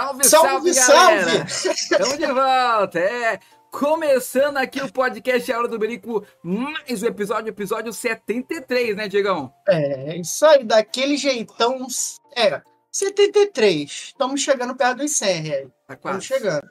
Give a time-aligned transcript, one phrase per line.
[0.00, 1.46] Salve, salve, salve, galera!
[1.46, 3.38] Estamos de volta, é.
[3.70, 9.52] Começando aqui o podcast A Hora do Berico, mais um episódio, episódio 73, né, Diegão?
[9.68, 11.86] É, isso aí, daquele jeitão.
[12.34, 13.90] É, 73.
[13.90, 15.68] Estamos chegando perto dos 100, reais.
[15.86, 16.18] Tá quase.
[16.18, 16.70] Estamos chegando.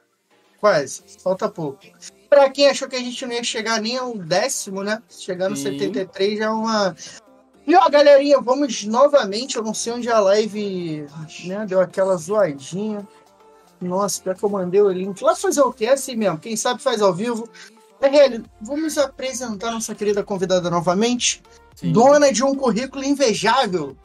[0.58, 1.02] Quase.
[1.22, 1.86] Falta pouco.
[2.28, 5.00] Pra quem achou que a gente não ia chegar nem ao décimo, né?
[5.08, 5.78] Chegando Sim.
[5.78, 6.96] 73 já é uma.
[7.64, 9.56] E ó, galerinha, vamos novamente.
[9.56, 11.06] Eu não sei onde a live
[11.44, 13.06] né, deu aquela zoadinha.
[13.80, 15.22] Nossa, pior que eu mandei o link.
[15.22, 15.86] Lá fazer o quê?
[15.86, 16.38] É assim mesmo.
[16.38, 17.48] Quem sabe faz ao vivo.
[18.00, 21.42] RL, vamos apresentar nossa querida convidada novamente.
[21.74, 21.92] Sim.
[21.92, 23.96] Dona de um currículo invejável.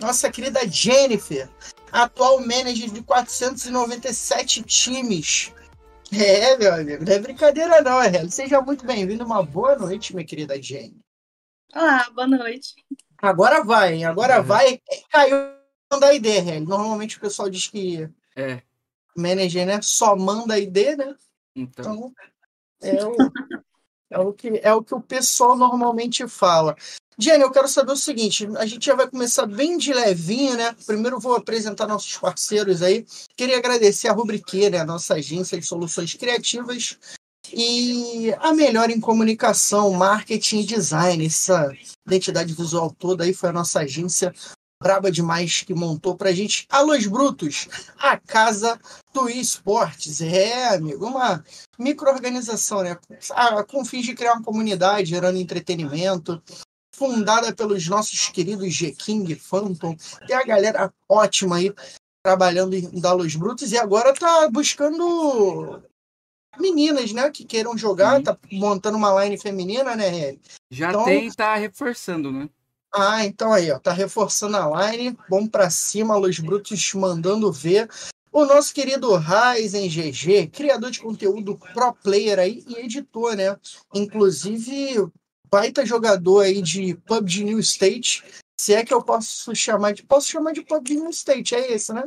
[0.00, 1.48] Nossa querida Jennifer,
[1.90, 5.52] atual manager de 497 times.
[6.12, 8.30] É, meu amigo, não é brincadeira não, RL.
[8.30, 9.24] Seja muito bem-vindo.
[9.24, 10.96] Uma boa noite, minha querida Jenny.
[11.74, 12.74] Olá, boa noite.
[13.20, 14.04] Agora vai, hein?
[14.06, 14.40] Agora É.
[14.40, 14.80] vai.
[15.10, 15.36] Caiu
[16.00, 16.64] da ID, RL.
[16.66, 18.62] Normalmente o pessoal diz que É,
[19.18, 21.14] manager, né, só manda ID, né?
[21.54, 22.12] então.
[22.80, 23.16] Então, é o,
[24.10, 26.76] é o, que, é o que o pessoal normalmente fala.
[27.18, 30.74] Jenny, eu quero saber o seguinte: a gente já vai começar bem de levinho, né?
[30.86, 33.04] Primeiro vou apresentar nossos parceiros aí.
[33.36, 36.96] Queria agradecer a Rubriqueira, a nossa agência de soluções criativas.
[37.52, 41.26] E a melhor em comunicação, marketing e design.
[41.26, 41.72] Essa
[42.06, 44.32] identidade visual toda aí foi a nossa agência
[44.80, 46.66] braba demais que montou pra gente.
[46.68, 48.78] Alôs Brutos, a casa
[49.12, 50.20] do esportes.
[50.20, 51.44] É, amigo, uma
[51.78, 52.96] micro-organização, né?
[53.32, 56.42] Ah, Com fins de criar uma comunidade, gerando entretenimento.
[56.94, 59.96] Fundada pelos nossos queridos G-King, Phantom,
[60.28, 61.72] e a galera ótima aí
[62.24, 65.80] trabalhando em Dalos Brutos e agora tá buscando
[66.58, 68.22] meninas, né, que queiram jogar, Sim.
[68.24, 70.36] tá montando uma line feminina, né?
[70.72, 72.48] Já Então- tem, tá reforçando, né?
[72.92, 77.88] Ah, então aí, ó, tá reforçando a line, bom pra cima, Los Brutos mandando ver.
[78.32, 83.56] O nosso querido Ryzen GG, criador de conteúdo pro player aí e editor, né?
[83.94, 85.10] Inclusive,
[85.50, 88.24] baita jogador aí de PUBG New State.
[88.58, 90.02] Se é que eu posso chamar de.
[90.02, 92.04] Posso chamar de PUBG New State, é esse, né?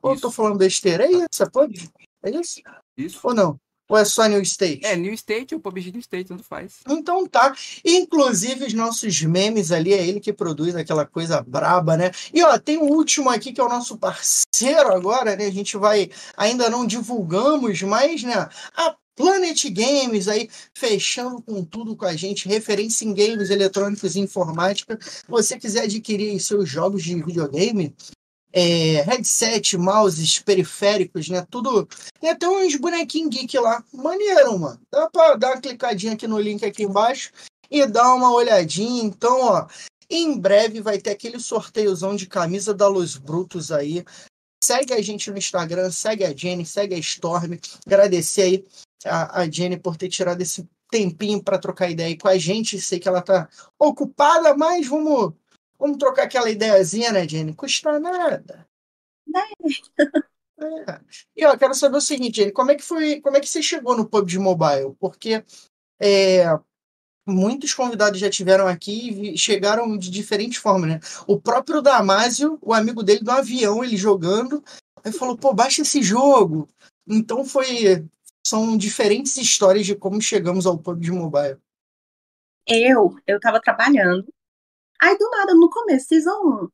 [0.00, 1.04] Ou eu tô falando besteira?
[1.04, 1.90] É isso, é PUBG?
[2.22, 2.60] É isso?
[2.96, 3.20] Isso.
[3.22, 3.58] Ou não?
[3.88, 4.84] Ou é só New State?
[4.84, 6.80] É, New State ou PUBG New State, tanto faz.
[6.88, 7.54] Então tá.
[7.84, 12.10] Inclusive, os nossos memes ali, é ele que produz aquela coisa braba, né?
[12.32, 15.46] E ó, tem o último aqui que é o nosso parceiro agora, né?
[15.46, 16.10] A gente vai.
[16.36, 18.48] Ainda não divulgamos, mas, né?
[18.76, 24.20] A Planet Games aí, fechando com tudo com a gente, referência em games eletrônicos e
[24.20, 24.98] informática.
[25.02, 27.94] Se você quiser adquirir seus jogos de videogame,
[28.52, 31.46] é, headset, mouses, periféricos, né?
[31.50, 31.88] Tudo.
[32.20, 33.82] Tem até uns bonequinhos geek lá.
[33.92, 34.80] Maneiro, mano.
[34.90, 37.30] Dá pra dar uma clicadinha aqui no link aqui embaixo
[37.70, 39.02] e dar uma olhadinha.
[39.02, 39.66] Então, ó,
[40.10, 44.04] em breve vai ter aquele sorteiozão de camisa da Los Brutos aí.
[44.62, 47.58] Segue a gente no Instagram, segue a Jenny, segue a Storm.
[47.86, 48.64] Agradecer aí
[49.04, 52.80] a, a Jenny por ter tirado esse tempinho para trocar ideia aí com a gente.
[52.80, 53.48] Sei que ela tá
[53.78, 55.32] ocupada, mas vamos,
[55.82, 57.52] vamos trocar aquela ideiazinha, né, Jenny?
[57.54, 58.68] Custa nada.
[60.60, 61.00] É.
[61.34, 63.60] E ó, quero saber o seguinte, Jenny, como é que foi, como é que você
[63.60, 64.94] chegou no PUBG Mobile?
[65.00, 65.44] Porque
[66.00, 66.44] é,
[67.26, 71.00] muitos convidados já tiveram aqui e chegaram de diferentes formas, né?
[71.26, 74.62] O próprio Damásio, o amigo dele do avião, ele jogando,
[75.02, 76.68] aí falou, pô, baixa esse jogo.
[77.08, 78.06] Então foi,
[78.46, 81.58] são diferentes histórias de como chegamos ao PUBG Mobile.
[82.68, 84.32] Eu, eu tava trabalhando.
[85.02, 86.68] Aí, do nada, no começo, Season 1,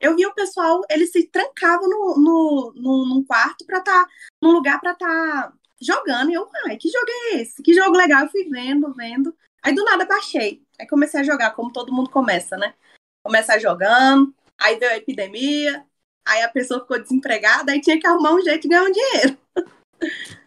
[0.00, 4.06] eu vi o pessoal, eles se trancavam no, no, no, num quarto pra tá,
[4.40, 6.30] num lugar pra tá jogando.
[6.30, 7.62] E eu, ai, que jogo é esse?
[7.62, 8.24] Que jogo legal.
[8.24, 9.34] Eu fui vendo, vendo.
[9.62, 10.62] Aí, do nada, baixei.
[10.78, 12.74] Aí comecei a jogar, como todo mundo começa, né?
[13.24, 15.82] Começa jogando, aí veio a epidemia,
[16.26, 19.38] aí a pessoa ficou desempregada, aí tinha que arrumar um jeito de ganhar um dinheiro.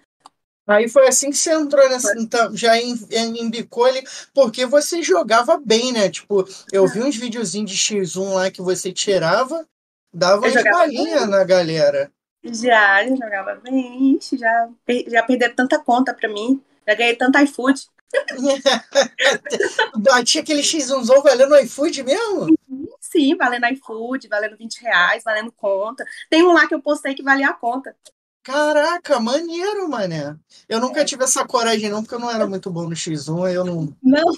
[0.65, 4.01] Aí foi assim que você entrou nessa, então, já em, em, embicou ele,
[4.33, 6.09] porque você jogava bem, né?
[6.09, 9.67] Tipo, eu vi uns videozinhos de X1 lá que você tirava,
[10.13, 12.09] dava umas jogava balinhas na galera.
[12.43, 14.69] Já, jogava bem, já,
[15.07, 17.87] já perderam tanta conta pra mim, já ganhei tanto iFood.
[20.25, 22.53] Tinha aquele X1zão valendo iFood mesmo?
[22.99, 26.05] Sim, valendo iFood, valendo 20 reais, valendo conta.
[26.29, 27.95] Tem um lá que eu postei que valia a conta.
[28.43, 30.37] Caraca, maneiro, mané.
[30.67, 33.63] Eu nunca tive essa coragem, não, porque eu não era muito bom no X1, eu
[33.63, 34.33] não, Não,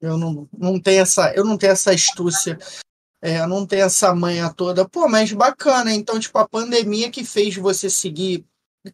[0.00, 2.58] eu não, não tenho essa, eu não tenho essa astúcia.
[3.22, 4.88] É, eu não tenho essa manha toda.
[4.88, 5.92] Pô, mas bacana.
[5.92, 8.46] Então, tipo, a pandemia que fez você seguir.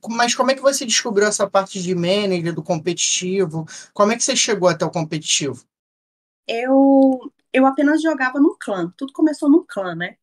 [0.09, 3.67] Mas como é que você descobriu essa parte de manager, do competitivo?
[3.93, 5.65] Como é que você chegou até o competitivo?
[6.51, 8.93] eu, eu apenas jogava num clã.
[8.97, 10.17] Tudo começou num clã, né?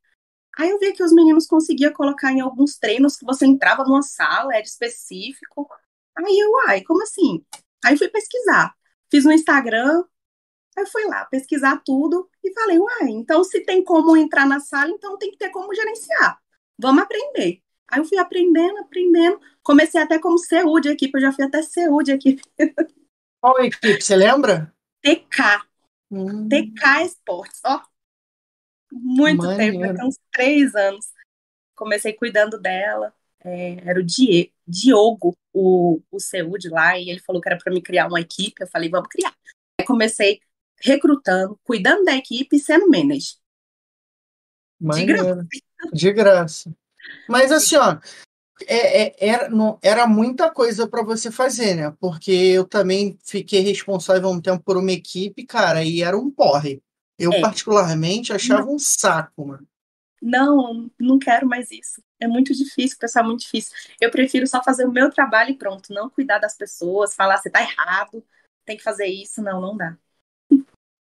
[0.57, 4.01] Aí eu vi que os meninos conseguiam colocar em alguns treinos que você entrava numa
[4.01, 5.69] sala, era específico.
[6.17, 7.45] Aí eu, ai, como assim?
[7.85, 8.73] Aí fui pesquisar.
[9.11, 10.03] Fiz no Instagram,
[10.75, 14.89] aí fui lá pesquisar tudo e falei, uai, então se tem como entrar na sala,
[14.89, 16.39] então tem que ter como gerenciar.
[16.77, 17.61] Vamos aprender.
[17.87, 19.39] Aí eu fui aprendendo, aprendendo.
[19.61, 22.41] Comecei até como CU de equipe, eu já fui até CU de equipe.
[23.39, 24.73] Qual equipe, você lembra?
[25.01, 25.63] TK.
[26.11, 26.49] Hum.
[26.49, 27.81] TK Esportes, ó.
[29.01, 29.79] Muito Maneiro.
[29.79, 31.05] tempo, até uns três anos.
[31.75, 33.13] Comecei cuidando dela.
[33.43, 37.57] É, era o Die, Diogo, o, o CU de lá, e ele falou que era
[37.57, 38.61] para me criar uma equipe.
[38.61, 39.33] Eu falei, vamos criar.
[39.79, 40.39] Aí comecei
[40.79, 43.37] recrutando, cuidando da equipe e sendo manager.
[44.79, 45.47] De graça.
[45.93, 46.75] De graça.
[47.27, 47.97] Mas assim, ó,
[48.65, 51.95] é, é, era, não, era muita coisa para você fazer, né?
[51.99, 56.81] Porque eu também fiquei responsável um tempo por uma equipe, cara, e era um porre.
[57.17, 57.41] Eu, é.
[57.41, 58.75] particularmente, achava não.
[58.75, 59.67] um saco, mano.
[60.21, 62.01] Não, não quero mais isso.
[62.19, 63.75] É muito difícil, pessoal, é muito difícil.
[64.01, 67.49] Eu prefiro só fazer o meu trabalho e pronto, não cuidar das pessoas, falar você
[67.49, 68.23] tá errado,
[68.65, 69.95] tem que fazer isso, não, não dá.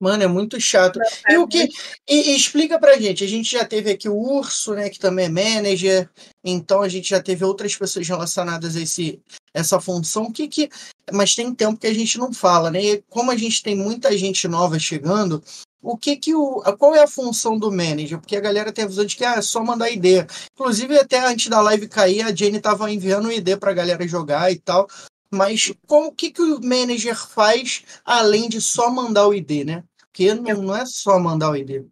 [0.01, 0.99] Mano, é muito chato.
[0.99, 1.69] Não, e o que.
[2.07, 3.25] E, e, explica pra gente.
[3.25, 4.91] A gente já teve aqui o Urso, né?
[4.91, 6.11] Que também é manager.
[6.45, 9.23] Então a gente já teve outras pessoas relacionadas a esse,
[9.55, 10.31] essa função.
[10.31, 10.69] Que, que,
[11.11, 12.83] mas tem tempo que a gente não fala, né?
[12.83, 15.43] E como a gente tem muita gente nova chegando,
[15.85, 16.63] o que que o.
[16.79, 18.19] Qual é a função do manager?
[18.19, 20.27] Porque a galera tem a visão de que ah, é só mandar ID.
[20.55, 24.51] Inclusive, até antes da live cair, a Jenny tava enviando um ID pra galera jogar
[24.51, 24.89] e tal.
[25.31, 29.85] Mas como que, que o manager faz além de só mandar o ID, né?
[29.99, 31.85] Porque não, não é só mandar o ID.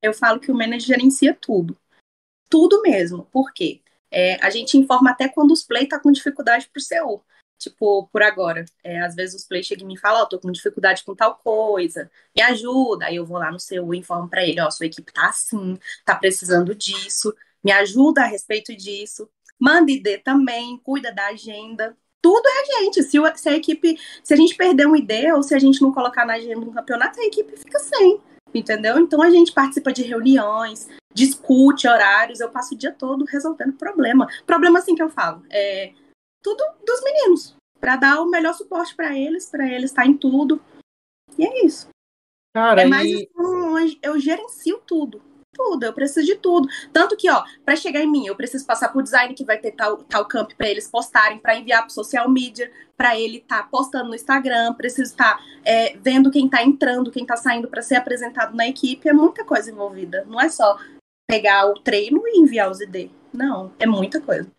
[0.00, 1.76] Eu falo que o manager gerencia tudo.
[2.48, 3.26] Tudo mesmo.
[3.32, 3.80] Por quê?
[4.10, 7.24] É, a gente informa até quando os play tá com dificuldade pro CO.
[7.64, 8.64] Tipo, por agora.
[8.82, 11.14] É, às vezes os play chegam e me falam, ó, oh, tô com dificuldade com
[11.14, 13.06] tal coisa, me ajuda.
[13.06, 15.28] Aí eu vou lá no seu e informo pra ele, ó, oh, sua equipe tá
[15.28, 19.28] assim, tá precisando disso, me ajuda a respeito disso.
[19.58, 23.02] Manda ID também, cuida da agenda tudo é a gente.
[23.02, 25.82] Se, o, se, a equipe, se a gente perder uma ideia ou se a gente
[25.82, 28.18] não colocar na agenda do campeonato, a equipe fica sem,
[28.54, 28.98] entendeu?
[28.98, 34.26] Então a gente participa de reuniões, discute horários, eu passo o dia todo resolvendo problema.
[34.46, 35.92] Problema assim que eu falo, é
[36.44, 40.62] tudo dos meninos, para dar o melhor suporte para eles, para eles estar em tudo.
[41.36, 41.88] E é isso.
[42.54, 43.14] Cara, é mais e...
[43.14, 45.20] assim, eu gerencio tudo
[45.54, 46.68] tudo, eu preciso de tudo.
[46.92, 49.70] Tanto que, ó, para chegar em mim, eu preciso passar por design que vai ter
[49.70, 53.68] tal, tal camp para eles postarem, para enviar para social media, para ele estar tá
[53.70, 57.80] postando no Instagram, preciso estar tá, é, vendo quem tá entrando, quem tá saindo para
[57.80, 60.24] ser apresentado na equipe, é muita coisa envolvida.
[60.26, 60.76] Não é só
[61.26, 63.10] pegar o treino e enviar os ID.
[63.32, 64.50] Não, é muita coisa.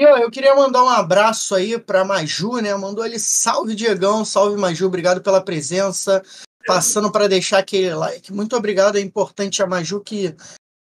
[0.00, 2.74] E ó, eu queria mandar um abraço aí para Maju, né?
[2.74, 6.22] Mandou ele salve Diegão, salve Maju, obrigado pela presença
[6.66, 8.32] passando para deixar aquele like.
[8.32, 10.34] Muito obrigado, é importante a Maju, que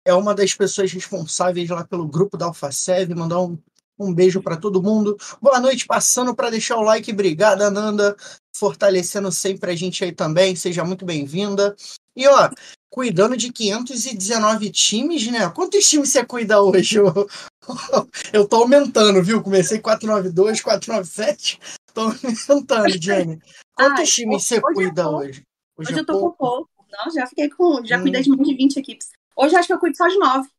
[0.05, 3.59] é uma das pessoas responsáveis lá pelo grupo da AlphaSev, mandar um,
[3.99, 5.17] um beijo para todo mundo.
[5.41, 7.11] Boa noite, passando para deixar o like.
[7.11, 8.15] Obrigada, Nanda,
[8.55, 10.55] fortalecendo sempre a gente aí também.
[10.55, 11.75] Seja muito bem-vinda.
[12.19, 12.49] E ó,
[12.89, 15.49] cuidando de 519 times, né?
[15.51, 16.97] Quantos times você cuida hoje?
[16.97, 17.29] Eu,
[18.33, 19.41] eu tô aumentando, viu?
[19.41, 21.57] Comecei 492, 497.
[21.93, 23.39] Tô aumentando, Jenny.
[23.73, 25.43] Quantos Ai, times você cuida hoje?
[25.77, 26.31] Hoje, Hoje eu tô pouco.
[26.31, 26.69] com pouco.
[26.91, 27.85] Não, já fiquei com.
[27.85, 28.01] Já hum.
[28.01, 29.07] cuidei de mais de 20 equipes.
[29.33, 30.49] Hoje acho que eu cuido só de 9.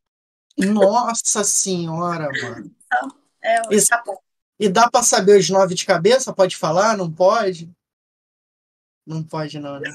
[0.57, 2.71] Nossa senhora, mano.
[2.87, 4.03] Então, é, tá
[4.59, 6.33] e dá para saber os nove de cabeça?
[6.33, 6.97] Pode falar?
[6.97, 7.71] Não pode?
[9.05, 9.91] Não pode, não, né?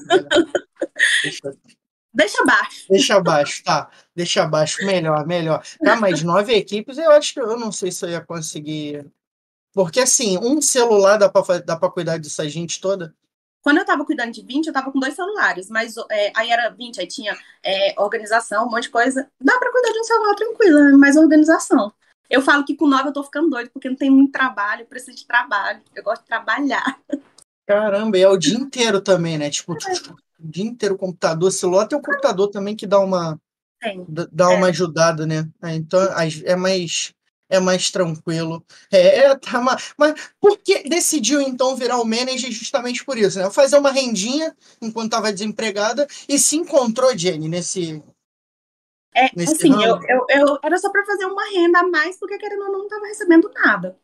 [1.23, 1.53] Deixa...
[2.17, 2.87] Deixa abaixo.
[2.89, 3.91] Deixa abaixo, tá.
[4.15, 4.87] Deixa abaixo.
[4.87, 5.63] Melhor, melhor.
[5.85, 9.07] Tá, mas nove equipes, eu acho que eu não sei se eu ia conseguir.
[9.75, 13.15] Porque, assim, um celular dá pra, dá pra cuidar dessa gente toda?
[13.61, 16.71] Quando eu tava cuidando de 20, eu tava com dois celulares, mas é, aí era
[16.71, 19.29] 20, aí tinha é, organização, um monte de coisa.
[19.39, 21.93] Dá para cuidar de um celular tranquilo, é mais organização.
[22.31, 24.87] Eu falo que com 9 eu tô ficando doido, porque não tem muito trabalho, eu
[24.87, 25.83] preciso de trabalho.
[25.95, 26.99] Eu gosto de trabalhar.
[27.67, 29.51] Caramba, e é o dia inteiro também, né?
[29.51, 29.77] Tipo, é.
[30.39, 33.41] o dia inteiro computador, celular tem o computador também que dá uma.
[34.33, 34.71] Dá uma é.
[34.71, 35.49] ajudada, né?
[35.63, 36.01] É, então
[36.45, 37.15] é mais
[37.49, 38.65] é mais tranquilo.
[38.91, 43.39] É, é, tá, mas, mas por que decidiu então virar o manager justamente por isso,
[43.39, 43.51] né?
[43.51, 48.03] Fazer uma rendinha enquanto estava desempregada e se encontrou, Jenny, nesse.
[49.15, 52.37] É, nesse assim, eu, eu, eu, era só para fazer uma renda a mais, porque
[52.37, 53.99] querendo ou não, não estava recebendo nada.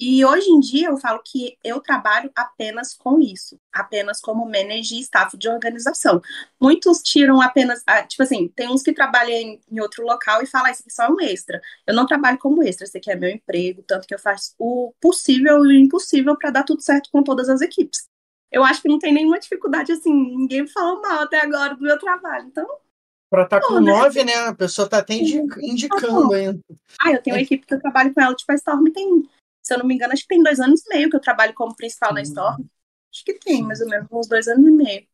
[0.00, 4.96] E hoje em dia eu falo que eu trabalho apenas com isso, apenas como manager
[4.96, 6.22] e staff de organização.
[6.60, 10.68] Muitos tiram apenas, ah, tipo assim, tem uns que trabalham em, outro local e falam,
[10.68, 11.60] ah, isso aqui só é um extra.
[11.84, 14.94] Eu não trabalho como extra, esse aqui é meu emprego, tanto que eu faço o
[15.00, 18.06] possível e o impossível para dar tudo certo com todas as equipes.
[18.52, 21.82] Eu acho que não tem nenhuma dificuldade, assim, ninguém me falou mal até agora do
[21.82, 22.66] meu trabalho, então
[23.30, 24.34] Pra estar tá com nove, né?
[24.46, 26.58] A pessoa tá até indicando ainda.
[26.98, 29.28] Ah, eu tenho uma equipe que eu trabalho com ela, tipo, a Storm tem,
[29.68, 31.52] se eu não me engano, acho que tem dois anos e meio que eu trabalho
[31.52, 32.64] como principal na Storm.
[33.12, 35.06] Acho que tem, mais ou menos, uns dois anos e meio.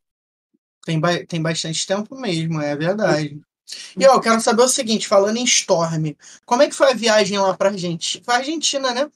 [0.84, 3.40] Tem, ba tem bastante tempo mesmo, é verdade.
[3.99, 6.14] E ó, eu quero saber o seguinte, falando em Storm,
[6.46, 8.25] como é que foi a viagem lá pra Argentina?
[8.25, 9.11] Foi Argentina, né?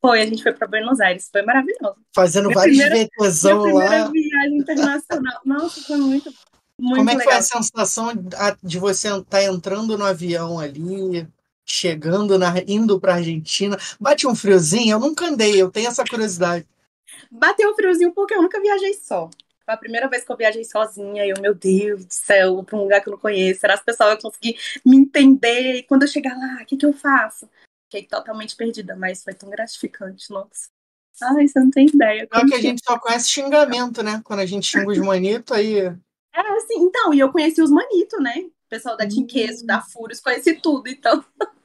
[0.00, 1.96] Foi, a gente foi para Buenos Aires, foi maravilhoso.
[2.14, 4.08] Fazendo minha vários VTzão lá.
[4.08, 5.40] Primeira viagem internacional.
[5.44, 6.32] Nossa, foi muito,
[6.78, 7.32] muito Como é que legal.
[7.32, 8.12] foi a sensação
[8.62, 11.26] de você estar tá entrando no avião ali,
[11.70, 13.76] chegando, na, indo para Argentina?
[14.00, 14.92] Bate um friozinho?
[14.92, 16.66] Eu nunca andei, eu tenho essa curiosidade.
[17.30, 19.28] Bateu um friozinho porque eu nunca viajei só.
[19.64, 22.76] Foi a primeira vez que eu viajei sozinha e eu, meu Deus do céu, para
[22.76, 23.60] um lugar que eu não conheço.
[23.60, 25.74] Será que as pessoas vão conseguir me entender?
[25.74, 27.48] E quando eu chegar lá, o que, que eu faço?
[27.84, 30.68] Fiquei totalmente perdida, mas foi tão gratificante, nossa.
[31.22, 32.26] Ai, você não tem ideia.
[32.26, 34.22] Pior que a gente só conhece xingamento, né?
[34.24, 35.78] Quando a gente xinga os manitos, aí.
[35.78, 38.36] É, assim, então, e eu conheci os manitos, né?
[38.38, 41.24] O pessoal da Tinqueso, da Fúrios, conheci tudo, então.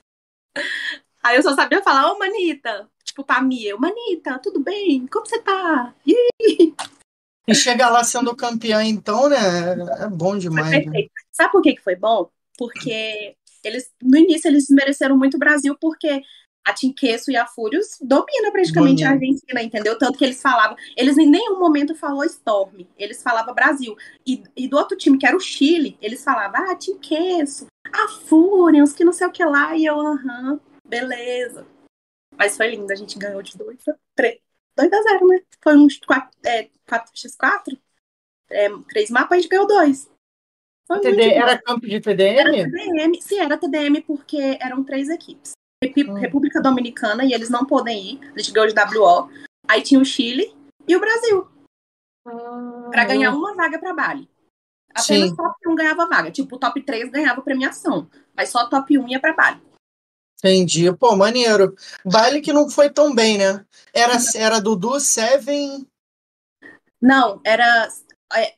[1.24, 5.07] Aí eu só sabia falar, ô Manita, tipo, pra mim, eu, Manita, tudo bem?
[5.07, 5.93] Como você tá?
[7.48, 9.38] E chegar lá sendo campeã, então, né?
[10.00, 10.86] É bom demais.
[10.86, 11.07] Né?
[11.31, 12.29] Sabe por que, que foi bom?
[12.57, 16.22] Porque eles, no início, eles mereceram muito o Brasil, porque
[16.65, 19.98] a Tinqueço e a Fúrios dominam praticamente a Argentina, entendeu?
[19.98, 23.95] Tanto que eles falavam, eles em nenhum momento falou Storm, eles falavam Brasil.
[24.25, 28.94] E, e do outro time, que era o Chile, eles falavam, ah, Tinqueço, a Fúrios,
[28.94, 31.66] que não sei o que lá, e eu, aham, beleza.
[32.38, 34.40] Mas foi lindo, a gente ganhou de 2 a 3.
[34.75, 35.40] 2 a 0, né?
[35.62, 37.78] Foi uns 4, é, 4x4.
[38.50, 40.10] É, três mapas, a gente ganhou dois.
[41.02, 42.38] TD, era campo de TDM?
[42.38, 45.54] Era TDM, sim, era TDM porque eram três equipes.
[45.84, 46.13] Hum.
[46.13, 49.30] República Dominicana, e eles não podem ir, a gente ganhou de WO.
[49.68, 50.54] Aí tinha o Chile
[50.88, 51.48] e o Brasil.
[52.28, 52.90] Hum.
[52.92, 54.30] Para ganhar uma vaga para Bali.
[54.93, 56.31] Apenas o top 1 ganhava vaga.
[56.31, 58.07] Tipo, o top 3 ganhava premiação.
[58.35, 59.62] Mas só top 1 ia para Bali.
[60.38, 60.91] Entendi.
[60.93, 61.75] Pô, maneiro.
[62.05, 63.65] Bali que não foi tão bem, né?
[63.93, 65.88] Era, era Dudu, Seven.
[67.01, 67.88] Não, era.
[68.33, 68.53] É,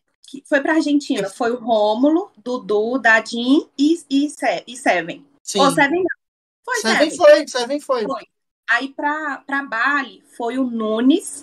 [0.45, 1.29] foi pra Argentina.
[1.29, 4.27] Foi o Rômulo, Dudu, Dadin e, e,
[4.67, 5.25] e Seven.
[5.43, 5.59] Sim.
[5.59, 6.17] Ou Seven não.
[6.63, 7.11] Foi Seven.
[7.11, 8.03] Seven foi, Seven foi.
[8.03, 8.23] foi.
[8.69, 11.41] Aí pra, pra Bali foi o Nunes,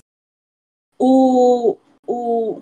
[0.99, 1.77] o.
[2.07, 2.61] o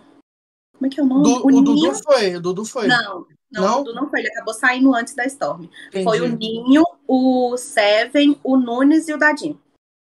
[0.80, 1.22] como é que é o nome?
[1.22, 2.87] Du, o, o Dudu foi, o Dudu foi.
[2.87, 3.80] Não, não, não?
[3.82, 5.68] o Dudu não foi, ele acabou saindo antes da Storm.
[5.88, 6.04] Entendi.
[6.04, 9.60] Foi o Ninho, o Seven, o Nunes e o Dadinho.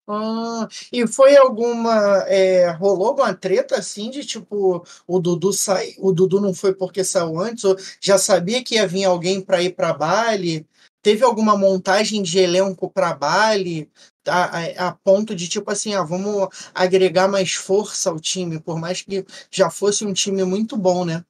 [0.08, 2.24] Ah, e foi alguma.
[2.28, 7.02] É, rolou alguma treta assim de tipo, o Dudu sai, o Dudu não foi porque
[7.02, 10.64] saiu antes, ou já sabia que ia vir alguém para ir para Bali?
[11.02, 13.90] Teve alguma montagem de elenco para Bali?
[14.26, 19.00] A, a, ponto de tipo assim, ah, vamos agregar mais força ao time, por mais
[19.00, 21.24] que já fosse um time muito bom, né?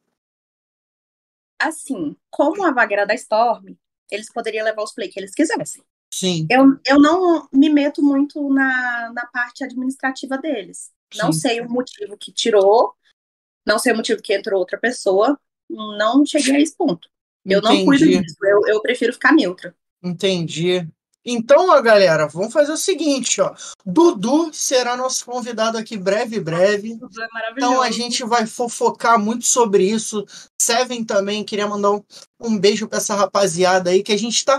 [1.59, 3.76] Assim, como a vaga era da Storm,
[4.11, 5.82] eles poderiam levar os play que eles quisessem.
[6.12, 6.47] Sim.
[6.50, 10.90] Eu, eu não me meto muito na, na parte administrativa deles.
[11.12, 11.20] Sim.
[11.20, 12.94] Não sei o motivo que tirou,
[13.66, 15.38] não sei o motivo que entrou outra pessoa.
[15.68, 17.09] Não cheguei a esse ponto.
[17.44, 17.78] Eu Entendi.
[17.78, 19.75] não cuido disso, eu, eu prefiro ficar neutra.
[20.02, 20.88] Entendi.
[21.25, 23.55] Então, ó, galera, vamos fazer o seguinte, ó.
[23.85, 26.95] Dudu será nosso convidado aqui breve, breve.
[26.95, 30.25] Dudu é então a gente vai fofocar muito sobre isso.
[30.61, 32.03] Seven também, queria mandar um,
[32.41, 34.59] um beijo para essa rapaziada aí que a gente tá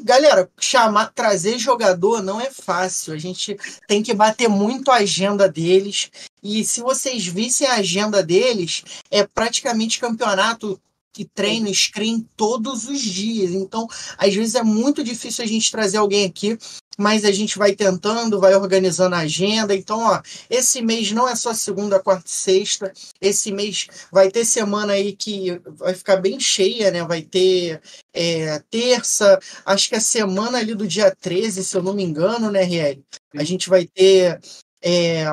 [0.00, 3.12] Galera, chamar, trazer jogador não é fácil.
[3.12, 3.56] A gente
[3.86, 6.10] tem que bater muito a agenda deles.
[6.42, 10.80] E se vocês vissem a agenda deles, é praticamente campeonato
[11.12, 13.50] que treina screen todos os dias.
[13.52, 16.58] Então, às vezes é muito difícil a gente trazer alguém aqui,
[16.98, 19.74] mas a gente vai tentando, vai organizando a agenda.
[19.74, 22.92] Então, ó, esse mês não é só segunda, quarta e sexta.
[23.20, 27.04] Esse mês vai ter semana aí que vai ficar bem cheia, né?
[27.04, 27.80] Vai ter
[28.14, 32.02] é, terça, acho que é a semana ali do dia 13, se eu não me
[32.02, 32.98] engano, né, Riel?
[33.34, 34.40] A gente vai ter.
[34.84, 35.26] É,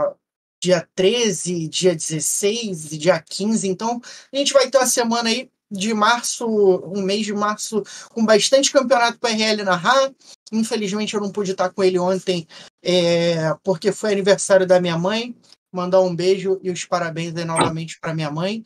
[0.61, 3.67] dia 13, dia 16, dia 15.
[3.67, 8.25] Então, a gente vai ter uma semana aí de março, um mês de março, com
[8.25, 10.11] bastante campeonato PRL na RA.
[10.51, 12.47] Infelizmente eu não pude estar com ele ontem,
[12.83, 15.35] é, porque foi aniversário da minha mãe.
[15.71, 18.63] Mandar um beijo e os parabéns aí novamente para minha mãe,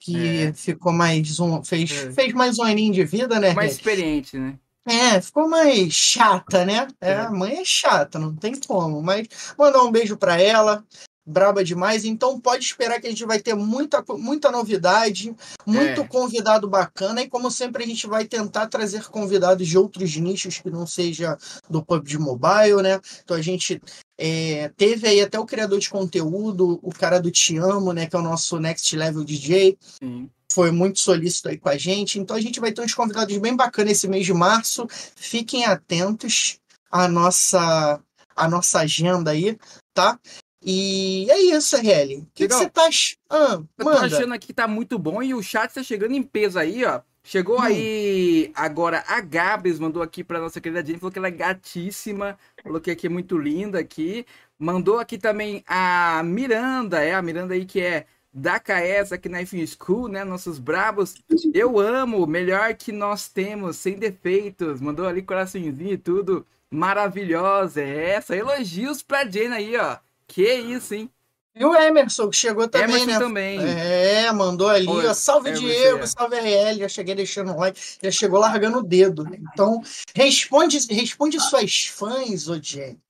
[0.00, 0.52] que é.
[0.54, 1.62] ficou mais um.
[1.62, 2.12] Fez, é.
[2.12, 3.52] fez mais um aninho de vida, né?
[3.52, 4.58] Mais experiente, né?
[4.88, 6.88] É, ficou mais chata, né?
[6.98, 9.02] É, a mãe é chata, não tem como.
[9.02, 9.28] Mas
[9.58, 10.82] mandar um beijo para ela
[11.28, 12.04] braba demais.
[12.04, 15.34] Então pode esperar que a gente vai ter muita, muita novidade,
[15.66, 16.06] muito é.
[16.06, 17.22] convidado bacana.
[17.22, 21.36] E como sempre, a gente vai tentar trazer convidados de outros nichos que não seja
[21.68, 22.98] do PUBG Mobile, né?
[23.22, 23.80] Então a gente
[24.20, 28.06] É, teve aí até o criador de conteúdo, o cara do Te Amo, né?
[28.06, 29.78] Que é o nosso Next Level DJ.
[30.02, 30.28] Sim.
[30.50, 32.18] Foi muito solícito aí com a gente.
[32.18, 34.88] Então a gente vai ter uns convidados bem bacanas esse mês de março.
[35.14, 36.58] Fiquem atentos
[36.90, 38.00] à nossa,
[38.34, 39.56] à nossa agenda aí,
[39.94, 40.18] tá?
[40.62, 42.18] E é isso, RL.
[42.18, 45.32] O que, você tá ach- Ah, Eu tô achando aqui que tá muito bom e
[45.34, 47.00] o chat tá chegando em peso aí, ó.
[47.22, 47.62] Chegou Hum.
[47.62, 52.38] aí agora a Gabs mandou aqui pra nossa querida Jenny, falou que ela é gatíssima,
[52.62, 54.24] falou que aqui é muito linda aqui.
[54.58, 59.40] Mandou aqui também a Miranda, é a Miranda aí que é da KS aqui na
[59.42, 60.24] F School, né?
[60.24, 61.14] Nossos brabos.
[61.54, 64.80] Eu amo, melhor que nós temos, sem defeitos.
[64.80, 66.46] Mandou ali coraçãozinho e tudo.
[66.70, 68.34] Maravilhosa, é essa.
[68.34, 69.96] Elogios pra Jenny aí, ó.
[70.28, 71.10] Que isso, hein?
[71.56, 73.18] E o Emerson, que chegou também, Emerson né?
[73.18, 73.58] também.
[73.60, 76.06] É, mandou ali, Oi, ó, salve Diego, é.
[76.06, 79.24] salve RL, já cheguei deixando um like, já chegou largando o dedo.
[79.24, 79.38] né?
[79.52, 79.82] Então,
[80.14, 83.00] responde, responde suas fãs, ô Jenny.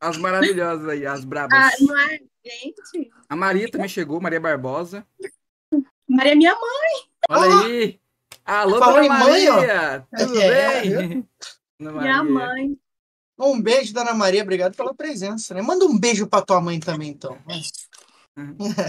[0.00, 1.56] As maravilhosas aí, as brabas.
[1.56, 3.12] ah, não é, gente?
[3.28, 5.06] A Maria também chegou, Maria Barbosa.
[6.08, 7.08] Maria é minha mãe.
[7.30, 7.64] Olha Ah!
[7.66, 8.00] aí!
[8.44, 9.54] Alô, Falou dona em mãe, ó.
[9.56, 10.06] Maria!
[10.18, 11.28] Tudo É, bem?
[11.78, 12.22] Minha Maria.
[12.24, 12.76] mãe.
[13.38, 15.62] Um beijo, Dona Maria, obrigado pela presença, né?
[15.62, 17.36] Manda um beijo pra tua mãe também, então.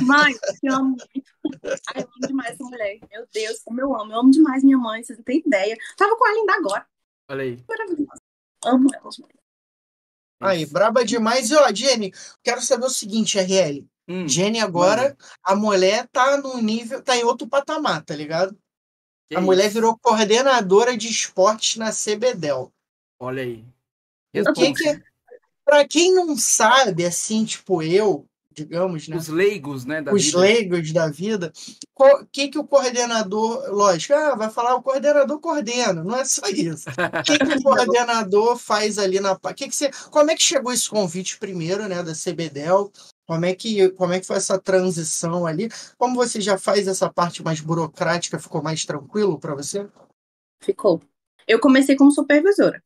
[0.01, 1.79] Mãe, te amo muito.
[1.93, 2.99] Ai, eu amo demais essa mulher.
[3.11, 4.11] Meu Deus, como eu amo.
[4.11, 5.77] Eu amo demais minha mãe, vocês não têm ideia.
[5.97, 6.87] Tava com ela ainda agora.
[7.29, 7.63] Olha aí.
[7.67, 8.21] Maravilhosa.
[8.65, 9.09] Amo ela.
[10.41, 11.49] Aí, braba demais.
[11.49, 12.11] E ó, Jenny,
[12.43, 13.87] quero saber o seguinte, RL.
[14.07, 18.57] Hum, Jenny agora, a mulher tá num nível, tá em outro patamar, tá ligado?
[19.27, 19.73] que a mulher isso?
[19.73, 22.71] virou coordenadora de esportes na CBDEL.
[23.19, 23.65] Olha aí.
[24.41, 25.01] O que que,
[25.63, 28.25] pra quem não sabe, assim, tipo eu,
[28.55, 29.17] digamos, né?
[29.17, 30.39] Os leigos, né, da os vida.
[30.39, 31.51] leigos da vida,
[31.93, 36.47] o que, que o coordenador, lógico, ah, vai falar o coordenador coordena, não é só
[36.47, 36.85] isso.
[37.19, 40.71] O que, que o coordenador faz ali na que que você, como é que chegou
[40.71, 42.91] esse convite primeiro, né, da CBDEL?
[43.27, 45.69] Como é que como é que foi essa transição ali?
[45.97, 49.87] Como você já faz essa parte mais burocrática, ficou mais tranquilo para você?
[50.61, 51.01] Ficou.
[51.47, 52.81] Eu comecei como supervisora.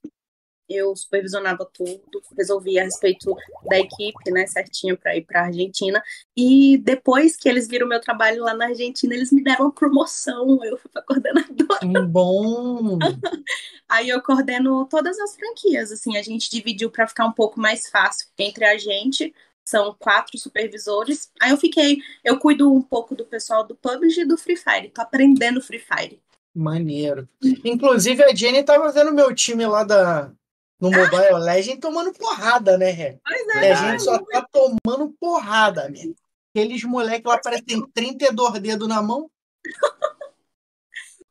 [0.69, 3.35] Eu supervisionava tudo, resolvia a respeito
[3.67, 6.01] da equipe, né, certinho para ir para Argentina.
[6.37, 10.63] E depois que eles viram meu trabalho lá na Argentina, eles me deram uma promoção.
[10.63, 11.79] Eu fui para coordenadora.
[11.83, 12.99] Um bom.
[13.89, 15.91] Aí eu coordeno todas as franquias.
[15.91, 19.33] Assim, a gente dividiu para ficar um pouco mais fácil entre a gente.
[19.65, 21.31] São quatro supervisores.
[21.41, 24.89] Aí eu fiquei, eu cuido um pouco do pessoal do PUBG e do Free Fire.
[24.89, 26.21] Tô aprendendo Free Fire.
[26.55, 27.29] Maneiro.
[27.63, 30.31] Inclusive, a Jenny tava vendo meu time lá da,
[30.79, 33.19] no Mobile Legend tomando porrada, né, Ré?
[33.27, 33.91] Verdade.
[33.91, 36.15] gente só tá tomando porrada, amigo.
[36.55, 39.29] Aqueles moleques lá parecem 32 dedos na mão.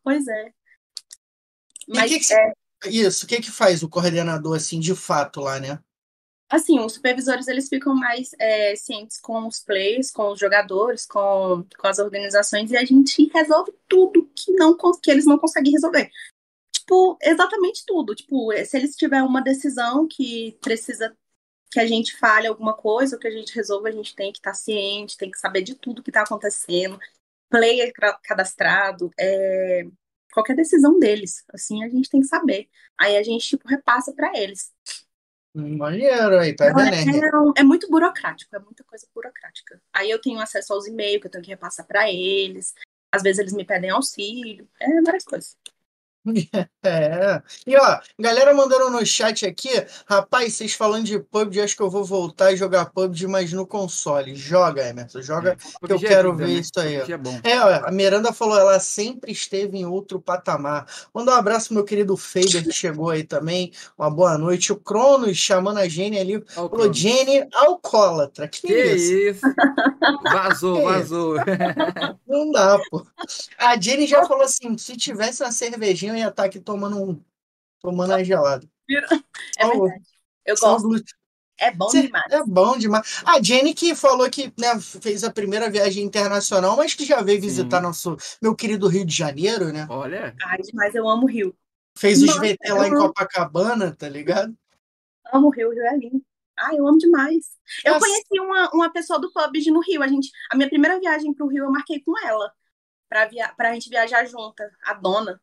[0.05, 0.53] Pois é.
[1.87, 2.53] Mas que que é,
[2.87, 5.79] Isso, o que que faz o coordenador, assim, de fato lá, né?
[6.49, 11.65] assim, os supervisores eles ficam mais é, cientes com os players, com os jogadores, com,
[11.79, 16.11] com as organizações, e a gente resolve tudo que, não, que eles não conseguem resolver.
[16.89, 18.15] Tipo, exatamente tudo.
[18.15, 21.15] Tipo, se eles tiverem uma decisão que precisa
[21.71, 24.39] que a gente fale alguma coisa, ou que a gente resolva, a gente tem que
[24.39, 26.99] estar ciente, tem que saber de tudo que está acontecendo.
[27.51, 27.93] Player
[28.25, 29.83] cadastrado, é,
[30.33, 32.71] qualquer decisão deles, assim, a gente tem que saber.
[32.99, 34.73] Aí a gente, tipo, repassa para eles.
[35.55, 36.91] Maneiro aí, tá né?
[36.91, 39.79] É, um- é muito burocrático, é muita coisa burocrática.
[39.93, 42.75] Aí eu tenho acesso aos e-mails que eu tenho que repassar para eles.
[43.13, 45.57] Às vezes eles me pedem auxílio, é várias coisas.
[46.85, 47.43] É.
[47.67, 49.69] E ó, galera mandando no chat aqui,
[50.07, 53.67] rapaz, vocês falando de PUBG, acho que eu vou voltar a jogar PUBG, mas no
[53.67, 54.35] console.
[54.35, 56.61] Joga, Emerson, joga, que eu é quero vida, ver né?
[56.61, 56.95] isso aí.
[56.97, 57.51] é.
[57.51, 60.87] É, ó, a Miranda falou, ela sempre esteve em outro patamar.
[61.13, 63.73] Mandar um abraço pro meu querido Faber, que chegou aí também.
[63.99, 64.73] Uma boa noite.
[64.73, 66.43] O Cronos chamando a Jenny ali.
[66.47, 66.97] Falou, Cronos.
[66.97, 68.49] Jenny alcoólatra.
[68.49, 69.13] Que, Que isso?
[69.13, 69.47] isso?
[70.23, 71.37] Vazou, vazou.
[72.27, 73.05] Não dá, pô.
[73.59, 77.25] A Jenny já falou assim: se tivesse uma cervejinha, ia estar aqui tomando um.
[77.81, 78.69] Tomando a gelada.
[79.59, 80.03] É verdade.
[80.47, 81.05] Eu só gosto,
[81.59, 82.25] é bom Cê- demais.
[82.33, 83.23] É bom demais.
[83.27, 87.41] A Jenny que falou que né, fez a primeira viagem internacional, mas que já veio
[87.41, 87.83] visitar Sim.
[87.83, 89.87] nosso meu querido Rio de Janeiro, né?
[89.91, 91.55] Olha, Ai, demais, eu amo o Rio.
[91.97, 94.57] Fez os Nossa, VT lá em eu- Copacabana, tá ligado?
[95.33, 96.23] Amo o Rio, o Rio é lindo.
[96.57, 97.45] Ai, eu amo demais.
[97.85, 98.07] Eu Nossa.
[98.07, 100.03] conheci uma, uma pessoa do PUBG no Rio.
[100.03, 102.51] A, gente, a minha primeira viagem pro Rio eu marquei com ela.
[103.09, 104.71] Pra, via, pra gente viajar junta.
[104.85, 105.41] A dona.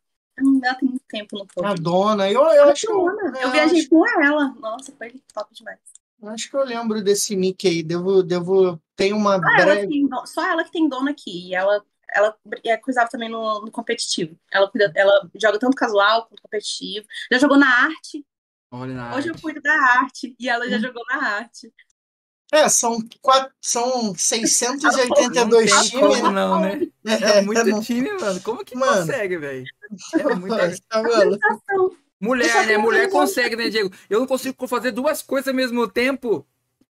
[0.63, 1.69] Ela tem muito tempo no PUBG.
[1.69, 2.29] A dona.
[2.31, 3.39] Eu, eu A acho, que dona.
[3.41, 4.53] eu, Eu viajei acho, com ela.
[4.59, 5.79] Nossa, foi top demais.
[6.23, 7.83] acho que eu lembro desse nick aí.
[7.83, 8.81] Devo, devo.
[8.95, 9.87] Tem uma Só ela, que breve.
[9.87, 11.49] tem, do- só ela que tem dona aqui.
[11.49, 14.37] E ela, ela é, cuidava também no, no competitivo.
[14.51, 17.07] Ela, cuida, ela joga tanto casual quanto competitivo.
[17.31, 18.25] Já jogou na arte.
[18.71, 19.41] Olha na Hoje eu arte.
[19.41, 20.79] cuido da arte e ela já Hum.
[20.79, 21.73] jogou na arte.
[22.51, 26.31] É, são, quatro, são Não 682 tem times, como né?
[26.31, 26.87] não, né?
[27.05, 28.39] É muito time, mano.
[28.41, 28.97] Como que Mano.
[29.05, 29.65] consegue, velho?
[30.19, 30.75] É muita...
[30.89, 31.03] Tá
[32.19, 32.77] Mulher, né?
[32.77, 33.91] Mulher consegue, né, Diego?
[34.09, 36.45] Eu não consigo fazer duas coisas ao mesmo tempo.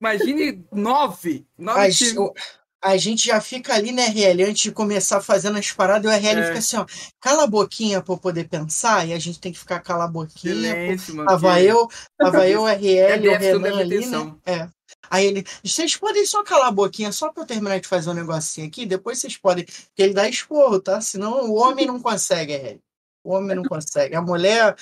[0.01, 1.45] Imagine nove.
[1.59, 2.17] Nove A, times.
[2.17, 2.33] o-
[2.81, 6.41] a gente já fica ali, né, RL, antes de começar fazendo as paradas, o RL
[6.41, 6.45] É.
[6.47, 6.87] fica assim, ó,
[7.21, 10.09] cala a boquinha pra eu poder pensar, e a gente tem que ficar cala a
[10.09, 10.55] boquinha.
[10.55, 10.61] pô.
[10.61, 11.29] Silêncio, mano.
[11.29, 14.25] Tava que- eu, tava eu, RL, É o Renan ali, atenção.
[14.27, 14.35] né?
[14.47, 14.69] É.
[15.11, 18.15] Aí ele, vocês podem só calar a boquinha, só pra eu terminar de fazer um
[18.15, 21.01] negocinho aqui, depois vocês podem, porque ele dá esporro, tá?
[21.01, 22.81] Senão o homem não consegue, RL.
[23.25, 24.15] O homem não consegue.
[24.15, 24.75] A mulher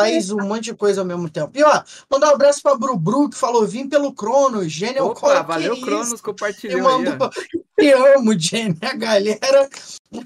[0.00, 1.50] faz um monte de coisa ao mesmo tempo.
[1.54, 5.42] E ó, mandar um abraço pra Brubru, que falou, vim pelo Cronos, Genial Opa, Cola,
[5.42, 5.80] valeu?
[5.80, 7.30] Cronos, compartilhou ó.
[7.78, 8.78] Te amo, Jenny.
[8.80, 9.68] A galera.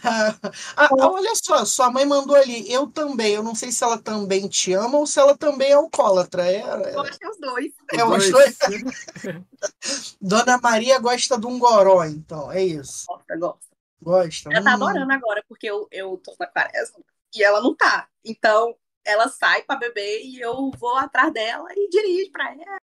[0.04, 0.36] Ah,
[0.76, 2.70] ah, olha só, sua mãe mandou ali.
[2.72, 3.34] Eu também.
[3.34, 6.46] Eu não sei se ela também te ama ou se ela também é alcoólatra.
[6.46, 6.60] É,
[6.94, 7.72] Eu acho que é os dois.
[7.92, 8.58] é os Os dois.
[10.20, 12.52] Dona Maria gosta de um goró, então.
[12.52, 13.04] É isso.
[13.08, 13.70] Gosta, gosta.
[14.02, 14.50] Gosta.
[14.52, 14.74] Ela tá Hum.
[14.74, 17.00] adorando agora, porque eu, eu tô na quaresma
[17.34, 18.06] e ela não tá.
[18.24, 22.80] Então, ela sai pra beber e eu vou atrás dela e dirijo pra ela.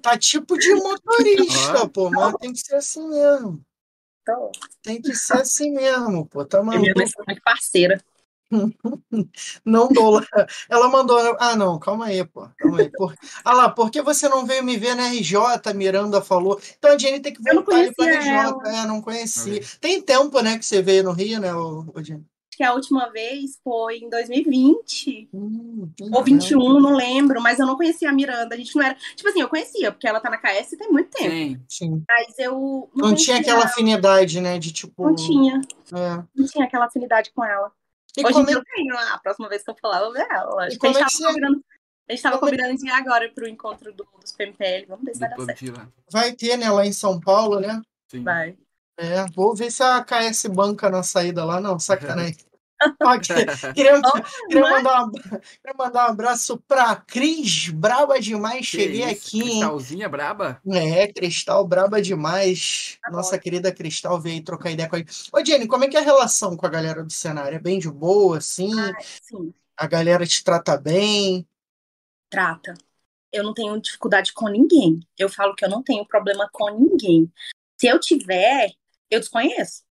[0.00, 2.10] Tá tipo de motorista, pô.
[2.10, 3.64] Mas tem que ser assim mesmo.
[4.82, 6.44] Tem que ser assim mesmo, pô.
[6.44, 6.98] Tá e minha maluco.
[6.98, 8.02] mãe é muito parceira.
[9.64, 10.22] Não dou.
[10.68, 11.36] Ela mandou.
[11.40, 12.48] Ah, não, calma aí, pô.
[12.56, 12.90] Calma aí.
[12.90, 13.14] Por...
[13.44, 15.36] Ah lá, por que você não veio me ver na RJ?
[15.64, 16.60] A Miranda falou.
[16.78, 18.68] Então a Jenny tem que Eu não voltar conhecia RJ.
[18.68, 19.60] É, não conhecia.
[19.80, 22.24] Tem tempo, né, que você veio no Rio, né, ô, ô Jenny?
[22.56, 26.24] Acho que a última vez foi em 2020 Hum, ou legal.
[26.24, 28.54] 21, não lembro, mas eu não conhecia a Miranda.
[28.54, 28.94] A gente não era.
[29.14, 31.30] Tipo assim, eu conhecia, porque ela tá na KS tem muito tempo.
[31.30, 31.60] Sim.
[31.68, 32.04] Sim.
[32.08, 32.90] Mas eu.
[32.94, 35.04] Não tinha conhecia aquela ela, afinidade, né, de tipo.
[35.04, 35.60] Não tinha.
[35.94, 36.24] É.
[36.34, 37.70] Não tinha aquela afinidade com ela.
[38.16, 40.12] E Hoje como é eu tenho lá, a próxima vez que eu falar, eu vou
[40.14, 40.68] ver ela.
[40.70, 41.64] E a como é gente que você- combinando.
[42.08, 44.86] A gente tava como é- combinando de ir agora pro encontro do- dos PMPL.
[44.88, 45.90] Vamos ver se vai dar certo.
[46.10, 47.82] Vai ter, né, lá em São Paulo, né?
[48.10, 48.22] Sim.
[48.22, 48.56] Vai.
[48.98, 51.60] É, vou ver se a KS banca na saída lá.
[51.60, 52.36] Não, sacanagem.
[52.78, 54.02] Que- queria,
[54.48, 58.68] queria, mas- mandar um, queria mandar um abraço pra Cris, braba demais.
[58.68, 59.48] Que Cheguei isso, aqui, hein?
[59.48, 60.60] Cristalzinha braba?
[60.70, 62.98] É, Cristal, braba demais.
[63.02, 63.42] Tá Nossa bom.
[63.42, 65.30] querida Cristal veio trocar ideia com a gente.
[65.32, 67.56] Ô, Jenny, como é que é a relação com a galera do cenário?
[67.56, 68.70] É bem de boa, assim?
[69.22, 71.48] Sim, A galera te trata bem?
[72.28, 72.74] trata.
[73.32, 75.00] Eu não tenho dificuldade com ninguém.
[75.16, 77.32] Eu falo que eu não tenho problema com ninguém.
[77.80, 78.70] Se eu tiver,
[79.10, 79.84] eu desconheço.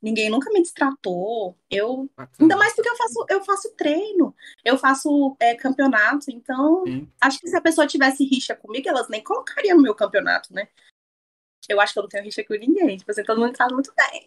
[0.00, 1.58] Ninguém nunca me destratou.
[1.68, 2.36] Eu Bacana.
[2.40, 7.10] Ainda mais porque eu faço, eu faço treino, eu faço é, campeonato, então Sim.
[7.20, 10.68] acho que se a pessoa tivesse rixa comigo, elas nem colocariam no meu campeonato, né?
[11.68, 12.96] Eu acho que eu não tenho rixa com ninguém.
[12.96, 14.26] Tipo assim, todo mundo trata muito bem.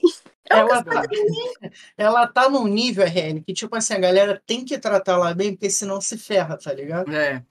[0.49, 1.53] Eu Ela tá, fui de ninguém.
[1.97, 5.53] ela tá num nível, RL, que tipo assim, a galera tem que tratar ela bem,
[5.53, 7.11] porque senão se ferra, tá ligado?
[7.11, 7.43] É,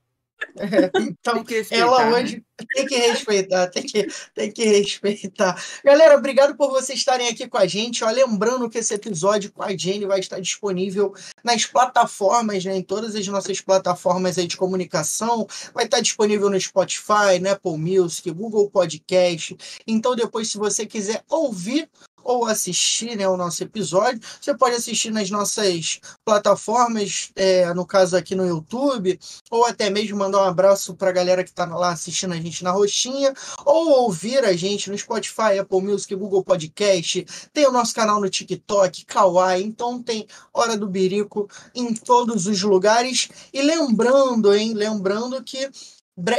[1.11, 2.13] Então, que respeitar, ela né?
[2.13, 5.63] hoje tem que respeitar, tem que, tem que respeitar.
[5.85, 8.05] Galera, obrigado por vocês estarem aqui com a gente.
[8.05, 12.83] Ó, lembrando que esse episódio com a Jenny vai estar disponível nas plataformas, né, em
[12.83, 15.47] todas as nossas plataformas aí de comunicação.
[15.75, 19.57] Vai estar disponível no Spotify, no Apple Music, Google Podcast.
[19.87, 21.89] Então, depois, se você quiser ouvir
[22.23, 28.17] ou assistir né, o nosso episódio, você pode assistir nas nossas plataformas, é, no caso
[28.17, 29.19] aqui no YouTube,
[29.51, 32.65] ou até mesmo mandar um abraço para a galera que está lá assistindo a gente
[32.65, 33.33] na roxinha,
[33.65, 38.29] ou ouvir a gente no Spotify, Apple Music, Google Podcast, tem o nosso canal no
[38.29, 43.29] TikTok, Kawaii, então tem Hora do Birico em todos os lugares.
[43.53, 45.71] E lembrando, hein, lembrando que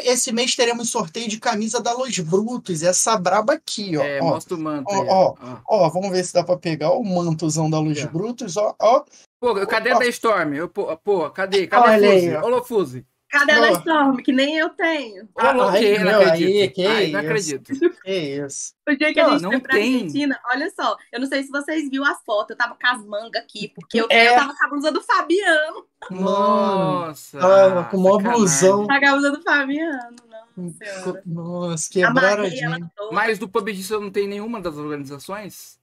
[0.04, 4.04] esse mês teremos sorteio de camisa da Los Brutos, essa braba aqui, ó.
[4.04, 4.26] É, ó.
[4.26, 5.08] mostra o manto ó, aí.
[5.10, 5.36] ó.
[5.42, 5.58] ó.
[5.68, 8.08] Ó, vamos ver se dá pra pegar o mantozão da Luz É.
[8.08, 9.04] Brutos, ó, ó.
[9.40, 10.54] Pô, cadê a da Storm?
[10.54, 11.66] Eu, pô, pô, cadê?
[11.66, 12.36] Cadê Olha a Fuse?
[12.36, 12.44] ó.
[12.44, 13.06] Ô, Lofuse.
[13.32, 13.72] Cadê a Boa.
[13.80, 14.18] Storm?
[14.18, 15.30] Que nem eu tenho.
[15.36, 16.48] Ô, louco, Ai, não acredito.
[16.58, 17.56] aí, que Ai, não isso.
[17.56, 17.72] acredito.
[18.04, 18.12] Que
[18.46, 18.74] isso.
[18.90, 19.96] O dia que a Não, gente não foi pra tem.
[19.96, 23.06] Argentina, olha só, eu não sei se vocês viram as fotos, eu tava com as
[23.06, 24.30] mangas aqui, porque eu, É.
[24.30, 25.86] eu tava com a blusa do Fabiano.
[26.10, 27.40] Nossa.
[27.40, 28.40] Tava com mó sacanagem.
[28.40, 28.88] blusão.
[28.88, 30.16] Tava com a blusa do Fabiano,
[30.58, 31.24] não, senhora.
[31.26, 32.86] Nossa, quebraram a gente.
[33.12, 35.80] Mas do PUBG você não tem nenhuma das organizações?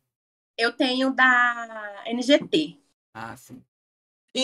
[0.56, 2.76] Eu tenho da NGT.
[3.14, 3.62] Ah, sim.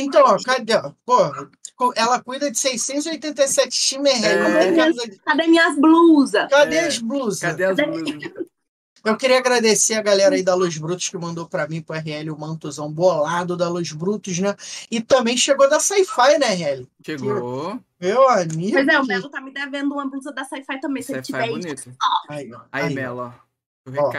[0.00, 0.74] Então, ó, cadê?
[0.74, 0.92] ó?
[1.06, 4.38] Pô, ela cuida de 687 times É.
[4.76, 6.48] cadê, Cadê minhas blusas?
[6.50, 6.86] cadê É.
[6.86, 7.40] as blusas?
[7.40, 8.32] Cadê as blusas?
[9.04, 12.30] Eu queria agradecer a galera aí da Luz Brutos que mandou pra mim, pro RL,
[12.30, 14.54] o mantozão bolado da Luz Brutos, né?
[14.90, 16.88] E também chegou da Sci-Fi, né, RL?
[17.04, 17.78] Chegou.
[18.00, 18.72] Meu amigo.
[18.72, 21.42] Pois é, o Melo tá me devendo uma blusa da Sci-Fi também, se ele tiver
[21.42, 21.58] é isso.
[21.60, 21.96] bonito.
[22.30, 22.94] Aí, Aí, aí.
[22.94, 23.20] Melo,
[23.86, 23.90] ó.
[23.90, 24.10] O Ó.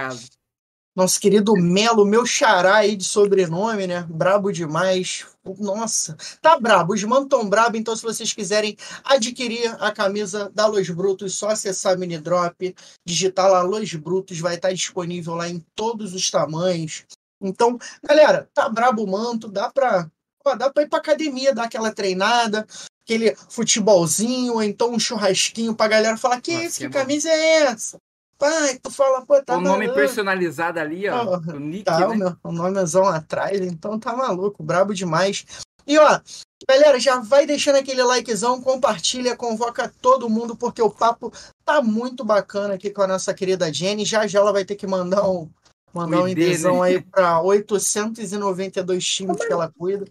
[0.96, 4.06] nosso querido Melo, meu xará aí de sobrenome, né?
[4.10, 5.26] Brabo demais.
[5.60, 6.94] Nossa, tá brabo.
[6.94, 11.50] Os mano tão brabo, então se vocês quiserem adquirir a camisa da Los Brutos, só
[11.50, 17.04] acessar Mini Drop, digitar lá Los Brutos, vai estar disponível lá em todos os tamanhos.
[17.42, 20.10] Então, galera, tá brabo o manto, dá pra,
[20.46, 22.66] ó, dá pra ir pra academia, dar aquela treinada,
[23.04, 27.02] aquele futebolzinho, ou então um churrasquinho pra galera falar: que Nossa, isso, que que é
[27.02, 28.00] camisa é essa?
[28.38, 29.96] Pai, tu fala, pô, tá o nome maluco.
[29.96, 31.24] personalizado ali, ó.
[31.26, 32.18] Ó, o nick, Tá, o, né?
[32.18, 35.46] meu, o nomezão atrás, então tá maluco, brabo demais.
[35.88, 36.20] E ó,
[36.68, 41.32] galera, já vai deixando aquele likezão, compartilha, convoca todo mundo, porque o papo
[41.64, 44.04] tá muito bacana aqui com a nossa querida Jenny.
[44.04, 45.50] Já já ela vai ter que mandar um,
[45.94, 46.88] mandar O um ID, IDzão né?
[46.90, 50.06] aí pra 892 times que ela cuida.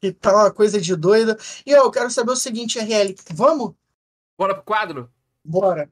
[0.00, 1.36] Que tá uma coisa de doida.
[1.66, 3.74] E ó, eu quero saber o seguinte, RL, vamos?
[4.38, 5.10] Bora pro quadro?
[5.44, 5.90] Bora,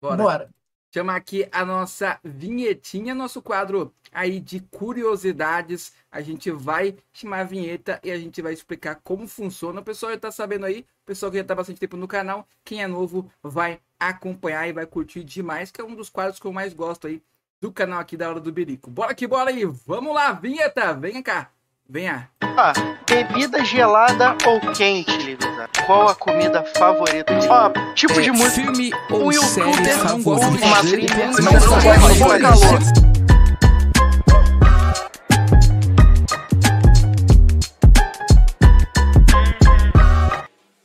[0.00, 0.16] Bora.
[0.16, 0.50] bora.
[0.90, 5.92] Chama aqui a nossa vinhetinha, nosso quadro aí de curiosidades.
[6.10, 9.80] A gente vai chamar a vinheta e a gente vai explicar como funciona.
[9.80, 12.48] O pessoal já tá sabendo aí, o pessoal que já tá bastante tempo no canal,
[12.64, 16.46] quem é novo vai acompanhar e vai curtir demais, que é um dos quadros que
[16.46, 17.22] eu mais gosto aí
[17.60, 18.90] do canal aqui da Hora do Birico.
[18.90, 21.50] Bora que bora aí, vamos lá, vinheta, venha cá,
[21.90, 22.28] venha.
[22.42, 22.72] Ó,
[23.08, 25.68] bebida gelada ou quente, Livisa?
[25.86, 27.32] Qual a comida favorita?
[27.48, 28.50] Ó, tipo de música.
[28.50, 29.66] Filme ou série
[30.04, 30.66] não gosta de favorita?
[30.66, 32.78] uma trilha, Não não de de calor.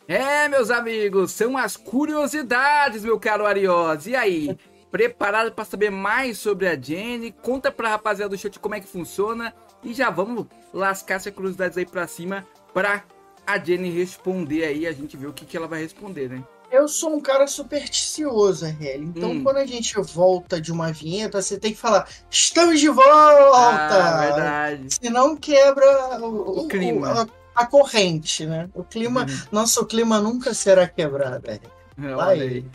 [0.08, 4.08] É, meus amigos, são as curiosidades, meu caro Ariós.
[4.08, 4.58] E aí,
[4.90, 7.32] preparado para saber mais sobre a Jenny?
[7.42, 9.54] Conta pra rapaziada do chat como é que funciona
[9.84, 13.04] e já vamos lascar essas curiosidades aí pra cima pra
[13.46, 16.44] a Jenny responder aí, a gente vê o que, que ela vai responder, né?
[16.72, 19.04] Eu sou um cara supersticioso, RL.
[19.04, 19.44] Então, Hum.
[19.44, 23.10] quando a gente volta de uma vinheta, você tem que falar: estamos de volta!
[23.12, 24.88] Ah, verdade.
[24.96, 27.28] Senão quebra o, O clima.
[27.56, 28.70] a, a corrente, né?
[28.74, 31.46] O clima, nosso clima nunca será quebrado.
[31.48, 32.16] RL.
[32.16, 32.66] Olha aí.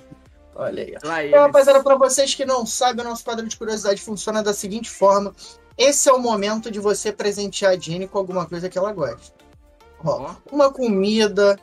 [0.54, 1.28] Olha aí.
[1.28, 4.88] Então, rapaziada, para vocês que não sabem, o nosso quadro de curiosidade funciona da seguinte
[4.90, 5.34] forma:
[5.78, 9.32] esse é o momento de você presentear a Jenny com alguma coisa que ela gosta.
[10.04, 11.58] Ó, uma comida,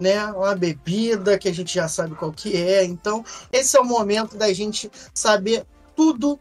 [0.00, 0.24] né?
[0.32, 2.82] Uma bebida que a gente já sabe qual que é.
[2.82, 6.40] Então, esse é o momento da gente saber tudo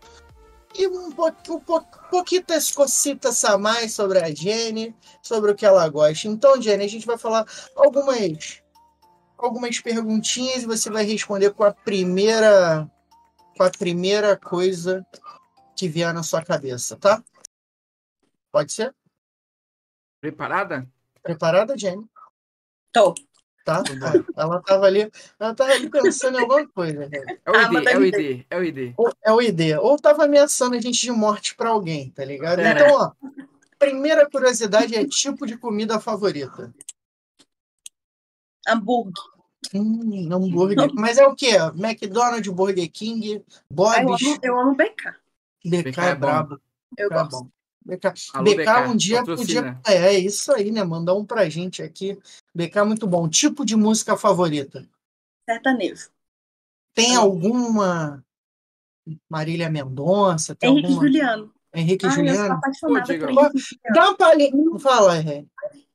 [0.77, 5.65] e um, po um po pouquitas cositas a mais sobre a Jenny, sobre o que
[5.65, 6.27] ela gosta.
[6.27, 8.61] Então, Jenny, a gente vai falar algumas
[9.37, 12.89] algumas perguntinhas e você vai responder com a primeira
[13.57, 15.05] com a primeira coisa
[15.77, 17.23] que vier na sua cabeça, tá?
[18.51, 18.93] Pode ser?
[20.19, 20.89] preparada?
[21.21, 22.03] Preparada, Jenny?
[22.91, 23.13] Tô.
[23.63, 23.83] Tá?
[24.35, 27.09] Ela tava ali, ela tava ali pensando em alguma coisa.
[27.45, 28.93] É o Ah, ID, é o ID, é o ID.
[28.97, 29.77] Ou, é o ID.
[29.79, 32.59] Ou tava ameaçando a gente de morte pra alguém, tá ligado?
[32.59, 32.71] É.
[32.71, 33.11] Então, ó,
[33.77, 36.73] primeira curiosidade é tipo de comida favorita.
[38.67, 39.13] Hambúrguer.
[39.73, 40.77] Hum, hambúrguer.
[40.95, 41.57] Mas é o quê?
[41.75, 45.13] McDonald's, Burger King, eu, Bob's, amo, eu amo BK.
[45.65, 46.19] BK BK é é bom.
[46.19, 46.61] brabo.
[46.97, 47.31] Eu BK é gosto.
[47.43, 47.49] bom.
[47.85, 49.81] BK, Alô, BK BK, um dia patrocina.
[49.83, 49.95] podia.
[49.95, 50.83] É, é isso aí, né?
[50.83, 52.19] Mandar um pra gente aqui.
[52.53, 53.29] BK é muito bom.
[53.29, 54.85] Tipo de música favorita.
[55.49, 56.09] Sertanejo.
[56.93, 58.25] Tem alguma
[59.29, 60.55] Marília Mendonça?
[60.55, 61.53] Tem Henrique alguma Juliano.
[61.73, 62.59] Henrique Ai, Juliano?
[62.89, 63.79] Henrique.
[63.93, 64.51] Dá uma palhinha.
[64.79, 65.45] Fala, Ré.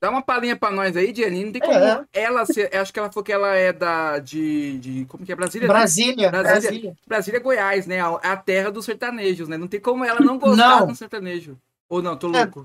[0.00, 1.44] Dá uma palhinha pra nós aí, Jenny.
[1.44, 2.04] Não tem como É.
[2.12, 2.74] ela ser.
[2.76, 4.18] Acho que ela falou que ela é da.
[4.18, 4.78] De.
[4.78, 5.36] de como que é?
[5.36, 5.66] Brasília?
[5.66, 5.72] né?
[5.74, 6.60] Brasília, Brasília.
[6.60, 6.96] Brasília.
[7.06, 8.00] Brasília, Goiás, né?
[8.00, 9.56] A a terra dos sertanejos, né?
[9.56, 10.86] Não tem como ela não gostar Não.
[10.88, 11.56] do sertanejo.
[11.88, 12.64] Ou não, tô É, louco.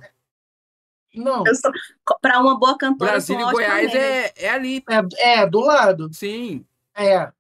[1.16, 1.72] Não, Eu sou,
[2.22, 4.84] pra uma boa cantora, Brasília e Goiás é, é ali.
[5.20, 6.10] é, é do lado.
[6.14, 6.64] Sim.
[6.96, 7.32] É.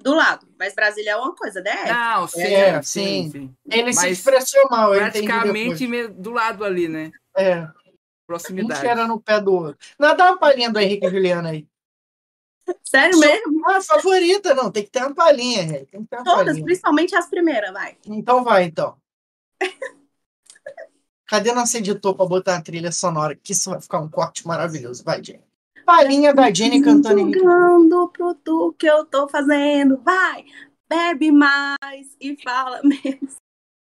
[0.00, 0.46] Do lado.
[0.58, 1.84] Mas Brasília é uma coisa, né?
[1.86, 3.30] Não, sim, É, sim, sim.
[3.30, 3.56] sim.
[3.70, 7.12] Ele se Mas expressou mal, Praticamente do lado ali, né?
[7.36, 7.68] É, um
[8.26, 8.80] Proximidade.
[8.80, 9.78] cheira no pé do outro.
[9.98, 11.66] Não, dá uma palhinha do Henrique Juliano aí.
[12.82, 13.62] Sério mesmo?
[13.68, 15.84] Ah, favorita, não, tem que ter uma palhinha, Ré.
[15.84, 16.64] Tem que ter uma Todas, palhinha.
[16.64, 17.96] principalmente as primeiras, vai.
[18.06, 18.96] Então vai, então.
[21.26, 23.34] Cadê nosso editor pra botar a trilha sonora?
[23.34, 25.04] Que isso vai ficar um corte maravilhoso.
[25.04, 25.43] Vai, Jenny.
[25.84, 29.98] Palhinha da Jenny cantando Henrique Julgando pro tu que eu tô fazendo.
[30.02, 30.44] Vai,
[30.88, 33.36] bebe mais e fala menos.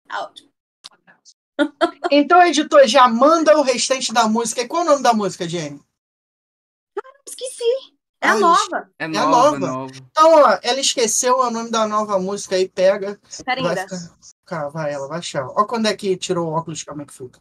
[0.09, 0.49] Áudio.
[2.11, 4.61] Então, editor, já manda o restante da música.
[4.61, 5.81] E qual é o nome da música, Jenny?
[7.27, 7.95] Esqueci.
[8.21, 8.91] É a Ai, nova.
[8.99, 9.59] É a nova, nova.
[9.59, 9.91] nova.
[9.95, 13.19] Então, ó, ela esqueceu o nome da nova música aí, pega.
[13.45, 13.81] Pera Vai ainda.
[13.83, 14.15] ficar.
[14.45, 15.45] Cara, vai, ela vai achar.
[15.47, 17.39] Ó, quando é que tirou o óculos, como é que fica?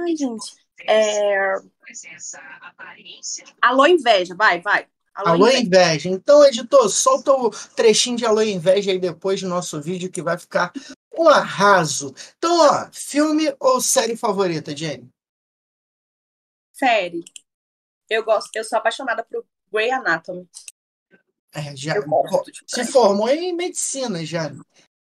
[0.00, 0.54] Ai, gente.
[0.86, 1.54] É...
[3.60, 4.34] Alô, inveja.
[4.34, 4.86] Vai, vai.
[5.14, 6.08] Alô, inveja.
[6.08, 10.38] Então, editor, solta o trechinho de Alô Inveja aí depois do nosso vídeo, que vai
[10.38, 10.72] ficar
[11.16, 12.14] Um arraso.
[12.38, 15.08] Então, ó, filme ou série favorita, Jenny?
[16.72, 17.22] Série.
[18.08, 20.48] Eu gosto, eu sou apaixonada por Grey Anatomy.
[21.54, 24.50] É, já Eu gosto de se formou em medicina já.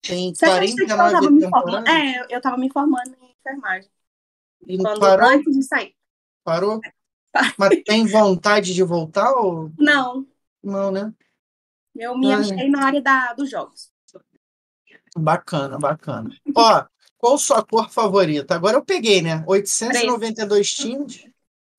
[0.02, 1.88] Tem Você acredita que eu 49 tava me formando?
[1.88, 1.94] temporadas.
[2.30, 3.90] É, eu- tava me formando em enfermagem.
[4.66, 5.28] E Quando, parou?
[5.28, 5.94] antes de sair.
[6.44, 6.80] Parou?
[6.80, 6.94] Parei.
[7.58, 10.24] Mas tem vontade de voltar ou Não,
[10.62, 11.12] não, né?
[11.96, 12.38] eu me Ah.
[12.38, 13.92] achei na área da, dos jogos.
[15.16, 16.30] Bacana, bacana.
[16.56, 16.84] Ó,
[17.18, 18.54] qual sua cor favorita?
[18.54, 19.44] Agora eu peguei, né?
[19.46, 21.24] 892 times.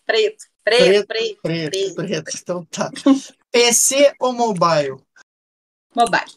[0.05, 1.41] Preto, preto, preto.
[1.41, 1.95] Preto, Preto.
[1.95, 2.31] preto.
[2.37, 2.89] Então tá.
[3.51, 5.01] PC ou mobile?
[5.95, 6.31] Mobile.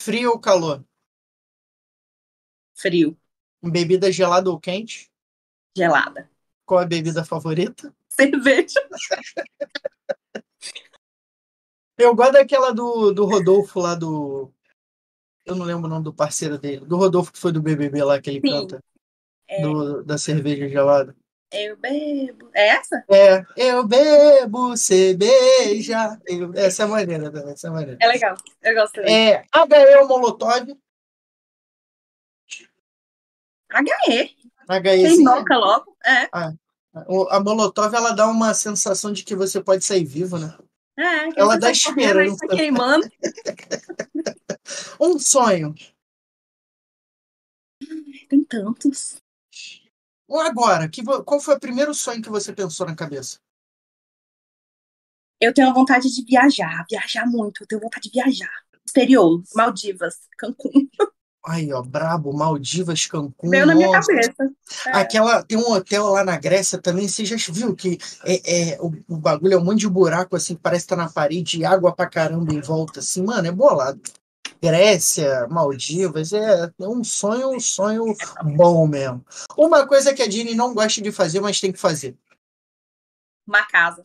[0.00, 0.84] Frio ou calor?
[2.74, 3.16] Frio.
[3.62, 5.08] Bebida gelada ou quente?
[5.76, 6.28] Gelada.
[6.64, 7.94] Qual é a bebida favorita?
[8.08, 8.80] Cerveja.
[11.98, 14.52] Eu gosto daquela do, do Rodolfo lá do.
[15.44, 16.84] Eu não lembro o nome do parceiro dele.
[16.86, 18.52] Do Rodolfo que foi do BBB lá que ele Sim.
[18.52, 18.84] canta.
[19.48, 19.60] É.
[19.62, 21.14] Do, da cerveja gelada.
[21.52, 22.48] Eu bebo.
[22.54, 23.04] É essa?
[23.10, 24.72] É, eu bebo,
[25.18, 26.18] beija.
[26.26, 27.98] Eu- Essa é maneira também, essa é maneira.
[28.00, 28.34] É legal.
[28.62, 29.32] Eu gosto também.
[29.34, 30.74] É, HE ou Molotov?
[34.08, 34.36] HE.
[34.66, 35.24] Tem HEzinha.
[35.24, 35.96] noca logo.
[36.04, 36.28] É.
[37.08, 40.56] O- A Molotov, ela dá uma sensação de que você pode sair vivo, né?
[40.98, 41.40] É.
[41.40, 42.46] Ela dá tá aí esperança.
[42.46, 43.08] Tá queimando.
[45.00, 45.74] Um sonho.
[48.28, 49.20] Tem tantos.
[50.28, 53.38] Um Agora, que, qual foi o primeiro sonho que você pensou na cabeça?
[55.40, 56.86] Eu tenho vontade de viajar.
[56.88, 57.62] Viajar muito.
[57.62, 58.62] Eu tenho vontade de viajar.
[58.86, 59.42] Exterior.
[59.54, 60.20] Maldivas.
[60.38, 60.88] Cancún.
[61.44, 63.50] Aí, ó, Brabo, Maldivas, Cancún.
[63.50, 64.06] Veio na minha nossa.
[64.12, 64.52] cabeça.
[64.86, 64.90] É.
[64.96, 68.92] Aquela, tem um hotel lá na Grécia também, você já viu que é, é, o,
[69.08, 71.64] o bagulho é um monte de buraco, assim, que parece que tá na parede e
[71.64, 74.00] água pra caramba em volta, assim, mano, é bolado.
[74.62, 78.04] Grécia, Maldivas, é, é um sonho, um sonho
[78.56, 79.24] bom mesmo.
[79.56, 82.16] Uma coisa que a Dini não gosta de fazer, mas tem que fazer.
[83.44, 84.00] Uma casa.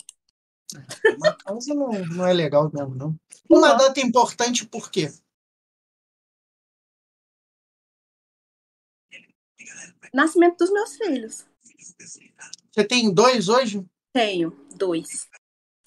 [1.17, 3.15] Uma casa não, não é legal mesmo, não.
[3.50, 3.78] Uma Não.
[3.78, 5.12] data importante, por quê?
[10.13, 11.46] Nascimento dos meus filhos.
[12.72, 13.86] Você tem dois hoje?
[14.13, 15.28] Tenho dois.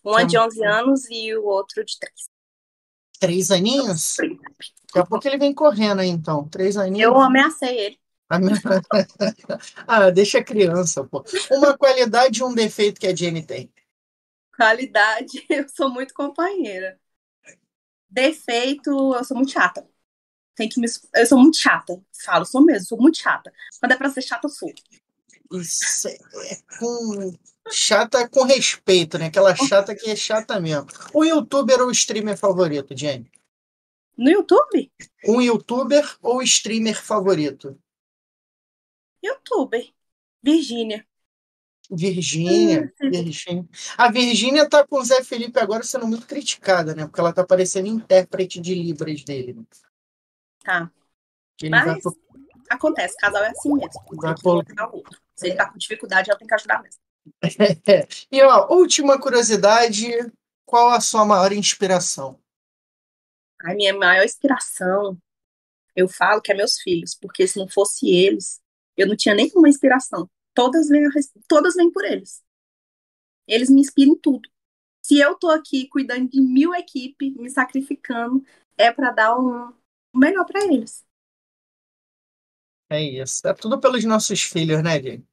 [0.04, 2.14] Um é de 11 anos e o outro de 3.
[3.18, 4.16] Três aninhos?
[4.18, 6.48] Daqui a pouco ele vem correndo aí, então.
[6.48, 7.00] Três aninhos.
[7.00, 8.00] Eu ameacei ele.
[9.86, 11.24] ah, deixa a criança, pô.
[11.50, 13.72] Uma qualidade e um defeito que a Jenny tem.
[14.56, 16.98] Qualidade, eu sou muito companheira.
[18.08, 19.86] Defeito, eu sou muito chata.
[20.60, 20.86] Tem que me...
[21.14, 21.98] Eu sou muito chata.
[22.22, 23.50] Falo, sou mesmo, sou muito chata.
[23.80, 24.70] Quando é pra ser chata, eu sou.
[25.52, 26.18] Isso é
[26.78, 27.32] com
[27.72, 29.28] chata com respeito, né?
[29.28, 30.86] Aquela chata que é chata mesmo.
[31.14, 33.32] O youtuber ou o streamer favorito, Jenny?
[34.18, 34.92] No YouTube?
[35.26, 37.80] Um youtuber ou streamer favorito?
[39.24, 39.94] YouTube.
[40.42, 41.06] Virgínia.
[41.90, 42.92] Virgínia.
[43.00, 43.68] Hum, Virgínia.
[43.96, 47.06] A Virgínia tá com o Zé Felipe agora sendo muito criticada, né?
[47.06, 49.56] Porque ela tá parecendo intérprete de Libras dele.
[50.64, 50.90] Tá.
[51.62, 52.16] Ele vai Mas pro-
[52.68, 54.00] acontece, casal é assim mesmo.
[54.20, 54.34] Vai
[54.92, 55.20] outro.
[55.34, 57.00] Se ele tá com dificuldade, ela tem que ajudar mesmo.
[58.32, 60.06] E ó, última curiosidade,
[60.66, 62.38] qual a sua maior inspiração?
[63.62, 65.18] A minha maior inspiração,
[65.96, 68.60] eu falo que é meus filhos, porque se não fosse eles,
[68.96, 70.30] eu não tinha nenhuma inspiração.
[70.54, 71.04] Todas vêm,
[71.48, 72.42] todas vêm por eles.
[73.46, 74.48] Eles me inspiram em tudo.
[75.02, 78.44] Se eu tô aqui cuidando de mil equipes, me sacrificando,
[78.78, 79.72] é para dar um,
[80.12, 81.04] o melhor para eles.
[82.90, 83.46] É isso.
[83.46, 85.24] É tudo pelos nossos filhos, né, gente?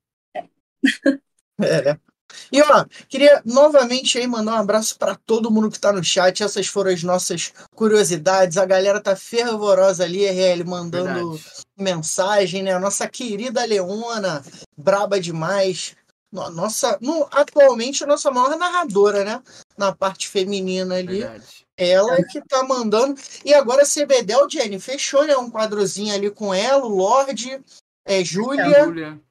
[1.59, 1.99] É, né?
[2.51, 6.43] E ó, queria novamente aí mandar um abraço para todo mundo que tá no chat.
[6.43, 8.57] Essas foram as nossas curiosidades.
[8.57, 11.43] A galera tá fervorosa ali, RL, mandando Verdade.
[11.77, 12.73] mensagem, né?
[12.73, 14.43] A nossa querida Leona,
[14.77, 15.95] braba demais.
[16.29, 19.41] No- Nossa, no- atualmente a nossa maior narradora, né?
[19.77, 21.19] Na parte feminina ali.
[21.19, 21.65] Verdade.
[21.77, 23.15] Ela que tá mandando.
[23.45, 25.37] E agora CBDel, Jenny, fechou, né?
[25.37, 27.61] Um quadrozinho ali com ela, o Lorde,
[28.05, 28.83] é, Júlia.
[28.83, 29.21] Júlia.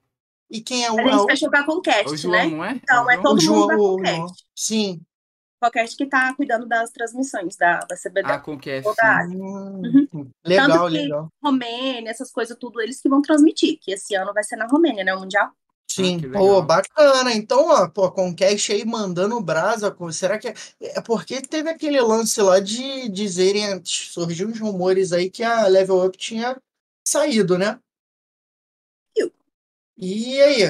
[0.49, 0.97] E quem é o.
[0.97, 2.45] A a- gente fechou com a É Conquest, o João, né?
[2.47, 2.71] não é?
[2.71, 4.43] Então, é o todo João- mundo da o Conquest.
[4.55, 5.01] Sim.
[5.61, 8.31] Conquest que tá cuidando das transmissões da, da CBD.
[8.31, 8.87] A Conquest.
[9.33, 11.27] Hum, Legal, Tanto que- legal.
[11.43, 15.03] Romênia, essas coisas tudo, eles que vão transmitir, que esse ano vai ser na Romênia,
[15.03, 15.13] né?
[15.13, 15.51] O Mundial.
[16.03, 17.33] Sim, que pô, bacana.
[17.33, 19.95] Então, ó, pô, Conquest aí mandando brasa.
[20.11, 20.53] Será que é...
[20.79, 26.05] é porque teve aquele lance lá de dizerem, surgiu uns rumores aí que a Level
[26.05, 26.55] Up tinha
[27.07, 27.79] saído, né?
[29.99, 30.63] E aí,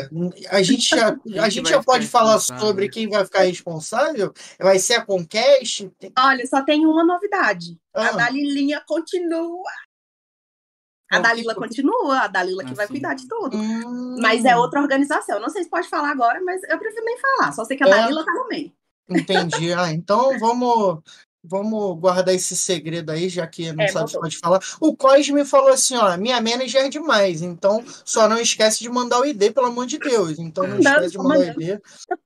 [0.50, 1.10] a gente já,
[1.44, 4.34] a gente já pode falar sobre quem vai ficar responsável?
[4.58, 5.90] Vai ser a Conquest?
[6.00, 7.78] Tem- Olha, só tem uma novidade.
[7.94, 8.08] Ah.
[8.08, 9.70] A da Lilinha continua.
[11.12, 13.56] A Oh, Dalila que- continua, a Dalila que Ah, vai cuidar de tudo.
[13.56, 15.40] Hum, Mas é outra organização.
[15.40, 17.52] Não sei se pode falar agora, mas eu prefiro nem falar.
[17.54, 17.90] Só sei que a É.
[17.90, 18.72] Dalila tá no meio.
[19.10, 19.72] Entendi.
[19.74, 21.00] Ah, então vamos,
[21.48, 24.60] vamos guardar esse segredo aí, já que não É, sabe se pode falar.
[24.80, 29.20] O Cosme falou assim, ó, minha manager é demais, então só não esquece de mandar
[29.20, 30.38] o ID, pelo amor de Deus.
[30.40, 31.62] Então não esquece de mandar o.
[31.62, 31.80] ID.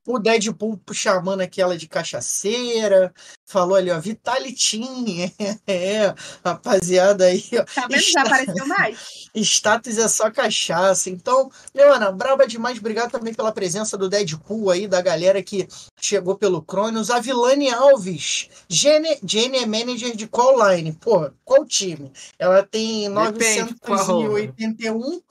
[0.06, 3.12] O Deadpool chamando aquela de cachaceira,
[3.46, 5.32] falou ali, ó, Vitalitin,
[5.66, 6.14] é,
[6.44, 8.00] rapaziada aí, ó, Tá vendo?
[8.00, 8.98] Já Está- apareceu mais.
[9.34, 11.08] Status é só cachaça.
[11.10, 12.78] Então, Leona, braba demais.
[12.78, 15.66] Obrigado também pela presença do Deadpool aí, da galera que
[16.02, 17.10] chegou pelo Cronos.
[17.10, 20.92] A Vilane Alves, Gene, Gene é manager de qual line?
[20.92, 22.12] Pô, qual time?
[22.38, 23.98] Ela tem Depende, qual?
[23.98, 25.22] 981.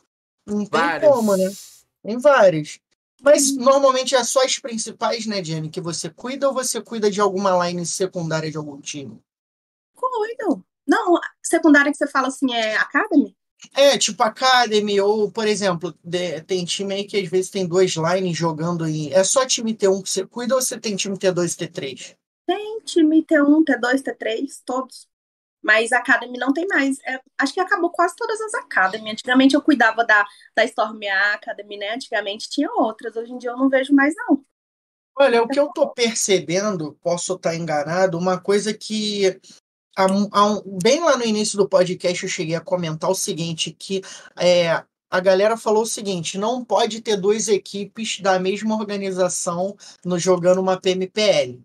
[0.48, 1.52] Não tem como, né?
[2.04, 2.80] Tem vários.
[3.22, 7.22] Mas normalmente é só as principais, né, Jenny, que você cuida ou você cuida de
[7.22, 9.22] alguma line secundária de algum time?
[9.94, 10.66] Cuido.
[10.88, 13.36] Não, secundária que você fala assim é Academy?
[13.76, 17.94] É, tipo Academy, ou, por exemplo, de- tem time aí que às vezes tem dois
[17.96, 19.14] lines jogando em.
[19.14, 22.16] É só time T1 que você cuida ou você tem time T2 e T3?
[22.46, 25.08] Tem time T1, T2, T3, todos.
[25.64, 26.98] Mas Academy não tem mais.
[27.06, 29.12] É, acho que acabou quase todas as Academy.
[29.12, 31.00] Antigamente eu cuidava da, da Storm
[31.34, 31.94] Academy, né?
[31.94, 33.16] Antigamente tinha outras.
[33.16, 34.44] Hoje em dia eu não vejo mais, não.
[35.16, 39.40] Olha, o que eu tô percebendo, posso estar enganado, uma coisa que
[40.00, 44.02] um- bem lá no início do podcast eu cheguei a comentar o seguinte, que
[44.38, 49.76] é, a galera falou o seguinte, não pode ter duas equipes da mesma organização
[50.06, 51.62] no jogando uma PMPL.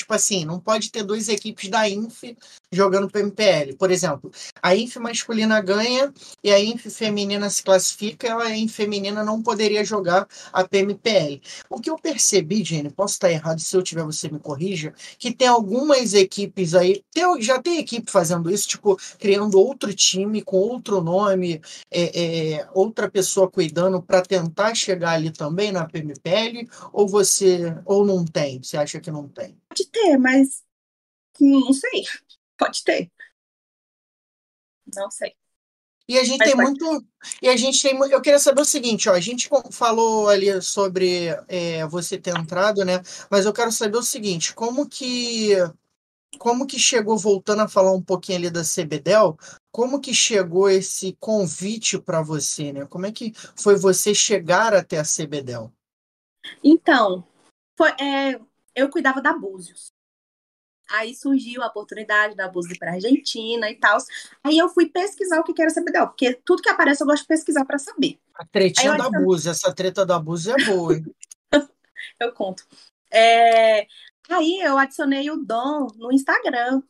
[0.00, 2.34] Tipo assim, não pode ter duas equipes da INF
[2.72, 3.76] jogando PMPL.
[3.76, 4.30] Por exemplo,
[4.62, 6.10] a INF masculina ganha
[6.42, 11.42] e a INF feminina se classifica, a INF feminina não poderia jogar a PMPL.
[11.68, 15.32] O que eu percebi, Jenny, posso estar errado, se eu tiver você me corrija, que
[15.34, 20.56] tem algumas equipes aí, tem- já tem equipe fazendo isso, tipo, criando outro time com
[20.56, 27.06] outro nome, é, é, outra pessoa cuidando para tentar chegar ali também na PMPL, ou
[27.06, 28.62] você, ou não tem?
[28.62, 29.59] Você acha que não tem?
[29.70, 30.64] Pode ter, mas
[31.40, 32.04] não sei.
[32.58, 33.10] Pode ter.
[34.94, 35.34] Não sei.
[36.10, 37.06] E a gente Mas tem muito.
[37.40, 37.96] E a gente tem.
[37.96, 39.12] Eu queria saber o seguinte, ó.
[39.12, 43.00] A gente falou ali sobre é, você ter entrado, né?
[43.30, 45.50] Mas eu quero saber o seguinte, como que.
[46.38, 49.36] Como que chegou, voltando a falar um pouquinho ali da CBDEL,
[49.72, 52.86] como que chegou esse convite para você, né?
[52.86, 55.72] Como é que foi você chegar até a CBDEL?
[56.62, 57.26] Então,
[57.76, 58.40] foi, é,
[58.74, 59.92] eu cuidava da Búzios.
[60.90, 63.96] Aí surgiu a oportunidade da Búzios para Argentina e tal.
[64.42, 67.28] Aí eu fui pesquisar o que era CBDL, porque tudo que aparece eu gosto de
[67.28, 68.18] pesquisar para saber.
[68.34, 69.50] A tretinha da Búzia.
[69.50, 71.04] Essa treta da Búzia é boa, hein?
[72.18, 72.66] Eu conto.
[73.10, 73.86] É,
[74.28, 76.82] aí eu adicionei o Dom no Instagram.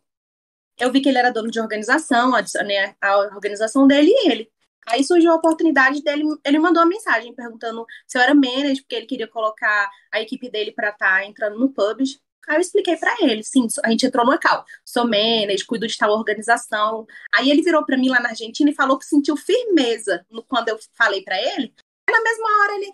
[0.79, 4.53] Eu vi que ele era dono de organização, adicionei a organização dele e ele.
[4.87, 8.95] Aí surgiu a oportunidade dele, ele mandou uma mensagem perguntando se eu era manager, porque
[8.95, 12.19] ele queria colocar a equipe dele para estar entrando no PUBG.
[12.49, 14.65] Aí eu expliquei para ele, sim, a gente entrou no local.
[14.85, 17.07] Sou manager, cuido de tal organização.
[17.33, 20.69] Aí ele virou para mim lá na Argentina e falou que sentiu firmeza no, quando
[20.69, 21.73] eu falei para ele.
[22.09, 22.93] Aí na mesma hora ele,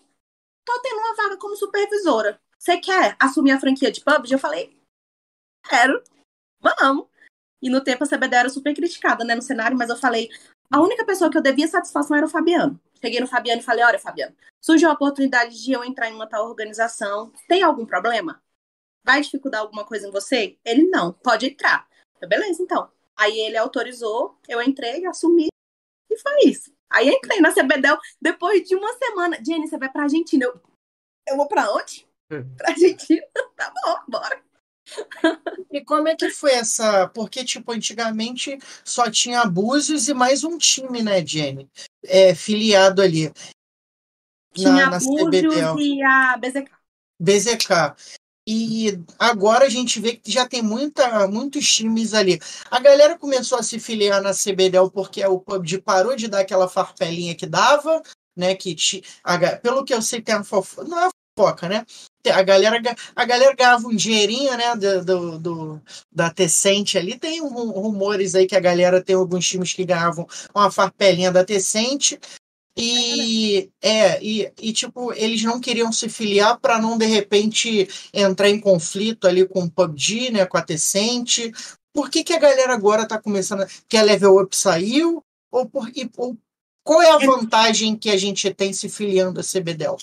[0.65, 2.41] tô tendo uma vaga como supervisora.
[2.59, 4.33] Você quer assumir a franquia de PUBG?
[4.33, 4.77] Eu falei,
[5.69, 6.03] quero,
[6.61, 7.07] vamos.
[7.63, 10.29] E no tempo a CBD era super criticada, né, no cenário, mas eu falei,
[10.71, 12.81] a única pessoa que eu devia satisfação era o Fabiano.
[13.01, 16.27] Cheguei no Fabiano e falei, olha, Fabiano, surgiu a oportunidade de eu entrar em uma
[16.27, 18.43] tal organização, tem algum problema?
[19.05, 20.59] Vai dificultar alguma coisa em você?
[20.65, 21.87] Ele, não, pode entrar.
[22.21, 22.91] Eu, beleza, então.
[23.17, 25.49] Aí ele autorizou, eu entrei, assumi,
[26.11, 26.73] e foi isso.
[26.91, 30.45] Aí entrei na CBDEL, depois de uma semana, Jenny, você vai pra Argentina.
[30.45, 30.61] Eu,
[31.29, 32.07] eu vou pra onde?
[32.29, 33.23] Pra Argentina?
[33.57, 34.46] Tá bom, bora.
[35.71, 37.09] E como é que foi essa?
[37.09, 41.69] Porque, tipo, antigamente só tinha Búzios e mais um time, né, Jenny?
[42.05, 43.33] É, filiado ali.
[44.55, 45.75] Tinha na a CBDEL.
[45.75, 46.71] Búzios e a BZK.
[47.21, 47.95] BZK.
[48.49, 52.39] E agora a gente vê que já tem muita, muitos times ali.
[52.71, 56.69] A galera começou a se filiar na CBDEL porque o PUBG parou de dar aquela
[56.69, 58.01] farpelinha que dava,
[58.37, 58.55] né?
[58.55, 58.77] Que
[59.25, 60.89] a pelo que eu sei, tem a fofoca.
[60.89, 61.85] Não é fofoca, né?
[62.33, 64.75] A galera, ga- a galera ganhava um dinheirinho, né?
[64.75, 67.19] Do, do, do- da Tecente ali.
[67.19, 71.45] Tem rum- rumores aí que a galera tem alguns times que ganhavam uma farpelinha da
[71.45, 72.19] Tecente.
[72.79, 78.51] E é, e, e tipo, eles não queriam se filiar para não de repente entrar
[78.51, 81.53] em conflito ali com o PUBG, né, com a Tecente.
[81.95, 83.65] Por que, que a galera agora tá começando?
[83.89, 85.23] Que a Level Up saiu?
[85.51, 86.37] Ou, por, e- ou
[86.85, 89.97] qual é a vantagem que a gente tem se filiando a CBDEL?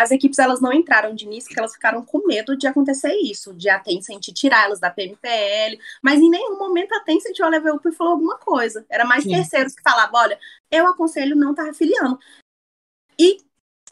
[0.00, 3.52] As equipes elas não entraram de início porque elas ficaram com medo de acontecer isso,
[3.52, 7.50] de a Tencent tirar elas da PMPL, mas em nenhum momento a Tencent ou a
[7.50, 8.84] Level Up falou alguma coisa.
[8.88, 9.30] Era mais Sim.
[9.30, 10.38] terceiros que falavam, olha,
[10.70, 12.18] eu aconselho não estar afiliando.
[13.18, 13.38] E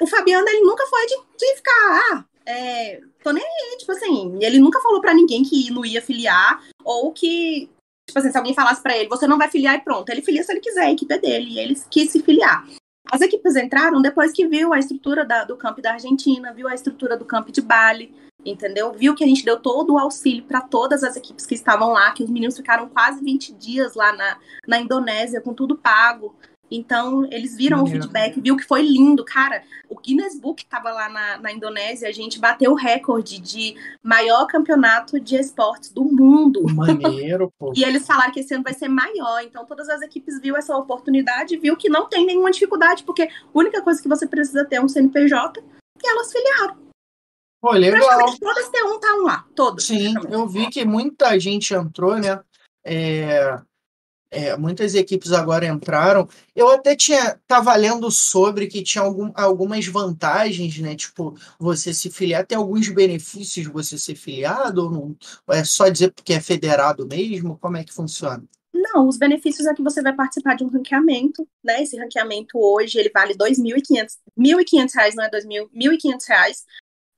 [0.00, 4.38] o Fabiano, ele nunca foi de, de ficar, ah, é, tô nem aí, tipo assim,
[4.40, 7.68] ele nunca falou pra ninguém que não ia filiar, ou que,
[8.06, 10.42] tipo assim, se alguém falasse pra ele, você não vai filiar e pronto, ele filia
[10.42, 12.66] se ele quiser, a equipe é dele, e ele quis se filiar.
[13.10, 16.74] As equipes entraram depois que viu a estrutura da- do campo da Argentina, viu a
[16.74, 18.92] estrutura do campo de Bali, entendeu?
[18.92, 22.12] Viu que a gente deu todo o auxílio para todas as equipes que estavam lá,
[22.12, 26.34] que os meninos ficaram quase 20 dias lá na, na Indonésia, com tudo pago.
[26.70, 27.98] Então, eles viram Maneiro.
[27.98, 29.24] o feedback, viu que foi lindo.
[29.24, 33.74] Cara, o Guinness Book estava lá na, na Indonésia, a gente bateu o recorde de
[34.02, 36.62] maior campeonato de esportes do mundo.
[36.74, 37.72] Maneiro, pô.
[37.74, 39.42] E eles falaram que esse ano vai ser maior.
[39.42, 43.28] Então, todas as equipes viu essa oportunidade viu que não tem nenhuma dificuldade, porque a
[43.52, 45.62] única coisa que você precisa ter é um CNPJ
[46.02, 46.76] e elas filiaram.
[47.60, 48.36] Pô, legal.
[48.38, 49.44] Todas T1 estavam lá.
[49.54, 49.84] Todas.
[49.84, 52.40] Sim, eu vi que muita gente entrou, né?
[52.84, 53.58] É,
[54.30, 56.28] é, muitas equipes agora entraram.
[56.54, 60.94] Eu até tinha tava lendo sobre que tinha algum, algumas vantagens, né?
[60.94, 65.16] Tipo, você se filiar, tem alguns benefícios você ser filiado ou não?
[65.48, 67.58] É só dizer porque é federado mesmo?
[67.58, 68.44] Como é que funciona?
[68.72, 71.82] Não, os benefícios é que você vai participar de um ranqueamento, né?
[71.82, 74.18] Esse ranqueamento hoje, ele vale R$ 2.500.
[74.38, 76.64] 1.500 reais, não é 2.000, 1.500 reais.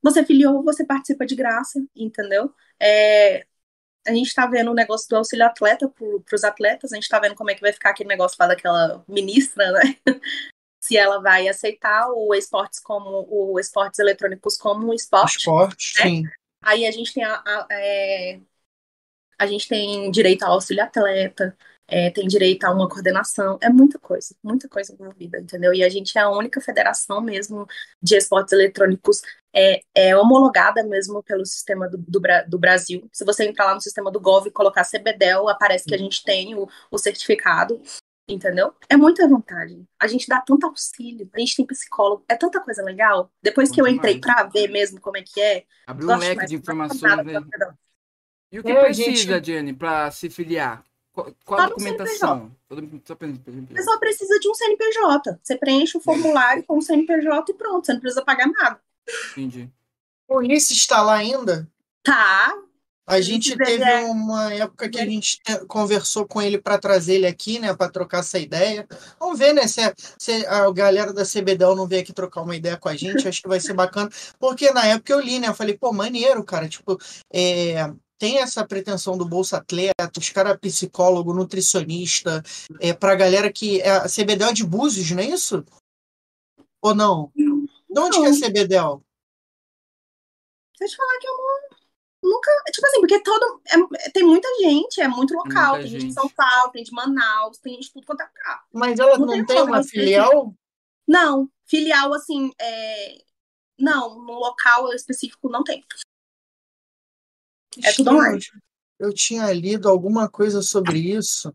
[0.01, 2.51] Você filiou, você participa de graça, entendeu?
[2.81, 3.45] É,
[4.07, 7.19] a gente tá vendo o negócio do auxílio atleta para os atletas, a gente tá
[7.19, 9.95] vendo como é que vai ficar aquele negócio lá daquela ministra, né?
[10.83, 15.37] Se ela vai aceitar o esportes como o esportes eletrônicos como um esporte.
[15.37, 16.03] Esporte, né?
[16.03, 16.23] sim.
[16.63, 18.39] Aí a gente tem a, a, é,
[19.37, 21.55] a gente tem direito ao auxílio atleta,
[21.87, 25.73] é, tem direito a uma coordenação, é muita coisa, muita coisa envolvida, entendeu?
[25.73, 27.67] E a gente é a única federação mesmo
[28.01, 29.21] de esportes eletrônicos
[29.53, 33.07] é, é homologada mesmo pelo sistema do, do, do Brasil.
[33.11, 36.23] Se você entrar lá no sistema do Gov e colocar CBDEL, aparece que a gente
[36.23, 37.81] tem o, o certificado,
[38.27, 38.73] entendeu?
[38.89, 39.87] É muita vantagem.
[39.99, 43.31] A gente dá tanto auxílio, a gente tem psicólogo, é tanta coisa legal.
[43.41, 46.35] Depois Bom que eu entrei pra ver mesmo como é que é, Abriu um leque
[46.37, 47.01] mais, de informações.
[48.51, 50.83] E o que É, precisa, gente- Jenny, para se filiar?
[51.13, 52.51] Qual, qual a documentação?
[52.69, 55.39] Você só precisa de um CNPJ.
[55.41, 57.85] Você preenche o formulário com o CNPJ e pronto.
[57.85, 58.79] Você não precisa pagar nada.
[59.31, 59.69] Entendi.
[60.27, 61.67] O Ulisses está lá ainda?
[62.03, 62.53] Tá.
[63.05, 67.15] A gente teve é- uma época que a gente te- conversou com ele para trazer
[67.15, 68.87] ele aqui, né, para trocar essa ideia.
[69.19, 72.55] Vamos ver, né, se, a- se a galera da CBDL não veio aqui trocar uma
[72.55, 74.09] ideia com a gente, acho que vai ser bacana.
[74.39, 76.97] Porque na época eu li, né, eu falei, pô, maneiro, cara, tipo,
[77.33, 82.41] é, tem essa pretensão do Bolsa Atleta, os caras psicólogo, nutricionista,
[82.79, 83.81] é, pra galera que.
[83.81, 85.65] é, A CBDL é de Búzios, não é isso?
[86.83, 87.31] Ou não?
[87.91, 89.03] De onde que é CBDL?
[90.79, 92.51] Deixa eu te falar que eu não, nunca.
[92.71, 93.61] Tipo assim, porque todo.
[93.67, 95.73] é- tem muita gente, é muito local.
[95.73, 96.13] muita Tem gente de.
[96.13, 98.65] São Paulo, tem de Manaus, tem gente de tudo quanto é lugar.
[98.73, 100.55] Mas ela Não não, tem tem uma filial?
[101.07, 103.23] Não, filial, assim, é.
[103.77, 105.83] Não, no local específico não tem.
[107.83, 108.39] É tudo online.
[108.99, 111.53] Eu tinha lido alguma coisa sobre isso.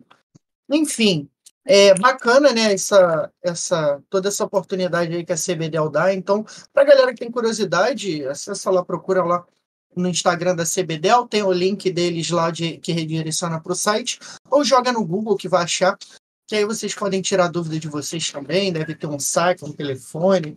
[0.69, 1.31] Enfim,
[1.67, 2.73] é bacana, né?
[2.73, 6.15] Essa, essa, toda essa oportunidade aí que a CBDL dá.
[6.15, 9.45] Então, para galera que tem curiosidade, acessa lá, procura lá
[9.97, 14.21] no Instagram da CBDL, tem o link deles lá de, que redireciona para o site,
[14.51, 15.99] ou joga no Google que vai achar,
[16.47, 20.55] que aí vocês podem tirar dúvida de vocês também, deve ter um site, um telefone.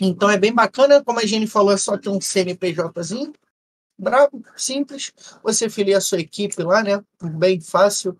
[0.00, 3.34] Então é bem bacana, como a Jenny falou, é só ter um CNPJzinho,
[3.98, 5.12] brabo, simples.
[5.42, 7.04] Você filia a sua equipe lá, né?
[7.22, 8.18] Bem fácil.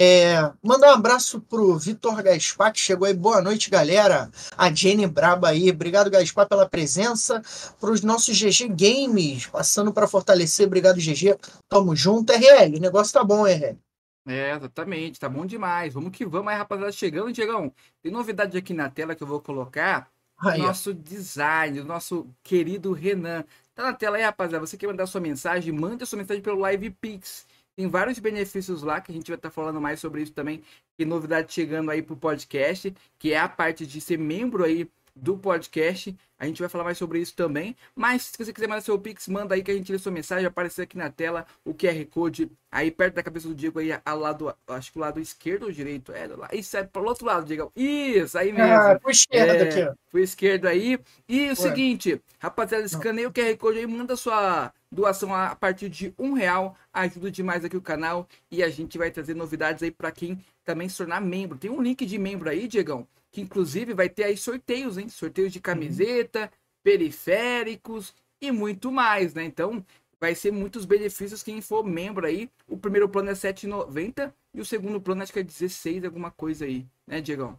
[0.00, 3.12] É, mandar um abraço pro Vitor Gaspar, que chegou aí.
[3.12, 4.30] Boa noite, galera.
[4.56, 5.72] A Jenny Braba aí.
[5.72, 7.42] Obrigado, Gaspar, pela presença.
[7.80, 10.68] Para os nossos GG Games, passando para fortalecer.
[10.68, 11.36] Obrigado, GG.
[11.68, 12.32] Tamo junto.
[12.32, 13.76] RL, o negócio tá bom, RL.
[14.24, 15.92] É, exatamente, tá bom demais.
[15.92, 16.92] Vamos que vamos aí, rapaziada.
[16.92, 17.72] Chegando, Diegão.
[18.00, 20.08] Tem novidade aqui na tela que eu vou colocar.
[20.38, 20.66] Aí, ó.
[20.68, 23.44] nosso design, o nosso querido Renan.
[23.74, 24.64] Tá na tela aí, rapaziada.
[24.64, 25.72] Você quer mandar sua mensagem?
[25.72, 27.47] Manda sua mensagem pelo Live Pix.
[27.78, 30.64] Tem vários benefícios lá que a gente vai estar falando mais sobre isso também.
[30.96, 34.90] Tem novidade chegando aí pro podcast, que é a parte de ser membro aí
[35.20, 36.16] do podcast.
[36.38, 37.76] A gente vai falar mais sobre isso também.
[37.96, 40.46] Mas se você quiser mandar seu Pix, manda aí que a gente lê sua mensagem.
[40.46, 44.18] Aparecer aqui na tela o QR Code aí perto da cabeça do Diego aí, ao
[44.18, 46.12] lado, acho que o lado esquerdo ou direito?
[46.12, 46.48] É, lá.
[46.52, 47.72] Isso é pro outro lado, Diego.
[47.74, 48.72] Isso, aí mesmo.
[48.72, 49.94] Ah, pro esquerda É, aqui, ó.
[50.10, 50.98] pro esquerdo aí.
[51.28, 56.14] E o seguinte, rapaziada, escaneia o QR Code aí, manda sua doação a partir de
[56.18, 56.76] um real.
[56.92, 58.28] Ajuda demais aqui o canal.
[58.50, 61.58] E a gente vai trazer novidades aí para quem também se tornar membro.
[61.58, 65.08] Tem um link de membro aí, Diegão, que inclusive vai ter aí sorteios, hein?
[65.08, 66.50] Sorteios de camiseta,
[66.82, 69.44] periféricos e muito mais, né?
[69.44, 69.84] Então,
[70.20, 72.50] vai ser muitos benefícios quem for membro aí.
[72.66, 76.64] O primeiro plano é 7,90 e o segundo plano acho que é 16, alguma coisa
[76.64, 77.58] aí, né, Diegão?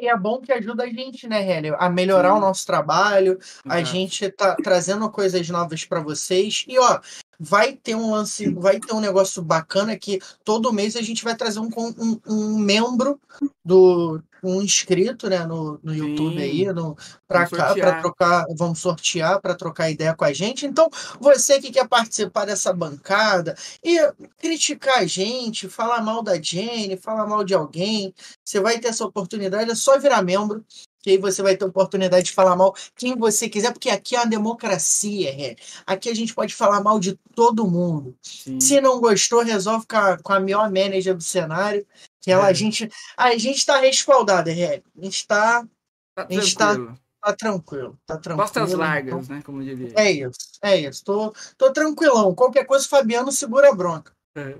[0.00, 2.36] E é bom que ajuda a gente, né, Hélio, a melhorar Sim.
[2.36, 3.38] o nosso trabalho.
[3.64, 6.64] A gente tá trazendo coisas novas para vocês.
[6.68, 7.00] E ó,
[7.38, 11.34] vai ter um lance, vai ter um negócio bacana que todo mês a gente vai
[11.34, 13.18] trazer um, um, um membro
[13.64, 16.42] do um inscrito, né, no, no YouTube Sim.
[16.42, 20.66] aí, no, pra Vamos cá, para trocar, vamos sortear para trocar ideia com a gente.
[20.66, 20.88] Então,
[21.20, 23.98] você que quer participar dessa bancada e
[24.38, 28.14] criticar a gente, falar mal da Jenny, falar mal de alguém,
[28.44, 30.64] você vai ter essa oportunidade, é só virar membro,
[31.00, 34.20] que aí você vai ter oportunidade de falar mal quem você quiser, porque aqui é
[34.20, 35.56] uma democracia, é.
[35.86, 38.16] Aqui a gente pode falar mal de todo mundo.
[38.22, 38.60] Sim.
[38.60, 41.86] Se não gostou, resolve com a, com a melhor manager do cenário,
[42.28, 42.50] que ela, É.
[42.50, 44.82] a gente a gente tá respaldado, é.
[45.00, 45.66] A gente tá,
[46.14, 46.98] Tá a gente tá- tranquilo.
[47.22, 48.42] tá tranquilo, tá tranquilo.
[48.42, 49.42] Costas então- largas, né?
[49.44, 49.92] Como diria.
[49.96, 51.02] é isso, é isso.
[51.04, 52.34] Tô, tô tranquilão.
[52.34, 54.12] Qualquer coisa, o Fabiano segura a bronca.
[54.36, 54.56] É.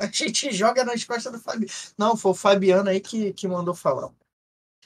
[0.00, 1.70] A gente joga nas costas do Fabiano.
[1.98, 4.10] Não, foi o Fabiano aí que, que mandou falar.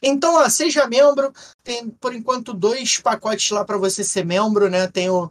[0.02, 1.32] Então, ó, seja membro.
[1.62, 4.88] Tem, por enquanto, dois pacotes lá para você ser membro, né?
[4.88, 5.30] Tem o.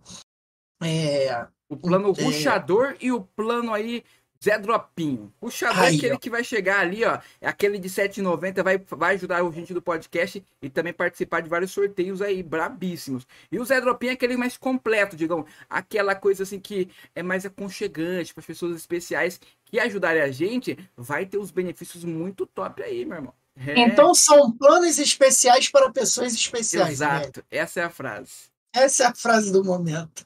[0.82, 2.24] é, O plano É.
[2.24, 4.04] ruxador e o plano aí
[4.44, 5.34] Zé Dropinho.
[5.42, 6.18] É Aí, aquele ó.
[6.18, 7.20] que vai chegar ali, ó.
[7.42, 11.50] É aquele de 7,90, vai, vai ajudar o gente do podcast e também participar de
[11.50, 13.28] vários sorteios aí, brabíssimos.
[13.52, 15.50] E o Zé Dropinho é aquele mais completo, digamos.
[15.70, 20.78] Aquela coisa assim que é mais aconchegante para as pessoas especiais que ajudarem a gente.
[20.96, 23.34] Vai ter uns benefícios muito top aí, meu irmão.
[23.58, 27.00] É, Então, são planos especiais para pessoas especiais.
[27.00, 27.18] né?
[27.18, 27.44] exato.
[27.50, 28.54] Essa é a frase.
[28.74, 30.26] Essa é a frase do momento.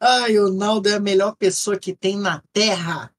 [0.00, 3.12] Ai, o Naldo é a melhor pessoa que tem na Terra.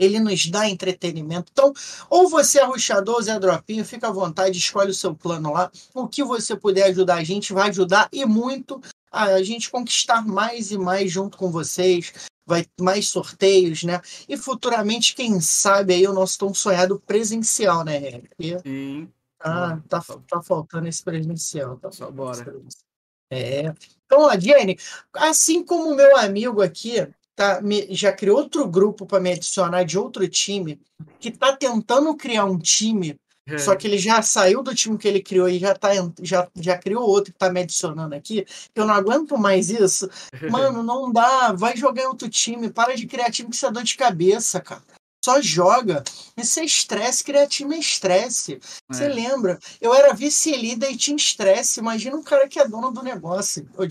[0.00, 1.52] Ele nos dá entretenimento.
[1.52, 1.74] Então,
[2.08, 5.70] ou você é ruxador ou Zé Dropinho, fica à vontade, escolhe o seu plano lá.
[5.94, 8.80] O que você puder ajudar a gente, vai ajudar e muito
[9.12, 12.12] a gente conquistar mais e mais junto com vocês.
[12.46, 14.00] Vai mais sorteios, né?
[14.26, 18.20] E futuramente, quem sabe aí o nosso tão sonhado presencial, né?
[18.20, 19.08] Porque Sim.
[19.38, 21.76] tá, tá, tá faltando esse presencial.
[21.76, 22.42] Tá Só bora.
[22.42, 22.90] presencial.
[23.30, 23.72] É.
[24.06, 24.76] Então, ó, Jenny,
[25.14, 27.06] assim como o meu amigo aqui
[27.40, 30.78] tá, me- já criou outro grupo para me adicionar de outro time,
[31.18, 33.16] que tá tentando criar um time,
[33.48, 33.56] É.
[33.56, 35.88] só que ele já saiu do time que ele criou e já, tá,
[36.20, 40.06] já, já criou outro que tá me adicionando aqui, eu não aguento mais isso.
[40.74, 41.52] Mano, não dá.
[41.52, 42.68] Vai jogar em outro time.
[42.70, 44.82] Para de criar time que isso é dor de cabeça, cara.
[45.24, 46.02] Só joga.
[46.36, 47.24] Isso é estresse.
[47.24, 48.58] Criar time é estresse.
[48.90, 49.08] Você É.
[49.08, 49.58] lembra?
[49.80, 51.80] Eu era vice-líder e tinha estresse.
[51.80, 53.66] Imagina um cara que é dono do negócio.
[53.76, 53.88] Ô, É.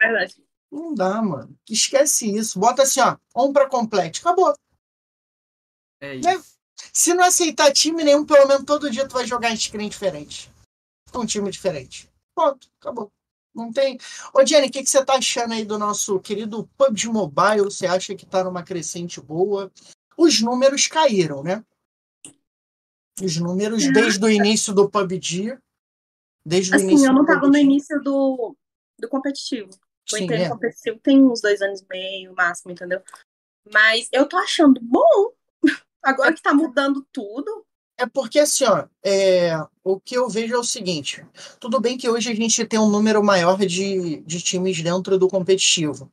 [0.00, 0.34] Verdade.
[0.74, 1.56] Não dá, mano.
[1.70, 2.58] Esquece isso.
[2.58, 3.16] Bota assim, ó.
[3.36, 4.20] Um pra complete.
[4.20, 4.52] Acabou.
[6.00, 6.34] É Né?
[6.34, 6.54] isso.
[6.92, 10.50] Se não aceitar time nenhum, pelo menos todo dia tu vai jogar em screen diferente.
[11.12, 12.10] Com um time diferente.
[12.34, 12.68] Pronto.
[12.80, 13.12] Acabou.
[13.54, 13.98] Não tem.
[14.34, 17.62] Ô, Jenny, o que, que você tá achando aí do nosso querido PUBG Mobile?
[17.62, 19.70] Você acha que tá numa crescente boa?
[20.16, 21.64] Os números caíram, né?
[23.22, 25.56] Os números desde o início do PUBG.
[26.44, 28.56] Desde o Assim, início eu não tava no início do,
[28.98, 29.70] do competitivo.
[30.12, 30.48] Eu Sim, entrei é.
[30.48, 33.02] competitivo tem uns dois anos e meio, máximo, entendeu?
[33.72, 35.32] Mas eu tô achando bom.
[36.02, 37.64] Agora que tá mudando tudo.
[37.96, 41.24] É porque assim, ó, é, o que eu vejo é o seguinte:
[41.60, 45.28] tudo bem que hoje a gente tem um número maior de, de times dentro do
[45.28, 46.10] competitivo.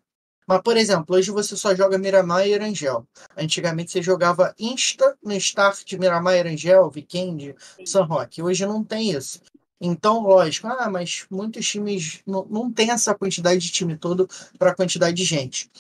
[0.48, 3.08] Mas, por exemplo, hoje você só joga Miramar e Erangel.
[3.38, 8.42] Antigamente você jogava Insta no start Miramar, Erangel, Weekend, San Roque.
[8.42, 9.40] Hoje não tem isso.
[9.84, 14.30] Então, lógico, ah, mas muitos times não, não tem essa quantidade de time todo
[14.60, 15.72] para a quantidade de gente.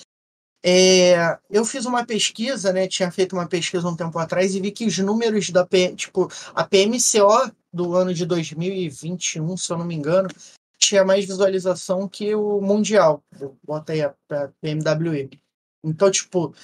[0.63, 2.87] É, eu fiz uma pesquisa, né?
[2.87, 6.63] Tinha feito uma pesquisa um tempo atrás e vi que os números da tipo, a
[6.63, 10.29] PMCO do ano de 2021, se eu não me engano,
[10.79, 13.23] tinha mais visualização que o Mundial.
[13.63, 15.29] Bota aí a, a PMWE.
[15.83, 16.55] Então, tipo,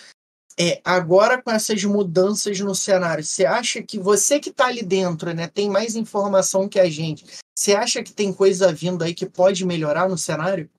[0.60, 5.34] é, agora com essas mudanças no cenário, você acha que você que está ali dentro,
[5.34, 7.26] né, tem mais informação que a gente?
[7.56, 10.70] Você acha que tem coisa vindo aí que pode melhorar no cenário?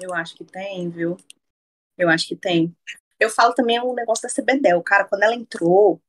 [0.00, 1.16] Eu acho que tem, viu?
[1.96, 2.76] Eu acho que tem.
[3.18, 6.02] Eu falo também o negócio da CBDEL, cara, quando ela entrou,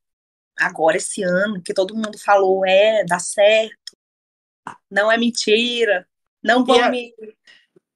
[0.57, 3.95] agora esse ano, que todo mundo falou, é, dá certo,
[4.89, 6.07] não é mentira,
[6.43, 7.13] não vão me.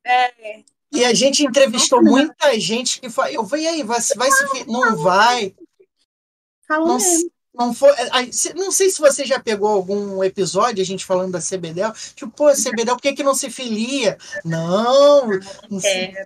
[0.05, 4.31] É, E a gente entrevistou muita gente que falou, eu falei, e aí, vai, vai
[4.31, 4.47] se...
[4.49, 5.53] fi-" Não vai.
[6.69, 7.91] Não, não foi.
[8.31, 11.93] se- Não sei se você já pegou algum episódio, a gente falando da CBDEL.
[12.15, 14.17] Tipo, pô, CBDEL, por que, que não se filia?
[14.45, 15.27] Não.
[15.69, 16.25] não se- É,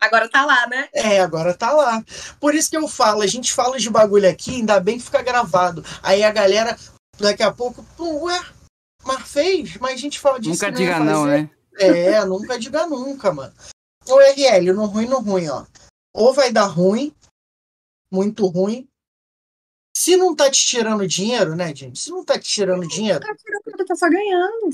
[0.00, 0.88] agora tá lá, né?
[0.92, 2.02] É, agora tá lá.
[2.40, 5.22] Por isso que eu falo, a gente fala de bagulho aqui, ainda bem que fica
[5.22, 5.84] gravado.
[6.02, 6.76] Aí a galera,
[7.18, 8.40] daqui a pouco, pô, ué,
[9.04, 9.76] mas fez?
[9.78, 10.52] Mas a gente fala disso.
[10.64, 11.42] Nunca não ia diga não, fazer.
[11.42, 11.50] né?
[11.78, 13.52] É, nunca diga nunca, mano.
[14.10, 15.64] O RL, no ruim, no ruim, ó.
[16.12, 17.14] Ou vai dar ruim,
[18.10, 18.88] muito ruim.
[19.96, 21.98] Se não tá te tirando dinheiro, né, gente?
[21.98, 24.70] Se não tá te tirando dinheiro, Tá tirando tá só ganhando.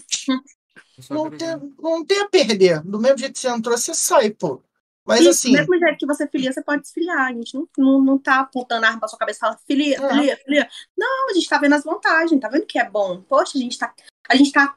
[1.01, 2.81] Só não tem, não tem a perder.
[2.83, 4.63] Do mesmo jeito que você entrou, você sai, pô.
[5.07, 7.29] Mas Isso, assim, do mesmo jeito que você filia, você pode desfiliar.
[7.29, 9.97] A gente não, não, não tá apontando a arma pra sua cabeça e fala, filia,
[9.97, 10.09] É.
[10.09, 10.69] filia, filia.
[10.97, 13.23] Não, a gente tá vendo as vantagens, tá vendo que é bom.
[13.23, 13.95] Poxa, a gente tá.
[14.29, 14.77] A gente tá.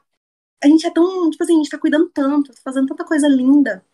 [0.62, 1.30] A gente é tão.
[1.30, 3.84] Tipo assim, a gente tá cuidando tanto, tá fazendo tanta coisa linda.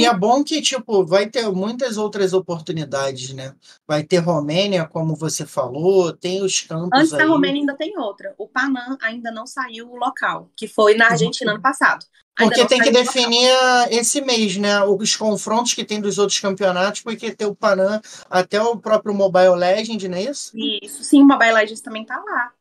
[0.00, 3.54] E é bom que, tipo, vai ter muitas outras oportunidades, né?
[3.86, 7.18] Vai ter Romênia, como você falou, tem os campos Antes aí.
[7.20, 8.34] da Romênia ainda tem outra.
[8.38, 12.04] O Panam ainda não saiu o local, que foi na Argentina ano passado.
[12.36, 13.48] Ainda Porque tem que definir
[13.90, 14.82] esse mês, né?
[14.82, 19.54] Os confrontos que tem dos outros campeonatos, porque tem o Panam até o próprio Mobile
[19.54, 20.50] Legend, não é isso?
[20.82, 22.52] Isso, sim, o Mobile Legends também tá lá.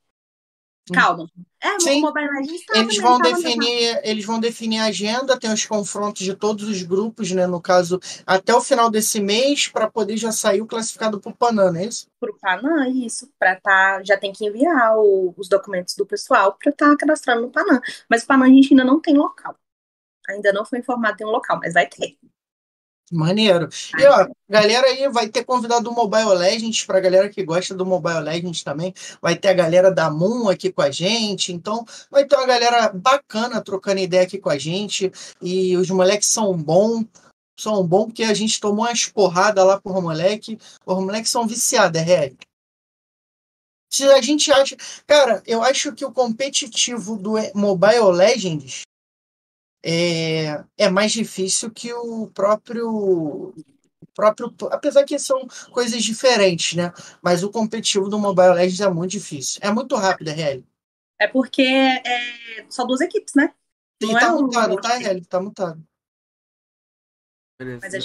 [0.91, 1.29] Calma.
[1.61, 1.99] É, Sim.
[1.99, 5.65] o Mobile Legends tá Eles vão tá definir, eles vão definir a agenda, tem os
[5.65, 7.47] confrontos de todos os grupos, né?
[7.47, 11.35] No caso, até o final desse mês, para poder já sair o classificado para o
[11.35, 12.07] Panam, não é isso?
[12.19, 16.71] pro Panam, isso, para tá, já tem que enviar o- os documentos do pessoal para
[16.71, 17.79] estar cadastrando no Panam.
[18.09, 19.55] Mas o Panam a gente ainda não tem local.
[20.29, 22.17] Ainda não foi informado em um local, mas vai ter.
[23.11, 23.69] Maneiro.
[23.97, 27.85] E ó, galera aí vai ter convidado do Mobile Legends, pra galera que gosta do
[27.85, 28.93] Mobile Legends também.
[29.21, 31.51] Vai ter a galera da Moon aqui com a gente.
[31.51, 35.11] Então, vai ter uma galera bacana trocando ideia aqui com a gente.
[35.41, 37.05] E os moleques são bons.
[37.59, 40.57] São bons porque a gente tomou umas porradas lá por moleque.
[40.85, 42.31] Os moleques são viciados, é real.
[43.91, 44.75] Se a gente acha.
[45.05, 48.81] Cara, eu acho que o competitivo do Mobile Legends
[49.83, 53.53] é, é mais difícil que o próprio,
[54.15, 54.53] próprio.
[54.71, 56.91] Apesar que são coisas diferentes, né?
[57.21, 59.59] Mas o competitivo do Mobile Legends é muito difícil.
[59.61, 60.63] É muito rápido, é real.
[61.19, 63.53] É porque é só duas equipes, né?
[64.01, 65.21] E Não tá é um mutado, monte tá, real?
[65.29, 65.87] Tá mutado.
[67.81, 67.99] Mas é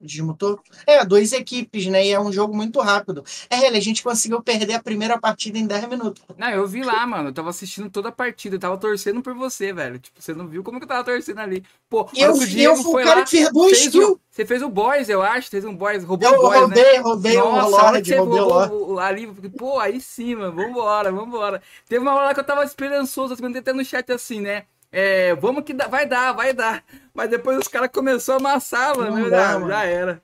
[0.00, 0.60] Desmutou?
[0.86, 2.06] É, duas equipes, né?
[2.06, 3.24] E é um jogo muito rápido.
[3.48, 6.22] É a gente conseguiu perder a primeira partida em 10 minutos.
[6.36, 7.30] Não, eu vi lá, mano.
[7.30, 8.56] Eu tava assistindo toda a partida.
[8.56, 9.98] Eu tava torcendo por você, velho.
[9.98, 11.64] Tipo, você não viu como que eu tava torcendo ali.
[11.88, 13.24] Pô, eu, o e eu fui foi o cara lá.
[13.24, 14.12] que fez dois Fez kills.
[14.12, 15.48] o, você fez o boys, eu acho.
[15.48, 16.04] Fez um boys.
[16.04, 16.76] Roubou Eu o boys, né?
[16.76, 18.74] roubei, roubei o Nossa, hora Lorde, roubei o Lorde.
[18.74, 21.62] o- ali, pô, aí sim, mano, vambora, vambora.
[21.88, 24.64] Teve uma hora lá que eu tava esperançoso, assim, até no chat assim, né?
[24.92, 26.84] É, vamos que dá, vai dar, vai dar.
[27.14, 29.16] Mas depois os caras começaram a amassar, mano.
[29.18, 30.22] Não dá, já, já era.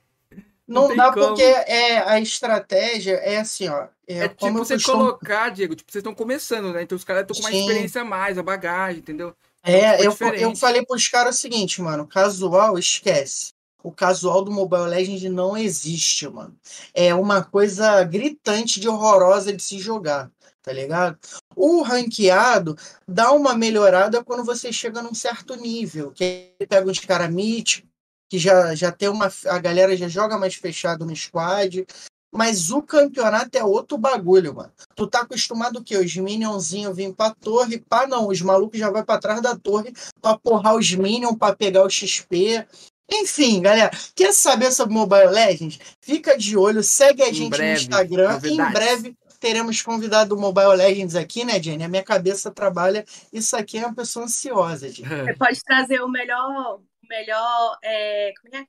[0.66, 1.28] Não, tem dá como.
[1.28, 3.86] porque é, a estratégia é assim, ó.
[4.06, 6.82] É, É, tipo eu você costumo- colocar, Diego, tipo, vocês estão começando, né?
[6.82, 7.60] Então os caras estão com uma Sim.
[7.60, 9.34] experiência a mais, a bagagem, entendeu?
[9.62, 10.42] É, Ficou eu, diferente.
[10.42, 13.52] eu falei pros caras o seguinte, mano, casual, esquece.
[13.82, 16.54] O casual do Mobile Legends não existe, mano.
[16.92, 20.30] É uma coisa gritante de horrorosa de se jogar,
[20.62, 21.16] tá ligado?
[21.60, 27.28] O ranqueado dá uma melhorada quando você chega num certo nível, que pega uns caras
[27.32, 27.90] míticos,
[28.30, 29.32] que já, já tem uma.
[29.46, 31.84] A galera já joga mais fechado no squad.
[32.30, 34.70] Mas o campeonato é outro bagulho, mano.
[34.94, 35.96] Tu tá acostumado o quê?
[35.96, 38.28] Os minionzinhos vêm pra torre, pá, não.
[38.28, 41.90] Os malucos já vai pra trás da torre pra porrar os minions, pra pegar o
[41.90, 42.66] XP.
[43.10, 45.78] Enfim, galera, quer saber sobre Mobile Legends?
[46.02, 48.28] Fica de olho, segue a Em gente breve, no Instagram.
[48.44, 48.72] Em novidades.
[48.74, 51.84] breve teremos convidado do Mobile Legends aqui, né, Jenny?
[51.84, 53.04] A minha cabeça trabalha.
[53.32, 55.08] Isso aqui é uma pessoa ansiosa, Jenny.
[55.24, 56.76] Você pode trazer o melhor.
[56.78, 57.78] O melhor.
[57.82, 58.66] É, como é?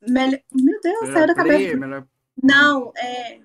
[0.00, 1.76] Melhor, meu Deus, saiu da cabeça.
[1.76, 2.06] melhor...
[2.42, 3.40] Não, é.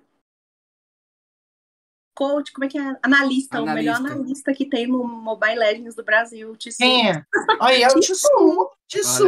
[2.15, 2.95] Coach, como é que é?
[3.01, 4.19] Analista, o melhor Analista.
[4.19, 6.77] analista que tem no Mobile Legends do Brasil, o Tissu.
[6.77, 7.25] Quem é?
[7.59, 8.71] Aí é o Tissu.
[8.87, 9.25] Tissu.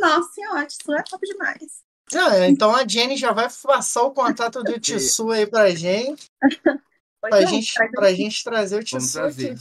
[0.00, 1.84] Nossa senhora, Tissu é top demais.
[2.14, 6.30] Ah, então a Jenny já vai passar o contato do Tissu aí pra gente,
[7.20, 9.54] Pois pra, é, gente, pra gente trazer o Tissu aqui.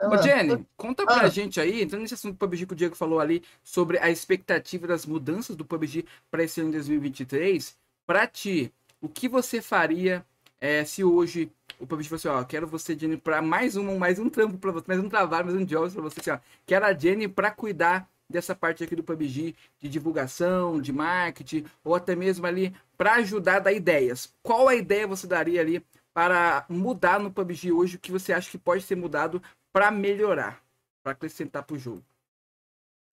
[0.00, 1.28] Ô, Jenny, conta pra Ah.
[1.28, 4.86] gente aí, entrando nesse assunto do PUBG que o Diego falou ali, sobre a expectativa
[4.86, 7.76] das mudanças do PUBG para esse ano de 2023.
[8.04, 10.24] Pra ti, o que você faria
[10.60, 14.28] eh, se hoje o PUBG fosse, ó, quero você, Jenny, pra mais um, mais um
[14.28, 16.92] trampo pra você, mais um trabalho, mais um job pra você, assim, ó, quero a
[16.94, 22.46] Jenny pra cuidar dessa parte aqui do PUBG, de divulgação, de marketing, ou até mesmo
[22.46, 24.34] ali pra ajudar a dar ideias.
[24.42, 28.50] Qual a ideia você daria ali para mudar no PUBG hoje, o que você acha
[28.50, 30.62] que pode ser mudado para melhorar,
[31.02, 32.04] para acrescentar pro jogo.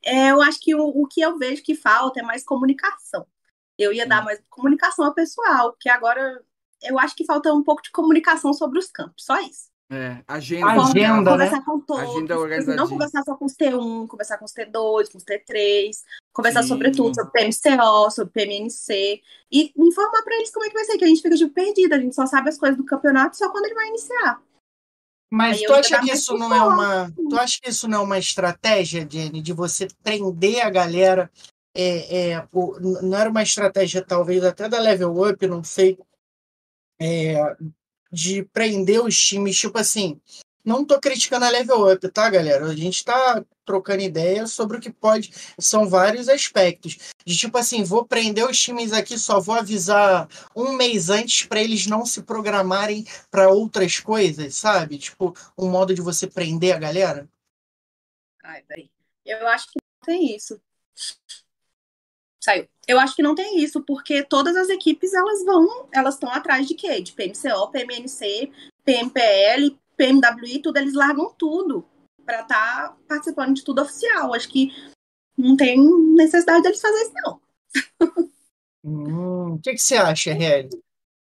[0.03, 3.25] É, eu acho que o, o que eu vejo que falta é mais comunicação.
[3.77, 6.43] Eu ia dar mais comunicação ao pessoal, porque agora
[6.81, 9.69] eu acho que falta um pouco de comunicação sobre os campos, só isso.
[9.91, 10.67] É, agenda.
[10.67, 11.31] Agenda, né?
[11.31, 12.03] conversar com todos.
[12.03, 12.75] Agenda organizadinha.
[12.75, 15.91] não conversar só com os T1, conversar com os T2, com os T3,
[16.31, 16.67] conversar Sim.
[16.69, 19.21] sobre tudo, sobre PMCO, sobre PMNC,
[19.51, 21.93] e informar pra eles como é que vai ser, que a gente fica tipo, perdido,
[21.93, 24.39] a gente só sabe as coisas do campeonato só quando ele vai iniciar.
[25.31, 27.11] Mas Aí tu acha que isso não é uma.
[27.11, 31.31] Tu acha que isso não é uma estratégia, Jenny, de você prender a galera?
[31.75, 35.97] É, é, o- não era uma estratégia, talvez, até da level up, não sei,
[36.99, 37.35] é,
[38.11, 40.19] de prender os times, tipo assim.
[40.63, 42.65] Não tô criticando a level up, tá, galera?
[42.65, 45.31] A gente tá trocando ideia sobre o que pode.
[45.59, 46.97] São vários aspectos.
[47.25, 51.61] De tipo assim, vou prender os times aqui, só vou avisar um mês antes para
[51.61, 54.97] eles não se programarem para outras coisas, sabe?
[54.97, 57.29] Tipo, um modo de você prender a galera.
[58.43, 58.91] Ai, peraí.
[59.25, 60.59] Eu acho que não tem isso.
[62.39, 62.67] Saiu.
[62.89, 66.67] Eu acho que não tem isso, porque todas as equipes elas vão, elas estão atrás
[66.67, 66.99] de quê?
[66.99, 68.51] De PMCO, PMNC,
[68.83, 71.85] PMPL, PMWI, tudo, eles largam tudo
[72.25, 74.33] para estar participando de tudo oficial.
[74.33, 74.71] Acho que
[75.37, 75.77] não tem
[76.15, 77.39] necessidade deles fazer isso, não.
[78.83, 80.69] Hum, o que, que você acha, RL?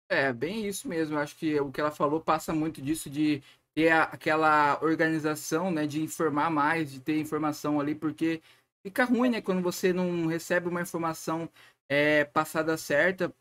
[0.09, 1.17] É, bem isso mesmo.
[1.17, 3.43] Eu acho que o que ela falou passa muito disso de
[3.75, 8.41] ter a- aquela organização, né, de informar mais, de ter informação ali, porque
[8.83, 11.49] fica ruim, né, quando você não recebe uma informação
[11.89, 13.33] é, passada certa,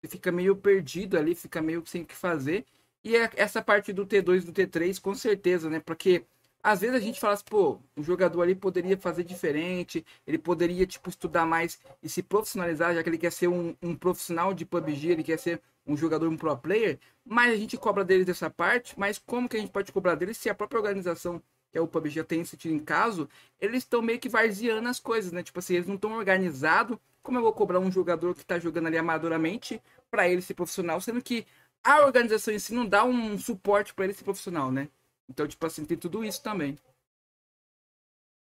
[0.00, 2.64] você fica meio perdido ali, fica meio sem o que fazer.
[3.02, 6.24] E é essa parte do T2 e do T3, com certeza, né, porque
[6.62, 10.86] às vezes a gente fala assim, pô, o jogador ali poderia fazer diferente, ele poderia,
[10.86, 14.64] tipo, estudar mais e se profissionalizar, já que ele quer ser um, um profissional de
[14.64, 18.48] PUBG, ele quer ser um jogador, um pro player, mas a gente cobra deles dessa
[18.48, 21.42] parte, mas como que a gente pode cobrar deles se a própria organização,
[21.74, 23.28] que é o PUBG, já tem esse tiro em caso,
[23.60, 25.42] eles estão meio que varzeando as coisas, né?
[25.42, 28.86] Tipo assim, eles não estão organizados, como eu vou cobrar um jogador que tá jogando
[28.86, 31.44] ali amadoramente para ele ser profissional, sendo que
[31.82, 34.88] a organização em si não dá um suporte para ele ser profissional, né?
[35.28, 36.78] Então, tipo assim, tem tudo isso também.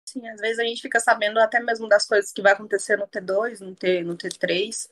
[0.06, 3.08] Sim, às vezes a gente fica sabendo até mesmo das coisas que vai acontecer no
[3.08, 4.88] T2, no, T, no T3,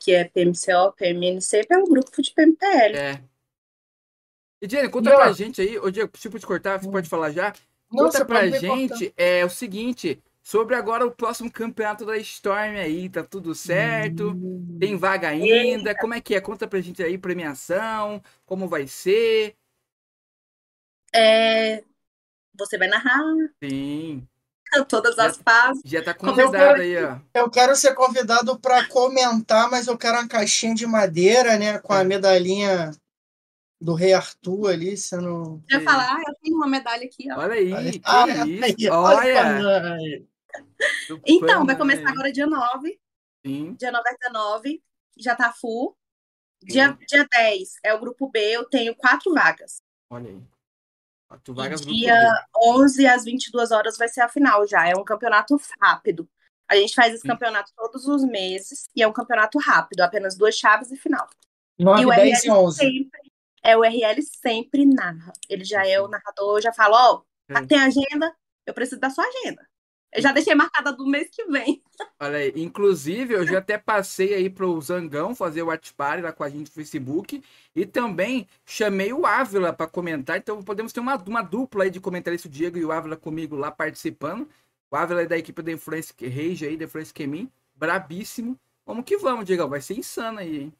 [0.00, 2.96] que é PMCO, PMNC, pelo grupo de PMPL.
[2.96, 3.29] É.
[4.62, 6.92] E, Jenny, conta E, ó, pra gente aí, ô Diego, tipo de cortar, você Hum.
[6.92, 7.52] pode falar já?
[7.90, 13.08] Não, Conta pra gente é, o seguinte, sobre agora o próximo campeonato da Storm aí,
[13.08, 14.30] tá tudo certo?
[14.30, 14.76] Hum.
[14.78, 15.94] Tem vaga ainda?
[15.96, 16.40] Como é que é?
[16.40, 19.56] Conta pra gente aí, premiação, como vai ser?
[21.14, 21.82] É,
[22.56, 23.20] você vai narrar
[23.62, 24.26] Sim,
[24.88, 25.82] todas as fases.
[25.84, 27.18] já tá eu convidado quero- aí, ó.
[27.34, 31.78] Eu quero ser convidado para comentar, mas eu quero uma caixinha de madeira, né?
[31.80, 32.04] Com a É.
[32.04, 32.92] medalhinha
[33.80, 35.62] do Rei Arthur ali, sendo.
[35.70, 37.38] Eu ia falar, ah, eu tenho uma medalha aqui, ó.
[37.38, 38.00] Olha aí, Ah, isso,
[38.64, 39.98] aí, olha.
[41.08, 42.12] do Então, vai começar aí.
[42.12, 43.00] agora dia 9.
[43.46, 44.82] Sim, Dia 9 é 19.
[45.18, 45.96] Já tá full.
[46.62, 48.38] Dia, dia 10 é o grupo B.
[48.38, 49.80] Eu tenho quatro vagas.
[50.10, 50.42] olha aí.
[51.26, 52.28] Quatro E vagas grupo dia B.
[52.68, 54.86] 11 às 22 horas vai ser a final já.
[54.86, 56.28] É um campeonato rápido.
[56.68, 57.28] A gente faz esse Sim.
[57.28, 61.26] campeonato todos os meses e é um campeonato rápido, apenas duas chaves e final.
[61.78, 62.76] 9, e o 10 e RL 11.
[62.78, 63.29] sempre
[63.62, 65.32] é o RL sempre narra.
[65.48, 67.66] Ele já é o narrador, já fala, ó, É.
[67.66, 68.34] tem agenda,
[68.66, 69.66] eu preciso da sua agenda.
[70.12, 71.82] Eu já deixei marcada do mês que vem.
[72.20, 76.42] Olha aí, inclusive eu já até passei aí pro Zangão fazer o party lá com
[76.42, 77.42] a gente no Facebook
[77.76, 82.00] e também chamei o Ávila para comentar, então podemos ter uma, uma dupla aí de
[82.00, 84.48] comentarista, o Diego e o Ávila comigo lá participando.
[84.90, 88.58] O Ávila é da equipe da Influence Rage aí, da Influence Kemin, brabíssimo.
[88.84, 90.72] Vamos que vamos, Diego, vai ser insano aí, hein?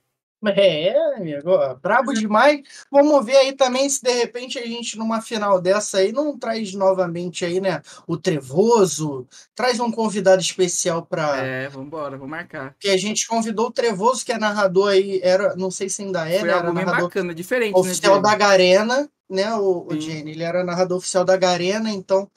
[0.48, 2.62] É, amigo, ó, brabo demais.
[2.90, 6.72] Vamos ver aí também se de repente a gente, numa final dessa aí, não traz
[6.72, 7.82] novamente aí, né?
[8.06, 11.36] O Trevoso, traz um convidado especial para.
[11.36, 12.74] É, vambora, vou marcar.
[12.80, 16.26] Que a gente convidou o Trevoso, que é narrador aí, era, não sei se ainda
[16.26, 16.54] é, Foi né?
[16.54, 18.28] Era algo bem narrador bacana, diferente, né, oficial Diego?
[18.28, 19.54] da Garena, né?
[19.56, 20.00] O, o.
[20.00, 22.30] Jenny, ele era narrador oficial da Garena, então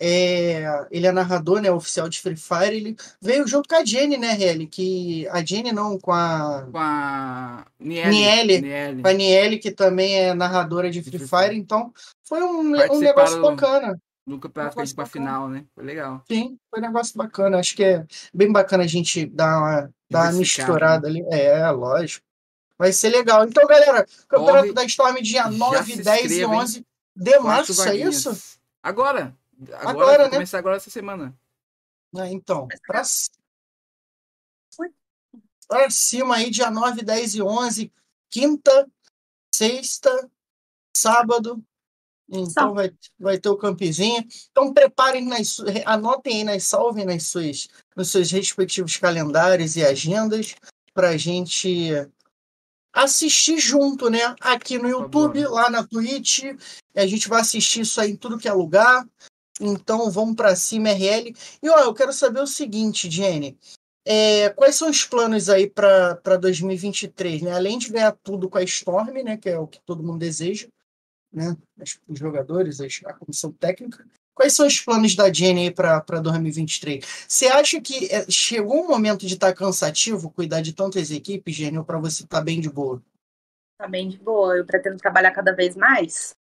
[0.00, 1.70] é, ele é narrador, né?
[1.70, 2.76] Oficial de Free Fire.
[2.76, 4.66] Ele veio junto com a Jenny, né, Helly?
[4.66, 8.10] Que a Jenny não, com a Com a Niele.
[8.10, 8.60] Niele.
[8.60, 9.02] Niele.
[9.02, 11.92] com a Niele, que também é narradora de Free Fire, então
[12.24, 14.00] foi um, um negócio bacana.
[14.26, 15.64] No campeonato que a gente pra final, né?
[15.74, 16.22] Foi legal.
[16.28, 17.58] Sim, foi um negócio bacana.
[17.58, 21.24] Acho que é bem bacana a gente dar uma, dar uma Diversificado, misturada ali.
[21.30, 22.22] É, lógico.
[22.78, 23.44] Vai ser legal.
[23.44, 26.60] Então, galera, Campeonato Corre, da Storm dia já 9, se 10 e inscreva, hein?
[26.60, 26.86] 11
[27.16, 28.58] de março, é isso?
[28.82, 29.34] Agora.
[29.60, 30.30] Agora, Agora, né?
[30.30, 31.36] começar agora essa semana.
[32.16, 33.30] É, então, pra, c-
[34.78, 34.90] Oi.
[35.66, 37.92] pra cima aí, dia 9, 10 e 11,
[38.30, 38.88] quinta,
[39.54, 40.30] sexta,
[40.96, 41.62] sábado.
[42.30, 44.24] Então vai, vai ter o campezinho.
[44.50, 45.56] Então preparem, nas,
[45.86, 50.54] anotem aí, nas, salvem nas suas, nos seus respectivos calendários e agendas
[50.92, 51.90] para a gente
[52.92, 54.34] assistir junto, né?
[54.40, 56.44] Aqui no YouTube, lá na Twitch.
[56.94, 59.08] A gente vai assistir isso aí em tudo que é lugar.
[59.60, 61.34] Então vamos para cima, RL.
[61.62, 63.58] E ó, eu quero saber o seguinte, Jenny.
[64.06, 67.52] É, quais são os planos aí para 2023, né?
[67.52, 69.36] Além de ganhar tudo com a Storm, né?
[69.36, 70.68] Que é o que todo mundo deseja.
[71.32, 71.56] né?
[72.08, 74.06] Os jogadores, a comissão técnica.
[74.34, 77.04] Quais são os planos da Jenny para 2023?
[77.26, 81.56] Você acha que é, chegou o momento de estar tá cansativo cuidar de tantas equipes,
[81.56, 83.02] Jenny, ou para você estar tá bem de boa?
[83.76, 84.56] Tá bem de boa.
[84.56, 86.37] Eu pretendo trabalhar cada vez mais.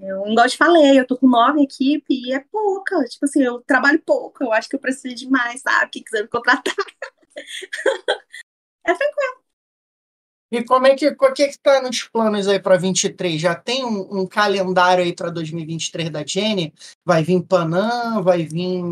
[0.00, 3.04] Eu, igual eu te falei, eu tô com nove equipes e é pouca.
[3.04, 4.44] Tipo assim, eu trabalho pouco.
[4.44, 5.90] Eu acho que eu preciso de mais, sabe?
[5.90, 6.74] Quem quiser me contratar.
[8.86, 9.38] é tranquilo.
[10.50, 13.38] E como é que, o que está nos planos aí para 23?
[13.38, 16.72] Já tem um, um calendário aí para 2023 da Jenny?
[17.04, 18.22] Vai vir Panam?
[18.22, 18.82] Vai vir.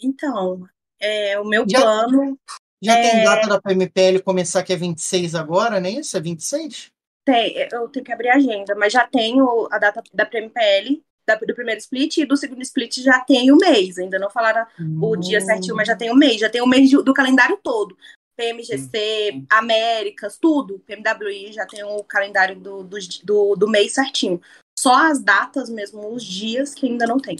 [0.00, 0.68] Então,
[1.00, 2.38] é, o meu já, plano.
[2.80, 3.02] Já é...
[3.02, 6.16] tem data da PMPL começar que é 26 agora, não é isso?
[6.16, 6.92] É 26?
[7.30, 11.36] Tem, eu tenho que abrir a agenda, mas já tenho a data da PMPL da,
[11.36, 13.98] do primeiro split e do segundo split já tem o mês.
[13.98, 14.98] Ainda não falaram hum.
[15.00, 17.96] o dia certinho, mas já tem o mês, já tem o mês do calendário todo.
[18.36, 19.46] PMGC, hum.
[19.48, 20.80] Américas, tudo.
[20.80, 24.40] PMWI já tem o calendário do, do, do, do mês certinho.
[24.76, 27.36] Só as datas mesmo, os dias que ainda não tem.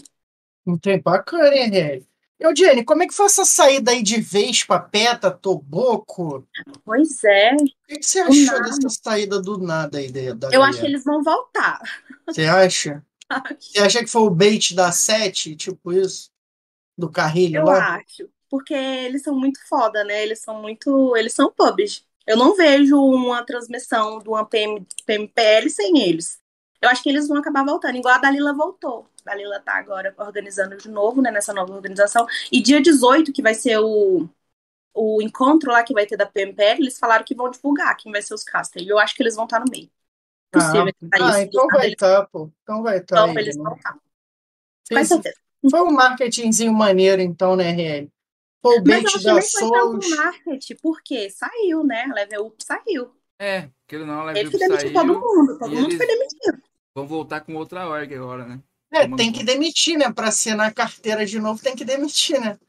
[0.65, 2.05] Não tem bacana, hein,
[2.41, 2.47] Rê?
[2.47, 6.47] Eu, Jenny, como é que foi essa saída aí de vez para Peta, Toboco?
[6.83, 7.53] Pois é.
[7.55, 8.61] O que, que você achou nada.
[8.61, 10.69] dessa saída do nada aí da, da Eu galera?
[10.69, 11.79] acho que eles vão voltar.
[12.27, 13.05] Você acha?
[13.59, 16.29] Você acha que foi o bait da sete, tipo isso?
[16.97, 17.95] Do Carrilho Eu lá?
[17.95, 18.29] acho.
[18.49, 20.21] Porque eles são muito foda, né?
[20.23, 21.15] Eles são muito.
[21.15, 22.05] Eles são pubs.
[22.27, 26.39] Eu não vejo uma transmissão do uma PM, PMPL sem eles.
[26.81, 29.07] Eu acho que eles vão acabar voltando, igual a Dalila voltou.
[29.25, 32.25] A Dalila tá agora organizando de novo, né, nessa nova organização.
[32.51, 34.27] E dia 18, que vai ser o,
[34.93, 38.21] o encontro lá que vai ter da PMPL, eles falaram que vão divulgar quem vai
[38.21, 38.85] ser os casters.
[38.85, 39.89] E eu acho que eles vão estar no meio.
[40.51, 42.51] Possível ah, tá ah então vai estar, tá, pô.
[42.61, 43.15] Então vai estar.
[43.15, 43.97] Tá então, eles vão estar.
[44.89, 45.35] Com certeza.
[45.69, 48.09] Foi um marketingzinho maneiro, então, né, RL?
[48.61, 50.09] Foi o bait da Souls.
[50.09, 52.05] marketing, porque saiu, né?
[52.13, 53.15] Level Up saiu.
[53.39, 54.67] É, que ele não, Level Up saiu.
[54.67, 56.61] Ele demitiu todo mundo, todo mundo foi demitido.
[56.93, 58.61] Vão voltar com outra org agora, né?
[58.91, 60.11] É, tem que demitir, né?
[60.11, 62.59] Para assinar carteira de novo, tem que demitir, né?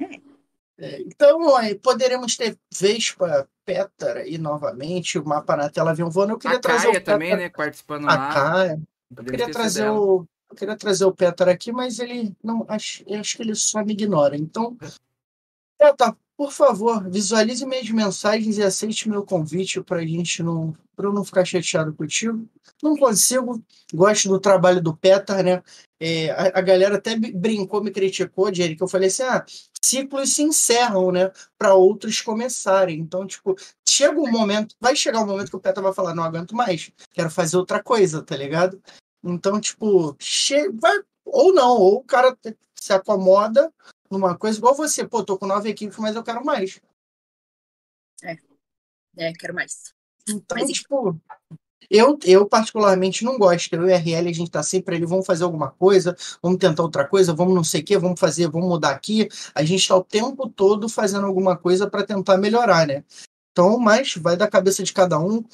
[0.00, 0.32] É.
[0.78, 6.32] É, então, aí, poderemos ter Vespa, Pétara e novamente o mapa na tela um voando.
[6.32, 7.48] Eu queria a trazer Caia o também, né?
[7.48, 8.34] Participando a lá.
[8.34, 8.82] Caia.
[9.16, 10.26] Eu queria trazer o.
[10.50, 12.66] Eu queria trazer o Pétara aqui, mas ele não.
[12.68, 14.36] Acho, acho que ele só me ignora.
[14.36, 14.76] Então.
[15.78, 20.74] É, tá, por favor, visualize minhas mensagens e aceite meu convite para a gente não,
[20.96, 22.48] para eu não ficar chateado contigo.
[22.82, 23.62] Não consigo,
[23.92, 25.62] gosto do trabalho do Petar, né?
[26.00, 29.44] É, a, a, galera até brincou, me criticou, Jerry, que eu falei assim: ah,
[29.80, 31.30] ciclos se encerram, né?
[31.58, 32.98] Para outros começarem.
[32.98, 33.54] Então, tipo,
[33.86, 36.90] chega um momento, vai chegar um momento que o Petar vai falar: não aguento mais,
[37.12, 38.82] quero fazer outra coisa, tá ligado?
[39.22, 40.68] Então, tipo, che...
[40.70, 42.36] vai, ou não, ou o cara
[42.74, 43.72] se acomoda
[44.12, 45.06] numa coisa igual você.
[45.06, 46.80] Pô, tô com nove equipes, mas eu quero mais.
[48.22, 48.36] É.
[49.16, 49.92] É, quero mais.
[50.28, 51.20] Então, mas, tipo,
[51.90, 53.74] eu, eu particularmente não gosto.
[53.74, 56.82] Eu e a RL, a gente tá sempre ali, vamos fazer alguma coisa, vamos tentar
[56.82, 59.28] outra coisa, vamos não sei o quê, vamos fazer, vamos mudar aqui.
[59.54, 63.04] A gente tá o tempo todo fazendo alguma coisa para tentar melhorar, né?
[63.50, 65.44] Então, mas vai da cabeça de cada um.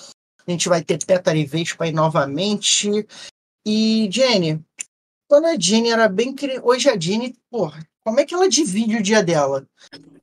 [0.46, 3.06] A gente vai ter Petar e Vespa aí novamente.
[3.66, 4.64] E, Jenny,
[5.28, 6.64] quando a Jenny era bem criança.
[6.64, 9.68] Hoje a Jenny, porra, como é que ela divide o dia dela?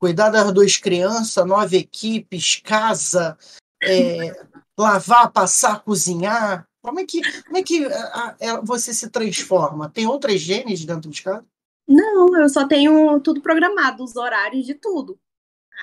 [0.00, 3.38] Cuidar das duas crianças, nove equipes, casa,
[3.80, 4.44] é,
[4.76, 6.66] lavar, passar, cozinhar.
[6.82, 9.88] Como é que, como é que a, a, você se transforma?
[9.88, 11.46] Tem outras genes dentro de casa?
[11.86, 15.16] Não, eu só tenho tudo programado, os horários de tudo.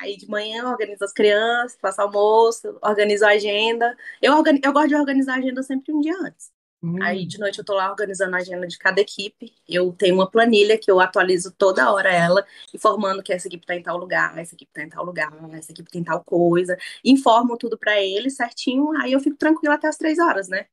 [0.01, 3.95] Aí de manhã eu organizo as crianças, faço almoço, organizo a agenda.
[4.21, 6.51] Eu, organizo, eu gosto de organizar a agenda sempre um dia antes.
[6.83, 7.01] Hum.
[7.01, 9.53] Aí de noite eu tô lá organizando a agenda de cada equipe.
[9.67, 13.73] Eu tenho uma planilha que eu atualizo toda hora ela, informando que essa equipe tá
[13.73, 16.77] em tal lugar, essa equipe tá em tal lugar, essa equipe tem tal coisa.
[17.05, 20.65] Informo tudo para eles certinho, aí eu fico tranquila até as três horas, né?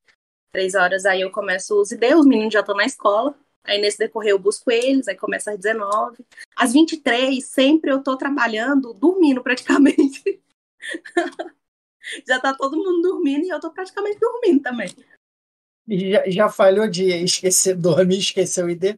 [0.52, 3.32] Três horas aí eu começo os ID, os meninos já estão na escola.
[3.62, 6.24] Aí nesse decorrer eu busco eles, aí começa às 19.
[6.56, 10.42] Às 23, sempre eu tô trabalhando, dormindo praticamente.
[12.26, 14.88] já tá todo mundo dormindo e eu tô praticamente dormindo também.
[15.90, 18.96] Já, já falhou de esquecer, dormir, esquecer o ID?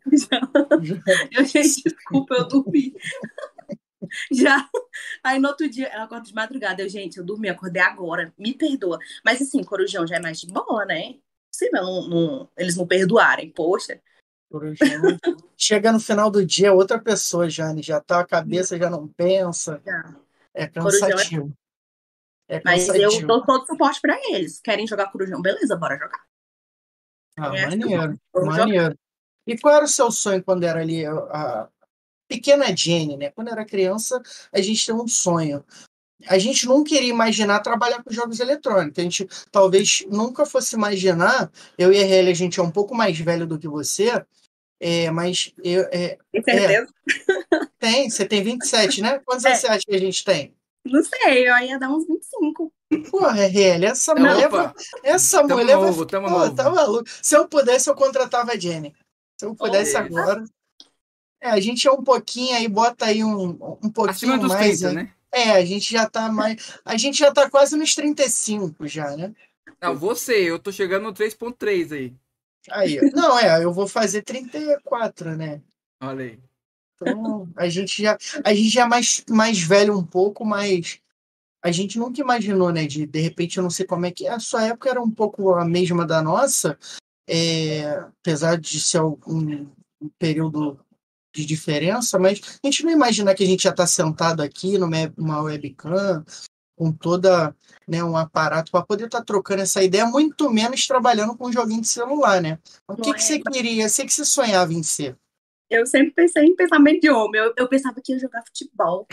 [0.83, 0.99] Já.
[1.31, 2.95] Eu, gente, desculpa, eu dormi.
[4.31, 4.69] Já.
[5.25, 6.83] Aí no outro dia, eu acordo de madrugada.
[6.83, 8.31] Eu, gente, eu dormi, acordei agora.
[8.37, 8.99] Me perdoa.
[9.25, 11.15] Mas assim, Corujão já é mais de boa, né?
[11.51, 13.99] Possível não, não, eles não perdoarem, poxa.
[14.51, 15.19] Corujão.
[15.57, 17.83] Chega no final do dia, outra pessoa, Jane.
[17.83, 19.81] Já tá, a cabeça já não pensa.
[19.87, 20.17] Já.
[20.53, 21.51] É cansativo.
[22.49, 22.57] É...
[22.57, 24.61] é Mas eu dou todo suporte pra eles.
[24.61, 25.41] Querem jogar Corujão?
[25.41, 26.21] Beleza, bora jogar.
[27.39, 28.99] Ah, é, maneiro, maneiro.
[29.47, 31.69] E qual era o seu sonho quando era ali a
[32.29, 33.31] pequena Jenny, né?
[33.31, 34.21] Quando era criança,
[34.53, 35.65] a gente tem um sonho.
[36.29, 38.99] a gente não queria imaginar trabalhar com jogos eletrônicos.
[38.99, 41.51] A gente talvez nunca fosse imaginar.
[41.77, 44.25] Eu e a Relly, a gente é um pouco mais velho do que você,
[44.81, 45.83] é, mas eu.
[45.93, 46.95] É, Tem certeza?
[47.79, 49.19] tem, você tem 27, né?
[49.25, 49.55] Quantos É.
[49.55, 50.55] você acha que a gente tem?
[50.85, 52.73] Não sei, eu ia dar uns 25.
[53.11, 54.47] Porra, Relly, essa Não, mulher.
[54.47, 56.07] opa, Essa Tamo mulher novo, vai.
[56.07, 56.55] tamo Pô, novo.
[56.55, 57.05] tá maluco.
[57.23, 58.95] Se eu pudesse, eu contratava a Jenny.
[59.39, 60.07] Se eu pudesse Olha.
[60.07, 60.45] agora.
[61.41, 63.51] É, a gente é um pouquinho aí, bota aí um,
[63.83, 64.79] um pouquinho acima dos mais.
[64.81, 65.03] 30, né?
[65.03, 65.13] né?
[65.33, 66.79] É, a gente já tá mais.
[66.85, 69.35] A gente já tá quase nos 35 já, né?
[69.81, 72.15] Não, você, eu tô chegando no 3.3 aí.
[72.71, 75.61] Aí, não, é, eu vou fazer 34, né?
[76.01, 76.39] Olha aí.
[76.95, 81.01] Então, a gente já, a gente já é mais, mais velho um pouco, mas
[81.63, 82.87] a gente nunca imaginou, né?
[82.87, 84.27] De, de repente, eu não sei como é que.
[84.27, 86.79] A sua época era um pouco a mesma da nossa,
[87.29, 87.87] é,
[88.21, 90.79] apesar de ser um, um período
[91.35, 95.11] de diferença, mas a gente não imagina que a gente já está sentado aqui numa
[95.17, 96.23] uma webcam,
[96.77, 97.55] com toda
[97.87, 101.81] né, um aparato para poder estar trocando essa ideia, muito menos trabalhando com um joguinho
[101.81, 102.59] de celular, né?
[102.89, 103.89] O que, que é, você queria?
[103.89, 105.17] Você que você sonhava em ser?
[105.71, 107.41] Eu sempre pensei em pensamento de homem.
[107.41, 109.07] Eu, eu pensava que ia jogar futebol,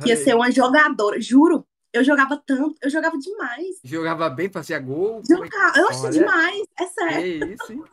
[0.00, 1.20] que ia ser uma jogadora.
[1.20, 1.65] Juro,
[1.96, 3.80] eu jogava tanto, eu jogava demais.
[3.84, 5.20] Jogava bem, fazia gol.
[5.20, 7.46] é Jogava, eu achei demais, é sério.
[7.48, 7.84] Que isso, hein?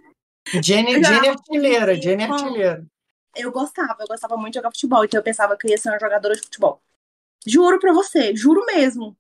[0.62, 2.86] Jenny, Eu Jenny artilheira, Jenny artilheira.
[3.36, 5.90] Eu gostava, eu gostava muito de jogar futebol, então eu pensava que eu ia ser
[5.90, 6.82] uma jogadora de futebol.
[7.46, 9.18] Juro pra você, juro mesmo.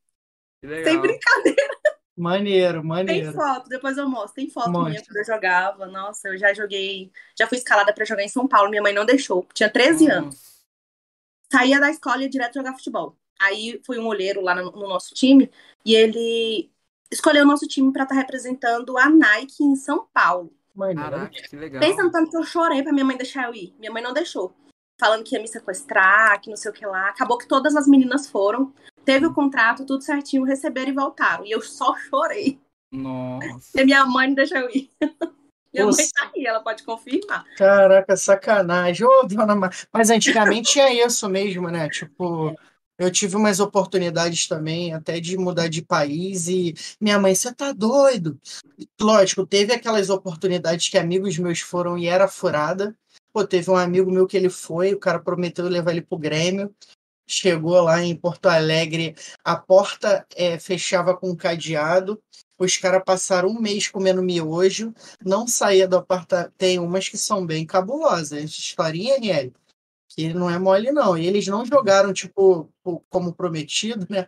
[0.63, 1.79] Sem brincadeira.
[2.15, 3.33] Maneiro, Tem maneiro.
[3.33, 4.35] foto, depois eu mostro.
[4.35, 4.89] Tem foto Mostra.
[4.91, 5.85] minha quando eu jogava.
[5.87, 7.11] Nossa, eu já joguei.
[7.37, 8.69] Já fui escalada pra jogar em São Paulo.
[8.69, 9.47] Minha mãe não deixou.
[9.53, 10.35] Tinha 13 anos.
[10.35, 10.53] Nossa.
[11.51, 13.17] Saía da escola e ia direto jogar futebol.
[13.39, 15.49] Aí foi um olheiro lá no, no nosso time
[15.85, 16.71] e ele
[17.11, 20.53] escolheu o nosso time pra estar representando a Nike em São Paulo.
[20.95, 21.79] Caraca, que legal.
[21.79, 23.75] Pensa no tanto que eu chorei pra minha mãe deixar eu ir.
[23.77, 24.55] Minha mãe não deixou.
[24.99, 27.09] Falando que ia me sequestrar, que não sei o que lá.
[27.09, 28.73] Acabou que todas as meninas foram.
[29.05, 31.45] Teve o contrato, tudo certinho, receberam e voltaram.
[31.45, 32.59] E eu só chorei.
[32.91, 33.79] Nossa.
[33.79, 34.89] E minha mãe não deixou eu ir.
[35.73, 36.03] Minha Nossa.
[36.03, 37.43] mãe tá aí, ela pode confirmar.
[37.57, 39.07] Caraca, sacanagem.
[39.07, 39.71] Ô, dona Mar...
[39.91, 41.89] Mas antigamente tinha isso mesmo, né?
[41.89, 42.55] Tipo,
[42.97, 47.71] eu tive umas oportunidades também, até de mudar de país, e minha mãe, você tá
[47.71, 48.39] doido?
[49.01, 52.95] Lógico, teve aquelas oportunidades que amigos meus foram e era furada.
[53.33, 56.73] Pô, teve um amigo meu que ele foi, o cara prometeu levar ele pro Grêmio.
[57.25, 62.21] Chegou lá em Porto Alegre, a porta eh, fechava com um cadeado.
[62.59, 64.93] Os caras passaram um mês comendo miojo,
[65.25, 66.53] não saía do apartamento.
[66.57, 68.51] Tem umas que são bem cabulosas.
[68.51, 69.51] Historinha, Riel,
[70.13, 71.17] que não é mole, não.
[71.17, 74.27] E eles não jogaram, tipo, co- como prometido, né?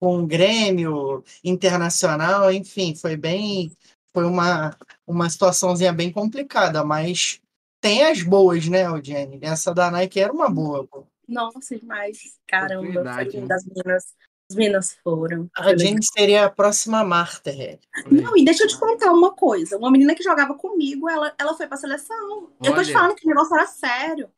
[0.00, 3.72] Com o Grêmio Internacional, enfim, foi bem.
[4.12, 4.76] Foi uma,
[5.06, 7.40] uma situaçãozinha bem complicada, mas
[7.80, 9.38] tem as boas, né, o Jenny?
[9.40, 11.06] Essa da Nike era uma boa, pô.
[11.26, 12.36] Nossa, demais.
[12.46, 13.54] Caramba, foi Oportunidade, linda.
[13.54, 14.04] As meninas,
[14.50, 15.48] as meninas foram.
[15.56, 15.74] A.
[15.76, 17.78] Jenny seria a próxima Marta, Riel.
[18.10, 19.78] Não, e deixa eu te contar uma coisa.
[19.78, 22.50] Uma menina que jogava comigo, ela, ela foi pra seleção.
[22.62, 22.92] Eu tô te Olha.
[22.92, 24.28] falando que o negócio era sério.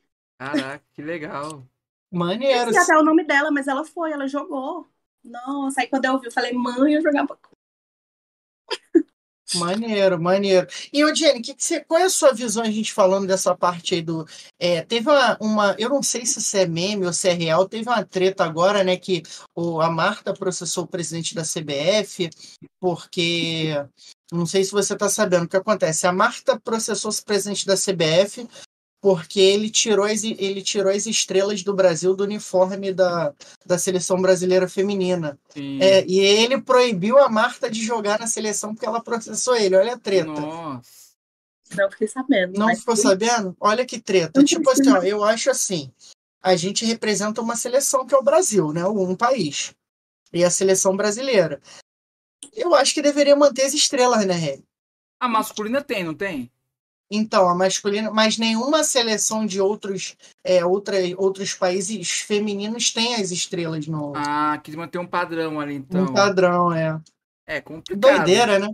[0.44, 1.66] Caraca, que legal.
[2.12, 2.70] Maneiro.
[2.70, 4.86] Esqueci até o nome dela, mas ela foi, ela jogou.
[5.24, 7.38] Nossa, aí quando eu ouvi, eu falei, mãe, eu jogava.
[9.56, 10.66] Maneiro, maneiro.
[10.92, 13.54] E, ô, Jenny, que que você, qual é a sua visão, a gente falando dessa
[13.54, 14.26] parte aí do.
[14.58, 15.76] é, teve uma, uma.
[15.78, 18.82] Eu não sei se isso é meme ou se é real, teve uma treta agora,
[18.82, 18.96] né?
[18.96, 19.22] Que
[19.54, 22.30] o, a Marta processou o presidente da CBF,
[22.80, 23.74] porque.
[24.32, 26.06] Não sei se você está sabendo o que acontece.
[26.06, 28.48] A Marta processou o presidente da CBF
[29.04, 33.34] porque ele tirou as, ele tirou as estrelas do Brasil do uniforme da,
[33.66, 35.38] da seleção brasileira feminina.
[35.54, 39.76] É, e ele proibiu a Marta de jogar na seleção porque ela processou ele.
[39.76, 40.30] Olha a treta.
[40.30, 40.88] Nossa.
[41.76, 42.58] Não fiquei sabendo.
[42.58, 43.54] Não ficou sabendo?
[43.60, 44.40] Olha que treta.
[44.40, 45.92] Não Tipo assim, ó, eu acho assim:
[46.42, 48.86] a gente representa uma seleção que é o Brasil, né?
[48.86, 49.74] Um país.
[50.32, 51.60] E a seleção brasileira.
[52.54, 54.62] Eu acho que deveria manter as estrelas, né, Rê?
[55.20, 56.50] A masculina tem, não tem?
[57.10, 63.30] Então, a masculina, mas nenhuma seleção de outros, é, outra, outros países femininos tem as
[63.30, 66.04] estrelas no, Ah, quis manter um padrão ali, então.
[66.06, 67.00] no padrão, é.
[67.46, 68.00] É complicado.
[68.00, 68.68] Doideira, né?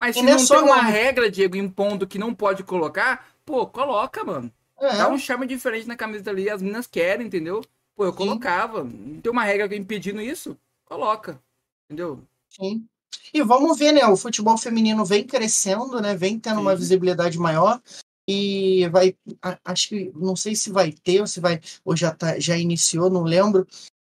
[0.00, 2.64] Mas E se não é não só tem uma regra, Diego, impondo que não pode
[2.64, 4.52] colocar, pô, coloca, mano.
[4.80, 4.96] É.
[4.96, 7.62] Dá um charme diferente na camiseta ali, as meninas querem, entendeu?
[7.94, 8.16] Pô, eu Sim.
[8.16, 8.82] colocava.
[8.82, 10.56] Não tem uma regra impedindo isso?
[10.86, 11.38] Coloca.
[11.84, 12.24] Entendeu?
[12.48, 12.86] Sim.
[13.32, 14.06] E vamos ver, né?
[14.06, 16.14] O futebol feminino vem crescendo, né?
[16.14, 16.80] Vem tendo uma Sim.
[16.80, 17.80] visibilidade maior
[18.28, 19.16] e vai,
[19.64, 23.10] acho que não sei se vai ter ou se vai ou já tá, já iniciou,
[23.10, 23.66] não lembro.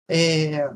[0.09, 0.69] É,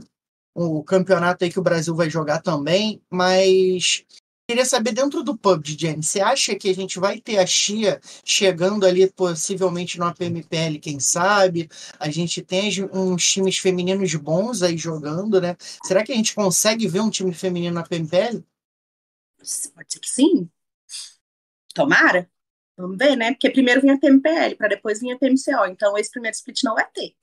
[0.56, 4.06] o campeonato aí que o Brasil vai jogar também, mas
[4.45, 8.02] Queria saber dentro do PUBG, Jenny, você acha que a gente vai ter a Chia
[8.26, 11.70] chegando ali possivelmente no APMPL, quem sabe?
[11.98, 15.56] A gente tem uns times femininos bons aí jogando, né?
[15.86, 18.44] Será que a gente consegue ver um time feminino na PMPL?
[19.38, 20.49] Pode ser que sim.
[21.74, 22.30] Tomara.
[22.76, 23.32] Vamos ver, né?
[23.32, 25.65] Porque primeiro vinha a PMPL, para depois vinha a PMCO.
[25.70, 27.15] Então esse primeiro split não vai ter.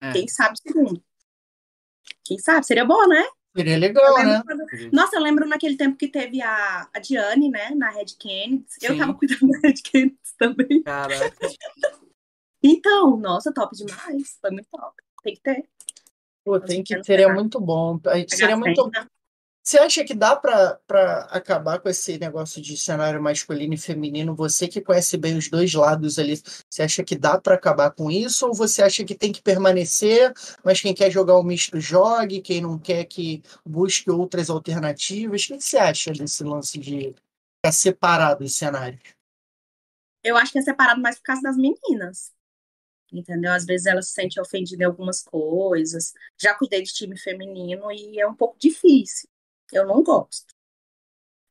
[0.00, 0.12] É.
[0.12, 1.04] Quem sabe o segundo.
[2.24, 2.64] Quem sabe?
[2.64, 3.24] Seria bom, né?
[3.56, 4.42] Seria legal, né?
[4.44, 4.64] Quando...
[4.92, 8.64] Nossa, eu lembro naquele tempo que teve a, a Diane, né, na Red Kennedy.
[8.82, 10.82] Eu tava cuidando da Red Kennedy também.
[10.82, 11.48] Caraca.
[12.62, 14.38] então, nossa, top demais.
[14.40, 14.94] Foi muito top.
[15.22, 15.68] Tem que ter.
[16.44, 18.00] Pô, tem que seria muito bom.
[18.28, 18.90] Seria muito,
[19.68, 24.34] você acha que dá para acabar com esse negócio de cenário masculino e feminino?
[24.34, 26.40] Você que conhece bem os dois lados ali,
[26.70, 28.46] você acha que dá para acabar com isso?
[28.46, 30.32] Ou você acha que tem que permanecer,
[30.64, 35.44] mas quem quer jogar o misto jogue, quem não quer que busque outras alternativas?
[35.44, 37.14] O que você acha desse lance de
[37.58, 39.02] ficar separado os cenários?
[40.24, 42.32] Eu acho que é separado mais por causa das meninas
[43.10, 43.52] entendeu?
[43.52, 46.12] Às vezes ela se sente ofendida em algumas coisas.
[46.38, 49.28] Já cuidei de time feminino e é um pouco difícil.
[49.72, 50.54] Eu não gosto.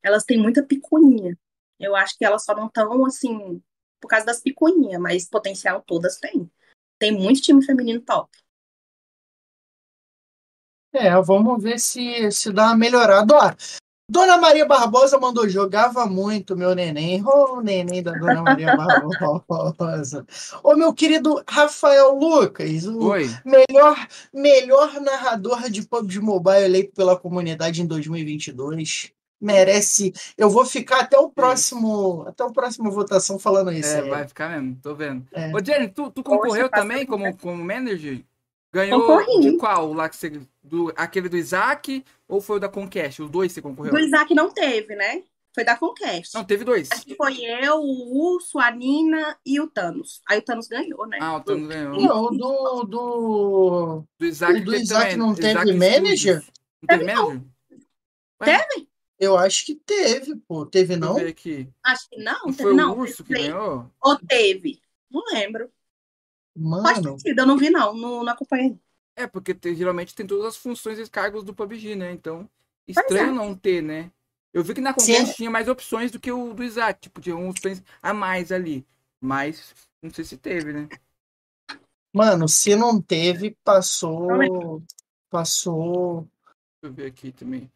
[0.03, 1.37] Elas têm muita picuinha.
[1.79, 3.61] Eu acho que elas só não estão, assim,
[3.99, 6.49] por causa das picuinhas, mas potencial todas têm.
[6.97, 8.29] Tem muito time feminino top.
[10.93, 13.35] É, vamos ver se, se dá uma melhorada.
[13.35, 13.51] Ó,
[14.09, 17.21] Dona Maria Barbosa mandou, jogava muito, meu neném.
[17.21, 20.25] Ô, oh, neném da Dona Maria Barbosa.
[20.63, 23.29] Ô, meu querido Rafael Lucas, o Oi.
[23.43, 29.11] Melhor, melhor narrador de PUBG Mobile eleito pela comunidade em 2022.
[29.41, 30.13] Merece.
[30.37, 33.89] Eu vou ficar até o próximo, até o próximo votação falando isso.
[33.89, 34.09] É, aí.
[34.09, 35.27] vai ficar mesmo, tô vendo.
[35.33, 35.53] É.
[35.53, 38.23] Ô, Jenny, tu, tu concorreu também como, como manager?
[38.73, 39.51] Ganhou Concorri.
[39.51, 40.41] de qual lá que você.
[40.61, 43.19] Do, aquele do Isaac ou foi o da Conquest?
[43.19, 43.91] Os dois você concorreu?
[43.91, 45.23] Do Isaac não teve, né?
[45.55, 46.35] Foi da Conquest.
[46.35, 46.87] Não, teve dois.
[46.91, 50.21] Acho que foi eu, o Urso, a Nina e o Thanos.
[50.27, 51.17] Aí o Thanos ganhou, né?
[51.19, 51.99] Ah, o Thanos ganhou.
[51.99, 52.83] Não, do.
[52.83, 56.35] Do, do Isaac, o do Isaac não teve Isaac manager?
[56.35, 57.41] Não teve, teve manager?
[58.43, 58.89] Teve?
[59.19, 60.65] Eu acho que teve, pô.
[60.65, 61.17] Teve não?
[61.17, 61.67] Aqui.
[61.83, 62.33] Acho que não.
[62.33, 62.93] Não teve, foi não.
[62.93, 63.91] o Urso que ganhou?
[63.99, 64.79] Ou teve?
[65.09, 65.71] Não lembro.
[66.57, 67.15] Mano.
[67.17, 67.93] Ter sido, eu não vi, não.
[67.93, 68.79] Não, não acompanhei.
[69.15, 72.11] É, porque tem, geralmente tem todas as funções e cargos do PUBG, né?
[72.11, 72.49] Então,
[72.87, 73.33] estranho é.
[73.33, 74.11] não ter, né?
[74.53, 77.35] Eu vi que na Conquest tinha mais opções do que o do Isaac, tipo, tinha
[77.35, 78.85] uns opções a mais ali.
[79.21, 80.89] Mas não sei se teve, né?
[82.13, 84.81] Mano, se não teve, passou.
[85.29, 86.27] Passou.
[86.81, 87.71] Deixa eu ver aqui também.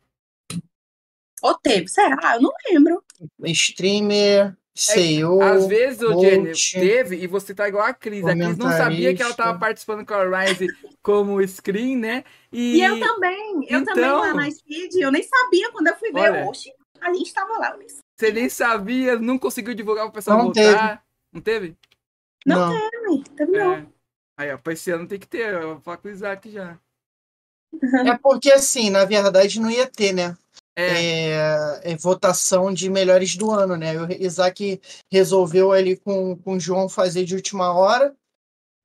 [1.41, 2.35] Ou teve, será?
[2.35, 3.03] Eu não lembro.
[3.45, 4.57] Streamer.
[4.73, 8.25] Sei, é, às vezes o Jenny teve e você tá igual a Cris.
[8.25, 10.67] A Cris não sabia que ela tava participando com a Rise
[11.03, 12.23] como screen, né?
[12.51, 13.93] E, e eu também, eu então...
[13.93, 16.19] também lá na Speed, eu nem sabia quando eu fui ver.
[16.19, 17.75] Olha, Oxe, a gente tava lá.
[17.75, 20.61] Nem você nem sabia, não conseguiu divulgar pro pessoal não voltar.
[20.61, 20.99] Teve.
[21.33, 21.77] Não teve?
[22.45, 22.89] Não, não.
[22.89, 23.59] teve, teve é.
[23.59, 23.93] não.
[24.37, 26.79] Aí, ó, pra esse ano tem que ter, eu vou falar com o Isaac já.
[28.05, 30.35] É porque assim, na verdade não ia ter, né?
[30.75, 31.81] É.
[31.83, 34.01] É, é, votação de melhores do ano, né?
[34.01, 34.79] O Isaac
[35.11, 38.15] resolveu ali com, com o João fazer de última hora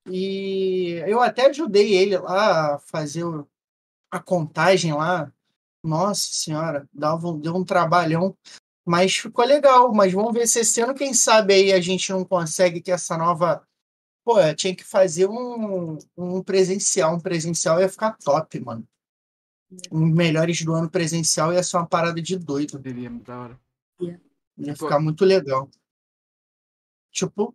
[0.08, 3.24] e eu até ajudei ele lá a fazer
[4.10, 5.32] a contagem lá.
[5.82, 8.36] Nossa senhora, dava, deu um trabalhão,
[8.84, 9.92] mas ficou legal.
[9.94, 13.16] Mas vamos ver se esse ano, quem sabe aí a gente não consegue que essa
[13.16, 13.64] nova.
[14.24, 17.14] Pô, tinha que fazer um, um presencial.
[17.14, 18.86] Um presencial ia ficar top, mano
[19.90, 22.80] melhores do ano presencial ia ser uma parada de doido.
[22.82, 23.60] Muito da hora.
[24.00, 24.22] Yeah.
[24.58, 25.68] Ia tipo, ficar muito legal.
[27.10, 27.54] Tipo.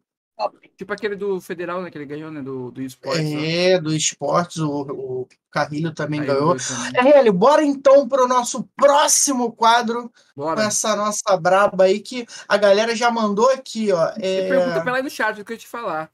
[0.75, 1.91] Tipo aquele do Federal, né?
[1.91, 2.41] Que ele ganhou, né?
[2.41, 3.21] Do, do esportes.
[3.21, 3.79] É, né?
[3.79, 6.55] do esportes, o, o Carrilho também Aí ganhou.
[6.57, 7.13] Também.
[7.13, 10.11] É, ele, bora então para o nosso próximo quadro.
[10.35, 10.55] Bora.
[10.55, 14.13] Com essa nossa braba aí que a galera já mandou aqui, ó.
[14.17, 14.49] É...
[14.49, 16.11] Pergunta pra lá no chat o que eu te falar.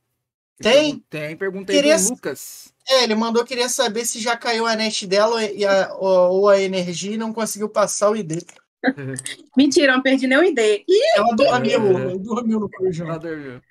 [0.59, 0.99] Tem?
[1.09, 1.97] Tem, pergunta aí Queria...
[1.97, 2.73] do Lucas.
[2.89, 6.49] É, ele mandou, queria saber se já caiu a net dela e a, ou, ou
[6.49, 8.43] a energia e não conseguiu passar o ID.
[9.57, 10.85] Mentira, não perdi nem o ID.
[11.15, 12.17] Ela dormiu, é.
[12.17, 13.07] dormiu no colchão.
[13.07, 13.61] Ela dormiu.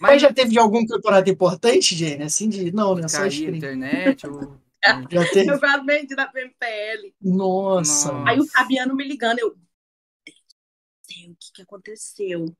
[0.00, 2.22] Mas já teve de algum campeonato importante, Jane?
[2.22, 2.70] Assim de.
[2.70, 3.08] Não, né?
[3.08, 4.26] Só internet.
[4.26, 4.60] Ou...
[5.10, 5.50] já teve...
[5.50, 7.14] Eu quase perdi na PMPL.
[7.20, 8.12] Nossa.
[8.12, 8.30] Nossa.
[8.30, 9.56] Aí o Fabiano me ligando, eu.
[11.08, 12.54] Deus, o que, que aconteceu?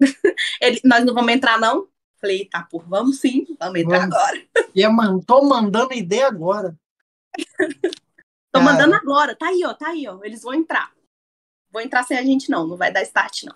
[0.60, 1.88] Ele, nós não vamos entrar, não?
[2.20, 4.16] Falei, tá, por vamos sim, vamos entrar vamos.
[4.16, 4.48] agora.
[4.74, 6.78] E eu man, tô mandando ideia agora.
[8.52, 8.64] tô Cara.
[8.64, 10.18] mandando agora, tá aí, ó, tá aí, ó.
[10.24, 10.92] Eles vão entrar.
[11.70, 13.54] Vou entrar sem a gente, não, não vai dar start, não.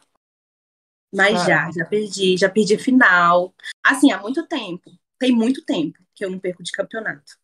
[1.12, 1.46] Mas Cara.
[1.46, 3.54] já, já perdi, já perdi final.
[3.84, 4.90] Assim, há muito tempo.
[5.18, 7.41] Tem muito tempo que eu não perco de campeonato.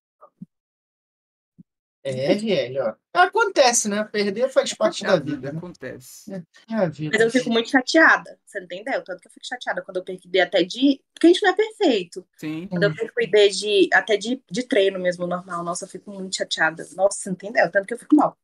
[2.10, 2.94] É, RL, ó.
[3.12, 4.04] Acontece, né?
[4.04, 5.58] Perder faz parte É da vida, né?
[5.58, 6.32] Acontece.
[6.70, 7.16] É a vida.
[7.18, 8.38] Mas eu fico muito chateada.
[8.44, 9.02] Você não entendeu?
[9.04, 11.00] Tanto que eu fico chateada quando eu perco ideia até de.
[11.14, 12.26] Porque a gente não é perfeito.
[12.36, 12.68] Sim.
[12.68, 13.88] Quando eu perco ideia de.
[13.92, 15.64] Até de, de treino mesmo, normal.
[15.64, 16.86] Nossa, eu fico muito chateada.
[16.94, 17.70] Nossa, você não entendeu?
[17.70, 18.36] Tanto que eu fico mal.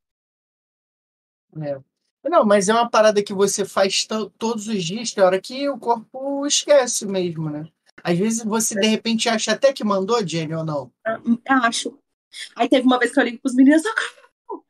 [1.63, 1.81] É.
[2.29, 5.69] Não, mas é uma parada que você faz to- todos os dias, tem hora que
[5.69, 7.69] o corpo esquece mesmo, né?
[8.03, 10.91] Às vezes você de repente acha até que mandou, Jenny, ou não.
[11.07, 11.99] Eu acho.
[12.57, 14.65] Aí teve uma vez que eu ligo pros meninos, socorro!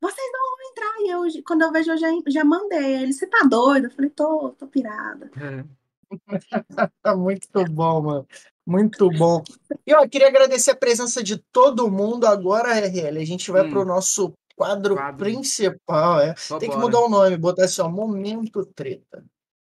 [0.00, 1.00] Vocês não vão entrar.
[1.00, 3.02] E eu, quando eu vejo, eu já, já mandei.
[3.02, 3.86] Ele, você tá doido?
[3.86, 5.30] Eu falei, tô, tô pirada.
[5.36, 5.64] É.
[7.02, 8.28] Tá muito bom, mano.
[8.66, 9.42] Muito bom.
[9.86, 12.26] E ó, queria agradecer a presença de todo mundo.
[12.26, 13.70] Agora, RL, a gente vai Hum.
[13.70, 15.16] pro nosso quadro, Quadro.
[15.24, 16.20] principal.
[16.20, 16.36] É.
[16.36, 19.24] Só Tem que mudar o nome, botar assim, ó, Momento Treta.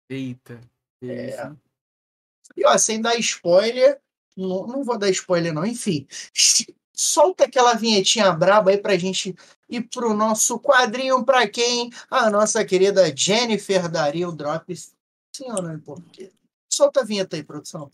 [0.09, 0.61] Eita.
[1.03, 1.51] É.
[2.55, 3.99] E ó, sem dar spoiler,
[4.37, 5.65] não, não vou dar spoiler, não.
[5.65, 6.07] Enfim,
[6.99, 9.33] solta aquela vinhetinha braba aí pra gente
[9.69, 11.89] ir pro nosso quadrinho pra quem?
[12.11, 14.75] A nossa querida Jennifer daria o drop.
[14.75, 15.79] Sim ou não?
[15.79, 16.29] Por quê?
[16.69, 17.89] Solta a vinheta aí, produção.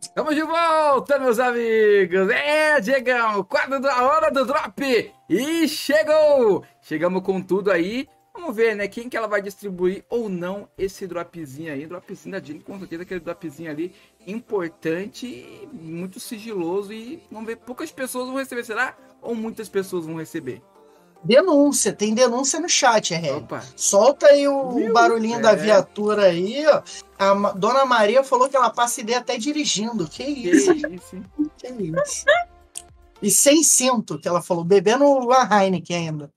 [0.00, 2.28] Estamos de volta, meus amigos!
[2.30, 5.14] É, Diegão, quadro da hora do drop!
[5.28, 6.64] E chegou!
[6.82, 8.08] Chegamos com tudo aí.
[8.40, 8.86] Vamos ver, né?
[8.86, 11.86] Quem que ela vai distribuir ou não esse dropzinho aí.
[11.86, 13.92] Dropzinho da Jenny, com certeza aquele dropzinho ali
[14.26, 18.96] importante, e muito sigiloso e vamos ver, poucas pessoas vão receber, será?
[19.20, 20.62] Ou muitas pessoas vão receber?
[21.24, 23.38] Denúncia, tem denúncia no chat, RL.
[23.38, 23.60] Opa!
[23.74, 24.92] Solta aí o Viu?
[24.92, 25.56] barulhinho da É.
[25.56, 26.80] viatura aí, ó.
[27.18, 30.06] A Dona Maria falou que ela passa ideia até dirigindo.
[30.08, 30.72] Que Que isso?
[30.72, 31.24] isso, hein?
[31.58, 32.24] Que isso?
[33.20, 36.32] E sem cinto, que ela falou, bebendo a Heineken ainda.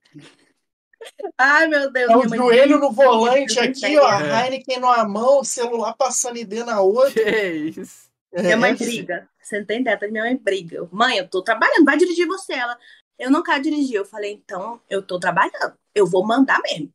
[1.38, 2.12] Ai, meu Deus.
[2.12, 4.08] É o joelho no volante aqui, ó.
[4.08, 7.24] A Heineken numa mão, o celular passando ID na outra.
[7.24, 8.10] Que isso?
[8.34, 9.30] Minha mãe É, briga.
[9.42, 10.88] Você não tem ideia, minha mãe briga.
[10.92, 12.54] Mãe, eu tô trabalhando, vai dirigir você.
[12.54, 12.78] Ela,
[13.20, 13.96] eu não quero dirigir.
[13.96, 15.74] Eu falei, então, eu tô trabalhando.
[15.94, 16.92] Eu vou mandar mesmo.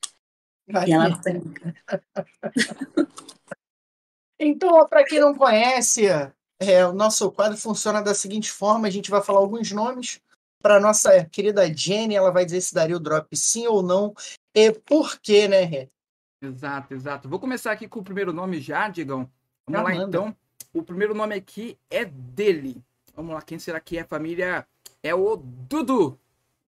[0.75, 0.91] aí.
[0.91, 1.75] E ela briga.
[4.39, 6.07] Então, ó, pra quem não conhece,
[6.61, 10.21] é, o nosso quadro funciona da seguinte forma: a gente vai falar alguns nomes
[10.61, 14.15] para nossa querida Jenny, ela vai dizer se daria o drop sim ou não,
[14.55, 15.89] e por quê, né, Rê?
[16.41, 17.29] Exato, exato.
[17.29, 19.31] Vou começar aqui com o primeiro nome já, Digão.
[19.67, 20.19] Vamos Já lá, manda.
[20.19, 20.37] então.
[20.73, 22.83] O primeiro nome aqui é dele.
[23.15, 24.67] Vamos lá, quem será que é a família?
[25.03, 26.19] É o Dudu.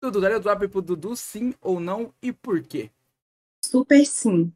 [0.00, 2.90] Dudu, daria o drop pro Dudu, sim ou não, e por quê?
[3.64, 4.52] Super sim.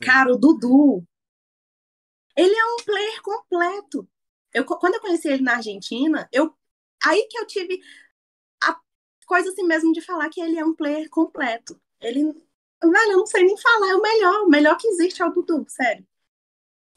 [0.00, 1.04] Cara, o Dudu,
[2.36, 4.08] ele é um player completo.
[4.52, 6.54] Eu, quando eu conheci ele na Argentina, eu
[7.04, 7.80] aí que eu tive
[9.24, 11.80] coisa assim mesmo de falar que ele é um player completo.
[12.00, 15.26] Ele, velho, eu não sei nem falar, é o melhor, o melhor que existe é
[15.26, 16.06] o Dudu, sério.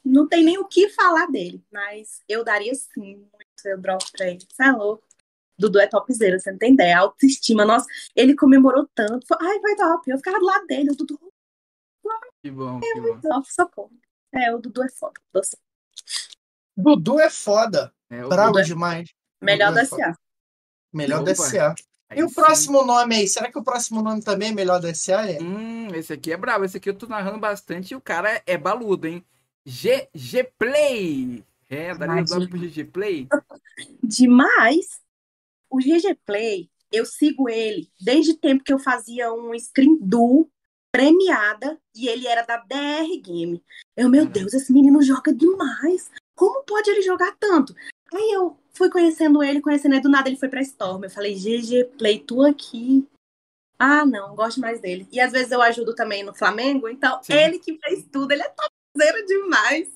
[0.04, 4.28] Não tem nem o que falar dele, mas eu daria sim muito eu drop pra
[4.28, 4.38] ele.
[4.48, 5.06] Você é louco.
[5.58, 6.98] Dudu é topzera, você não tem ideia.
[7.00, 9.26] Autoestima, nossa, ele comemorou tanto.
[9.26, 10.08] Foi, Ai, vai top.
[10.10, 11.18] Eu ficava do lado dele, o Dudu,
[12.40, 13.20] Que bom, que bom.
[13.24, 13.90] Nossa, socorro.
[14.32, 15.20] É, o Dudu é foda.
[15.32, 15.56] Doce.
[16.76, 19.12] Dudu é foda, É, o bravo Dudu é- demais.
[19.42, 19.84] Melhor Dudu da é.
[19.86, 20.18] SA.
[20.92, 21.24] Melhor Opa.
[21.24, 21.74] da SA.
[22.08, 22.34] Aí E o sim.
[22.34, 23.28] próximo nome aí?
[23.28, 25.28] Será que o próximo nome também é melhor da SA?
[25.30, 25.42] É?
[25.42, 26.64] Hum, esse aqui é brabo.
[26.64, 29.24] Esse aqui eu tô narrando bastante e o cara é baludo, hein?
[29.66, 31.44] GG Play.
[31.68, 32.50] É, daria o Ai, drop gente.
[32.50, 33.28] pro GG Play?
[34.02, 35.00] Demais.
[35.70, 40.48] O GG Play, eu sigo ele desde o tempo que eu fazia um screen do
[40.90, 43.62] premiada e ele era da DR Game.
[43.94, 44.40] Eu, meu Caraca.
[44.40, 46.10] Deus, esse menino joga demais.
[46.34, 47.74] Como pode ele jogar tanto?
[48.14, 51.04] Aí eu fui conhecendo ele, conhecendo ele, do nada ele foi pra Storm.
[51.04, 53.06] Eu falei, GG Play, tu aqui.
[53.78, 55.06] Ah, não, gosto mais dele.
[55.12, 57.34] E às vezes eu ajudo também no Flamengo, então Sim.
[57.34, 59.88] ele que fez tudo, ele é topzera demais.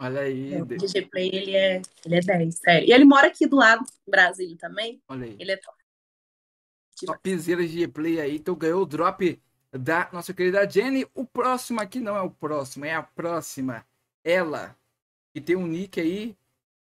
[0.00, 2.86] Olha aí, O de- GG Play, ele é, ele é 10, sério.
[2.88, 5.00] E ele mora aqui do lado, em Brasília também.
[5.08, 5.36] olha aí.
[5.40, 5.76] Ele é top.
[7.04, 8.36] Topzera GG Play aí.
[8.36, 9.40] Então ganhou o drop
[9.72, 11.06] da nossa querida Jenny.
[11.14, 13.84] O próximo aqui não é o próximo, é a próxima.
[14.24, 14.76] Ela,
[15.34, 16.36] que tem um nick aí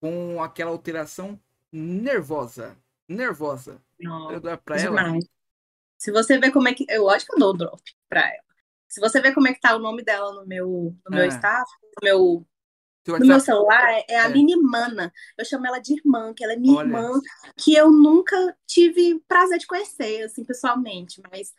[0.03, 1.39] com aquela alteração
[1.71, 2.77] nervosa.
[3.09, 3.81] Nervosa.
[4.01, 4.97] Não, Eu dou pra ela.
[5.05, 5.25] demais.
[5.97, 6.85] Se você ver como é que.
[6.89, 8.43] Eu acho que eu dou o drop pra ela.
[8.89, 11.29] Se você ver como é que tá o nome dela no meu, no meu É.
[11.29, 12.47] staff, no meu,
[13.21, 14.25] no meu celular, é, é a É.
[14.25, 15.13] Aline Mana.
[15.39, 16.87] Eu chamo ela de irmã, que ela é minha Olha.
[16.89, 17.21] irmã,
[17.57, 21.23] que eu nunca tive prazer de conhecer, assim, pessoalmente.
[21.31, 21.55] Mas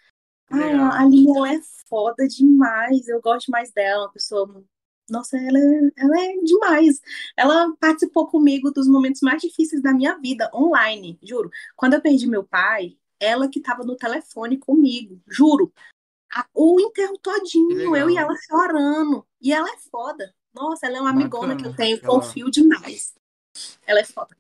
[0.52, 0.92] ai, legal.
[0.92, 3.08] a Aline, ela é foda demais.
[3.08, 4.64] Eu gosto mais dela, uma pessoa.
[5.10, 7.02] Nossa, ela é, ela é demais.
[7.36, 11.50] Ela participou comigo dos momentos mais difíceis da minha vida, online, juro.
[11.76, 15.74] Quando eu perdi meu pai, ela que tava no telefone comigo, juro.
[16.34, 19.26] A- o enterro todinho, eu e ela chorando.
[19.42, 20.34] E ela é foda.
[20.54, 23.14] Nossa, ela é uma amigona que eu tenho, Ela- confio demais.
[23.86, 24.36] Ela é foda.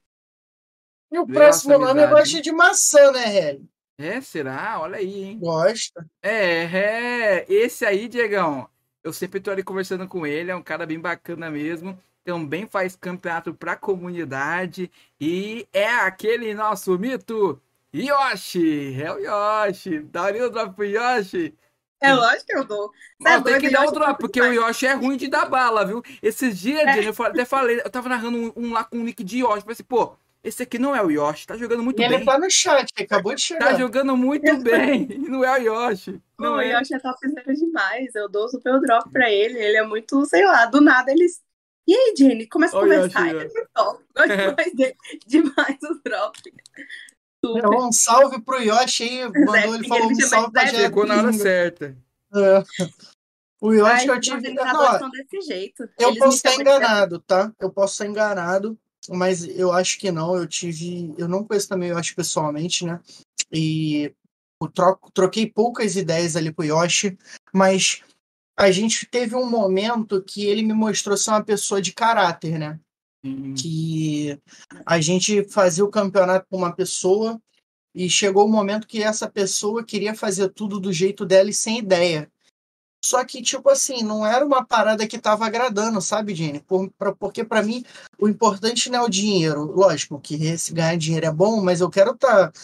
[1.11, 2.41] E o próximo nome gosta hein?
[2.41, 3.69] de maçã, né, Hélio?
[3.99, 4.80] É, será?
[4.81, 5.40] Olha aí, hein?
[5.40, 6.10] Gosta.
[6.22, 8.68] É, é, esse aí, Diegão,
[9.04, 12.00] eu sempre tô ali conversando com ele, é um cara bem bacana mesmo.
[12.24, 14.90] Também faz campeonato pra comunidade
[15.20, 17.62] e é aquele nosso mito
[17.94, 20.00] Yoshi, é o Yoshi.
[20.00, 21.54] Daria o drop pro Yoshi?
[22.02, 22.92] É lógico que eu dou.
[23.22, 24.52] Cê é tem que dar o drop, porque o.
[24.52, 26.04] Yoshi é ruim de dar bala, viu?
[26.22, 27.08] Esses dias, É.
[27.08, 29.74] Eu até falei, eu tava narrando um, um lá com um nick de Yoshi, falei
[29.74, 32.26] assim, pô, esse aqui não é o Yoshi, tá jogando muito E ele bem.
[32.26, 33.78] tá no chat, acabou de Tá chegar.
[33.80, 36.22] jogando muito bem, não é o Yoshi.
[36.38, 36.74] Não o é.
[36.78, 38.14] Yoshi é topzera demais.
[38.15, 39.57] Eu dou super drop pra ele.
[39.57, 41.41] Ele é muito, sei lá, do nada eles.
[41.88, 43.28] E aí, Jenny, começa a Ó o Yoshi, conversar.
[43.30, 44.03] Ele é muito top.
[44.15, 44.95] Gosto demais dele.
[45.28, 46.40] Demais o drop.
[47.45, 47.68] Super.
[47.68, 49.24] Um salve pro Yoshi aí.
[49.45, 50.78] Mandou, ele falou ele um salve pra Zé.
[50.78, 51.95] Chegou na hora certa.
[52.34, 52.64] É.
[53.61, 54.53] O Yoshi Ai, que eu tive.
[54.53, 55.84] Não, são desse jeito.
[55.99, 57.52] eu Eles posso estar de enganado, tá?
[57.60, 58.78] Eu posso estar enganado,
[59.10, 60.36] mas eu acho que não.
[60.36, 61.14] Eu tive.
[61.18, 63.00] Eu não conheço também o Yoshi pessoalmente, né?
[63.52, 64.14] E
[64.62, 67.18] eu troco, troquei poucas ideias ali com o Yoshi,
[67.54, 68.02] mas
[68.58, 72.80] a gente teve um momento que ele me mostrou ser uma pessoa de caráter, né?
[73.26, 73.54] Sim.
[73.54, 74.38] que
[74.86, 77.42] a gente fazia o campeonato com uma pessoa
[77.96, 81.80] e chegou o momento que essa pessoa queria fazer tudo do jeito dela e sem
[81.80, 82.30] ideia.
[83.04, 86.62] Só que, tipo assim, não era uma parada que tava agradando, sabe, Jenny?
[86.62, 87.84] Por, pra- porque para mim
[88.18, 89.64] o importante não é o dinheiro.
[89.66, 92.60] Lógico que esse ganhar dinheiro é bom, mas eu quero estar tá,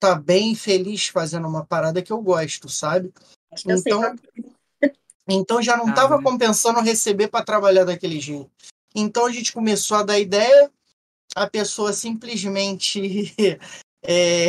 [0.00, 3.12] tá bem feliz fazendo uma parada que eu gosto, sabe?
[3.52, 4.16] Acho que eu sei Então,
[5.28, 6.22] então já não Ah, estava né?
[6.24, 8.50] compensando receber para trabalhar daquele jeito.
[8.94, 10.70] Então a gente começou a dar ideia,
[11.36, 13.34] a pessoa simplesmente
[14.02, 14.48] é,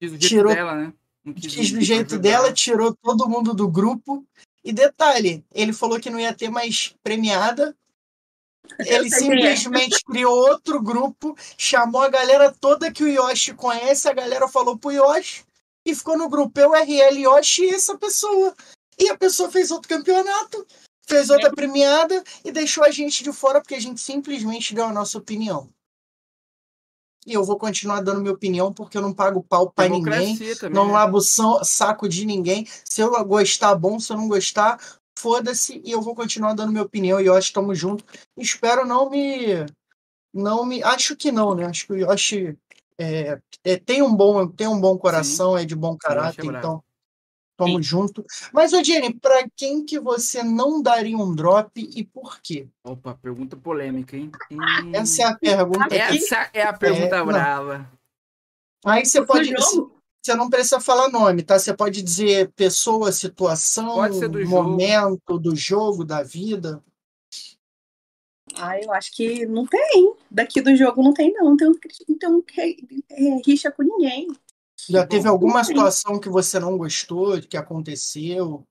[0.00, 0.94] Quis do jeito Tirou- dela, né?
[1.34, 4.24] Quis do jeito dela, tirou todo mundo do grupo.
[4.64, 7.74] E detalhe, ele falou que não ia ter mais premiada.
[8.78, 9.56] Ele quem é.
[9.56, 14.78] simplesmente criou outro grupo, chamou a galera toda que o Yoshi conhece, a galera falou
[14.78, 15.44] pro Yoshi
[15.84, 18.54] e ficou no grupo eu, RL, Yoshi e essa pessoa.
[18.98, 20.66] E a pessoa fez outro campeonato,
[21.06, 24.92] fez outra premiada e deixou a gente de fora porque a gente simplesmente deu a
[24.92, 25.68] nossa opinião.
[27.26, 30.36] E eu vou continuar dando minha opinião porque eu não pago pau pra ninguém.
[30.56, 30.74] Também.
[30.74, 31.20] Não né?
[31.20, 32.66] são- saco de ninguém.
[32.84, 34.00] Se eu gostar, bom.
[34.00, 34.80] Se eu não gostar,
[35.18, 35.82] foda-se.
[35.84, 37.20] E eu vou continuar dando minha opinião.
[37.20, 38.06] E Yoshi, estamos juntos.
[38.36, 39.66] Espero não me.
[40.32, 40.82] Não me.
[40.82, 41.66] Acho que não, né?
[41.66, 42.56] Acho que o Yoshi
[42.98, 46.44] é, é, tem, um bom, tem um bom coração, é de bom caráter.
[46.44, 46.80] é
[47.66, 48.24] tamo junto.
[48.52, 52.66] Mas, ô Jenny, pra quem que você não daria um drop e por quê?
[52.84, 54.30] Opa, pergunta polêmica, hein?
[54.50, 55.88] Hum, Essa é a pergunta.
[55.88, 57.26] que- Essa é a pergunta É, não.
[57.26, 57.90] brava.
[58.84, 59.48] Aí você pode.
[59.50, 59.92] jogo?
[60.22, 61.58] Você não precisa falar nome, tá?
[61.58, 64.70] Você pode dizer pessoa, situação, Pode ser do jogo.
[64.70, 66.82] momento do jogo, da vida.
[68.56, 70.14] Ah, eu acho que não tem.
[70.30, 71.50] Daqui do jogo não tem, não.
[71.50, 71.68] Não tem,
[72.08, 74.28] não tem um é, rixa com ninguém.
[74.88, 78.66] Já teve alguma situação que você não gostou, que aconteceu?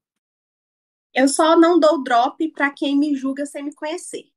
[1.14, 4.32] Eu só não dou drop pra quem me julga sem me conhecer.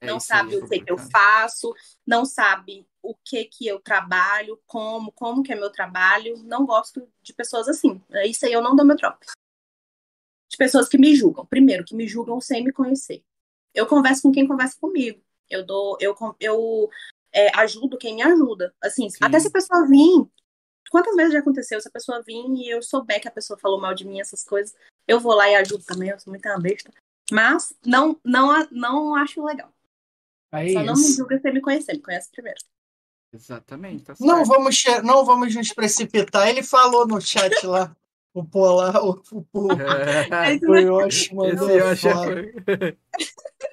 [0.00, 1.74] É não sabe o que, que eu faço,
[2.06, 6.36] não sabe o que que eu trabalho, como, como que é meu trabalho.
[6.44, 8.00] Não gosto de pessoas assim.
[8.12, 9.26] É Isso aí eu não dou meu drop.
[10.48, 11.44] De pessoas que me julgam.
[11.46, 13.24] Primeiro, que me julgam sem me conhecer.
[13.74, 15.20] Eu converso com quem conversa comigo.
[15.50, 16.88] Eu dou, eu, eu
[17.32, 18.74] é, ajudo quem me ajuda.
[18.80, 19.18] Assim, Sim.
[19.20, 20.28] até se a pessoa vir.
[20.90, 21.80] Quantas vezes já aconteceu?
[21.80, 24.44] Se a pessoa vir e eu souber que a pessoa falou mal de mim, essas
[24.44, 24.74] coisas,
[25.06, 26.10] eu vou lá e ajudo também.
[26.10, 26.90] Eu sou muito uma besta.
[27.30, 29.70] Mas não, não, não acho legal.
[30.50, 32.58] Aí Só não me julga sem me conhecer, me conhece primeiro.
[33.32, 36.48] Exatamente, tá Não vamos, não vamos nos precipitar.
[36.48, 37.94] Ele falou no chat lá,
[38.32, 39.68] o Polar, o, o, o,
[40.32, 42.96] É, o Yoshi mandou foda.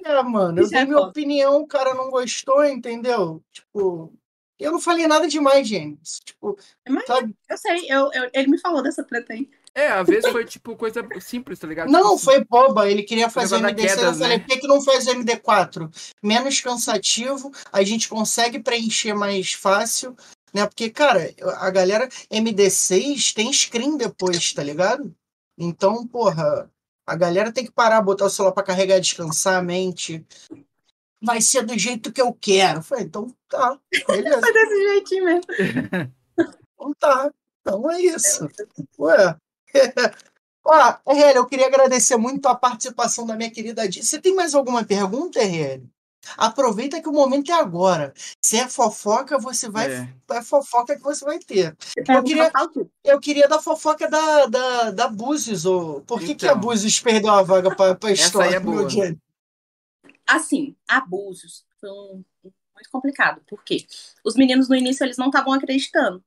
[0.04, 3.42] É, mano, eu dei é minha opinião, o cara não gostou, entendeu?
[3.50, 4.12] Tipo,
[4.58, 6.20] eu não falei nada demais, gente.
[6.24, 6.56] Tipo,
[6.88, 7.34] Mas sabe?
[7.48, 9.48] eu sei, eu, eu- ele me falou dessa treta aí.
[9.74, 11.90] É, às vezes foi tipo coisa simples, tá ligado?
[11.90, 12.90] Não, Tipo, foi boba.
[12.90, 13.94] Ele queria fazer negócio da MD6.
[13.96, 14.44] quedas, eu falei, né?
[14.44, 16.12] por que, que não faz MD4?
[16.22, 20.16] Menos cansativo, a gente consegue preencher mais fácil,
[20.54, 20.64] né?
[20.66, 25.14] Porque, cara, a galera MD6 tem screen depois, tá ligado?
[25.58, 26.70] Então, porra,
[27.06, 30.24] a galera tem que parar, botar o celular pra carregar, descansar a mente.
[31.22, 32.78] Vai ser do jeito que eu quero.
[32.78, 34.40] Eu falei, então tá, beleza.
[34.40, 35.46] Foi desse jeitinho mesmo.
[36.78, 37.32] Então tá.
[37.62, 38.46] Então é isso.
[38.98, 39.36] Ué.
[40.62, 44.04] Ó, RL, eu queria agradecer muito a participação da minha querida Di.
[44.04, 45.88] Você tem mais alguma pergunta, RL?
[46.36, 48.12] Aproveita que o momento é agora.
[48.42, 49.92] Se é fofoca, você vai.
[49.92, 50.08] É.
[50.32, 51.76] É fofoca que você vai ter.
[51.96, 52.52] Eu queria-.
[53.04, 55.64] Eu queria dar fofoca da, da, da Búzios.
[55.64, 56.02] Ô.
[56.06, 56.60] Por que, que a Então.
[56.60, 59.16] Búzios perdeu a vaga para a Essa história, aí é meu boa.
[60.26, 63.42] Assim, abusos são muito complicado.
[63.46, 63.86] Por quê?
[64.24, 66.22] Os meninos no início eles não estavam acreditando.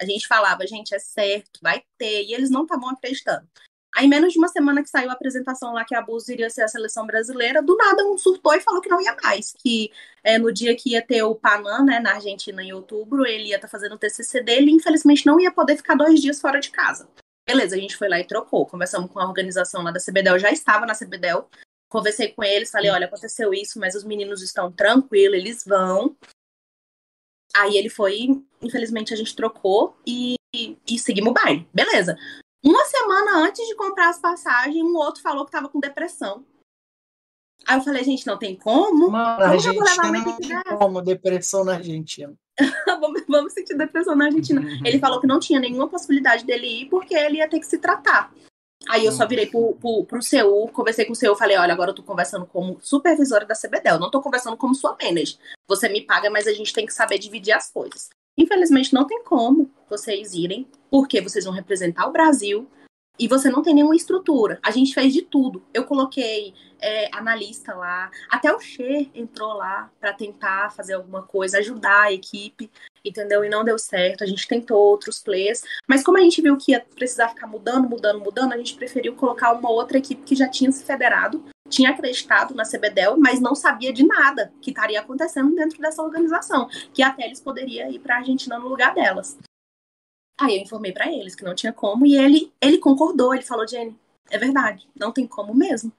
[0.00, 3.46] A gente falava, gente, é certo, vai ter, e eles não estavam acreditando.
[3.94, 6.68] Aí, menos de uma semana que saiu a apresentação lá que Abuso iria ser a
[6.68, 9.52] seleção brasileira, do nada um surtou e falou que não ia mais.
[9.52, 9.90] Que
[10.22, 13.56] é, no dia que ia ter o Panam, né, na Argentina, em outubro, ele ia
[13.56, 16.60] estar tá fazendo o TCC dele e, infelizmente, não ia poder ficar dois dias fora
[16.60, 17.08] de casa.
[17.46, 18.64] Beleza, a gente foi lá e trocou.
[18.64, 21.48] Conversamos com a organização lá da CBDEL, já estava na CBDEL.
[21.90, 26.16] Conversei com eles, falei: olha, aconteceu isso, mas os meninos estão tranquilos, eles vão.
[27.54, 28.28] Aí ele foi,
[28.62, 31.68] infelizmente a gente trocou e, e seguimos o baile.
[31.74, 32.16] Beleza.
[32.64, 36.44] Uma semana antes de comprar as passagens, um outro falou que tava com depressão.
[37.66, 39.10] Aí eu falei, gente, não tem como?
[39.10, 42.32] Mano, como não tem como depressão na Argentina.
[43.00, 44.60] vamos, vamos sentir depressão na Argentina.
[44.60, 44.80] Uhum.
[44.84, 47.78] Ele falou que não tinha nenhuma possibilidade dele ir porque ele ia ter que se
[47.78, 48.32] tratar.
[48.88, 51.90] Aí eu só virei pro, pro, pro CEU, conversei com o CEU, falei, olha, agora
[51.90, 55.36] eu tô conversando como supervisora da CBDEL, não tô conversando como sua manager.
[55.68, 58.08] Você me paga, mas a gente tem que saber dividir as coisas.
[58.36, 62.66] Infelizmente, não tem como vocês irem, porque vocês vão representar o Brasil
[63.18, 64.58] e você não tem nenhuma estrutura.
[64.62, 65.62] A gente fez de tudo.
[65.74, 71.58] Eu coloquei é, analista lá, até o Che entrou lá para tentar fazer alguma coisa,
[71.58, 72.70] ajudar a equipe,
[73.04, 73.44] entendeu?
[73.44, 74.24] E não deu certo.
[74.24, 77.88] A gente tentou outros players, mas como a gente viu que ia precisar ficar mudando,
[77.88, 81.90] mudando, mudando, a gente preferiu colocar uma outra equipe que já tinha se federado tinha
[81.90, 87.00] acreditado na CBDEL, mas não sabia de nada que estaria acontecendo dentro dessa organização, que
[87.00, 89.38] até eles poderiam ir para a Argentina no lugar delas.
[90.38, 93.68] Aí eu informei para eles que não tinha como e ele ele concordou, ele falou,
[93.68, 93.96] Jenny,
[94.30, 95.92] é verdade, não tem como mesmo.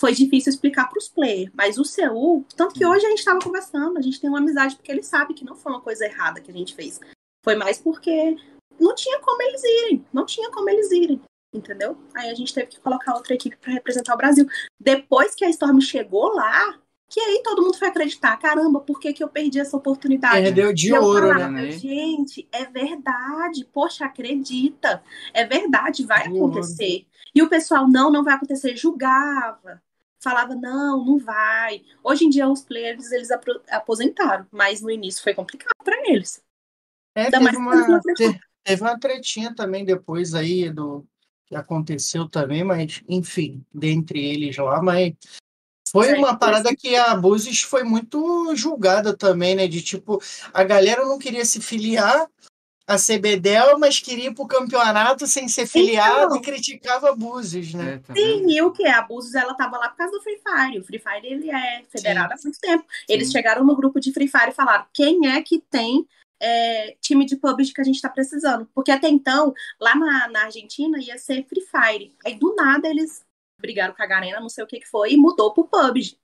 [0.00, 3.38] Foi difícil explicar para os players, mas o Seul, tanto que hoje a gente estava
[3.38, 6.40] conversando, a gente tem uma amizade porque ele sabe que não foi uma coisa errada
[6.40, 6.98] que a gente fez.
[7.44, 8.34] Foi mais porque
[8.80, 11.20] não tinha como eles irem, não tinha como eles irem
[11.52, 11.98] entendeu?
[12.14, 14.46] Aí a gente teve que colocar outra equipe para representar o Brasil.
[14.78, 16.78] Depois que a Storm chegou lá,
[17.08, 20.44] que aí todo mundo foi acreditar, caramba, por que, que eu perdi essa oportunidade?
[20.44, 21.72] Perdeu de ouro, falava, né?
[21.72, 25.02] Gente, é verdade, poxa, acredita,
[25.34, 26.92] é verdade, vai de acontecer.
[26.92, 27.06] Ouro.
[27.34, 29.82] E o pessoal, não, não vai acontecer, julgava,
[30.22, 31.82] falava, não, não vai.
[32.02, 33.30] Hoje em dia os players, eles
[33.70, 36.42] aposentaram, mas no início foi complicado para eles.
[37.14, 38.00] É, teve uma,
[38.62, 41.04] teve uma tretinha também depois aí do,
[41.50, 45.14] que aconteceu também, mas enfim, dentre eles lá, mas
[45.90, 49.66] foi uma parada que a Búzios foi muito julgada também, né?
[49.66, 50.22] De tipo,
[50.54, 52.28] a galera não queria se filiar
[52.90, 57.94] a CBDEL, mas queria ir pro campeonato sem ser filiado então, e criticava Búzios, né?
[57.94, 58.84] É, tá sim, e o que?
[58.84, 60.80] A Búzios, ela tava lá por causa do Free Fire.
[60.80, 62.34] O Free Fire, ele é federado sim.
[62.34, 62.84] há muito tempo.
[63.08, 63.32] Eles sim.
[63.32, 66.04] chegaram no grupo de Free Fire e falaram, quem é que tem
[66.40, 68.68] é, time de PUBG que a gente está precisando.
[68.74, 72.12] Porque até então, lá na, na, Argentina, ia ser Free Fire.
[72.26, 73.24] Aí do nada eles
[73.60, 76.18] brigaram com a Garena, não sei o que, que foi, e mudou pro PUBG.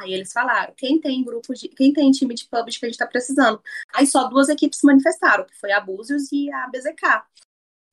[0.00, 1.68] Aí eles falaram, quem tem grupo de.
[1.68, 3.62] quem tem time de PUBG que a gente está precisando?
[3.94, 7.04] Aí só duas equipes se manifestaram, que foi a Abusios e a BZK.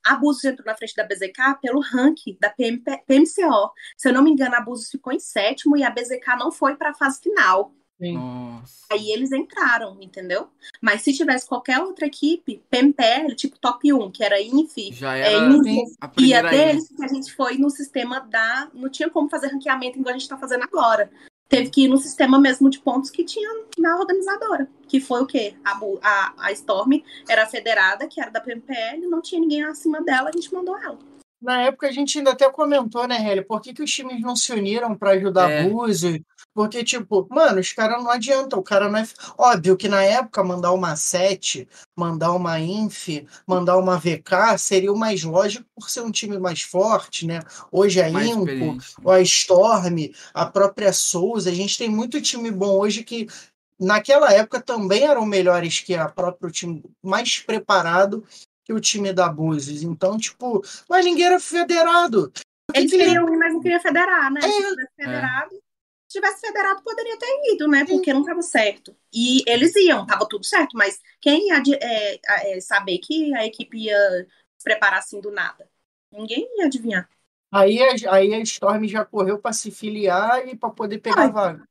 [0.06, 3.74] A Abusios entrou na frente da BZK pelo ranking da PMP, PMCO.
[3.98, 6.78] Se eu não me engano, a Abusios ficou em sétimo e a BZK não foi
[6.78, 7.74] para a fase final.
[8.92, 10.50] Aí eles entraram, entendeu?
[10.80, 15.30] Mas se tivesse qualquer outra equipe, PMPL, tipo top 1, que era INF, já era
[15.30, 18.70] é, INF, a ia deles, que a gente foi no sistema da.
[18.74, 21.12] Não tinha como fazer ranqueamento igual a gente tá fazendo agora.
[21.50, 24.70] Teve que ir no sistema mesmo de pontos que tinha na organizadora.
[24.88, 25.56] Que foi o quê?
[25.64, 30.30] A, a, a Storm era federada, que era da PMPL, não tinha ninguém acima dela,
[30.30, 30.98] a gente mandou ela.
[31.40, 33.44] Na época a gente ainda até comentou, né, Helly?
[33.44, 35.70] Por que, que os times não se uniram para ajudar é.
[35.70, 36.24] Búzio?
[36.54, 38.58] Porque, tipo, mano, os caras não adiantam.
[38.60, 39.08] O cara não é.
[39.38, 43.10] Óbvio que na época mandar uma 7, mandar uma Inf,
[43.46, 47.40] mandar uma VK seria o mais lógico por ser um time mais forte, né?
[47.72, 48.78] Hoje a mais Inco,
[49.08, 51.52] a Storm, a própria Souza.
[51.52, 53.28] A gente tem muito time bom hoje que
[53.80, 58.24] naquela época também eram melhores que a próprio time mais preparado
[58.68, 59.82] que o time da Búzios.
[59.82, 62.30] Então, tipo, mas ninguém era federado.
[62.76, 64.42] Eles queriam ir, mas não queria federar, né?
[64.44, 64.52] É.
[64.52, 65.58] Se tivesse federado, é.
[65.58, 67.86] se tivesse federado, poderia ter ido, né?
[67.86, 68.94] Porque não estava certo.
[69.14, 72.20] E eles iam, tava tudo certo, mas quem ia é,
[72.56, 74.28] é, saber que a equipe ia
[74.58, 75.70] se preparar assim do nada?
[76.12, 77.10] Ninguém ia adivinhar.
[77.50, 77.80] Aí,
[78.10, 81.64] aí a Storm já correu para se filiar e para poder pegar Ai, a vaga.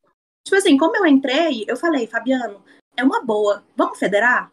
[0.47, 2.65] Tipo assim, como eu entrei, eu falei, Fabiano,
[2.97, 4.51] é uma boa, vamos federar?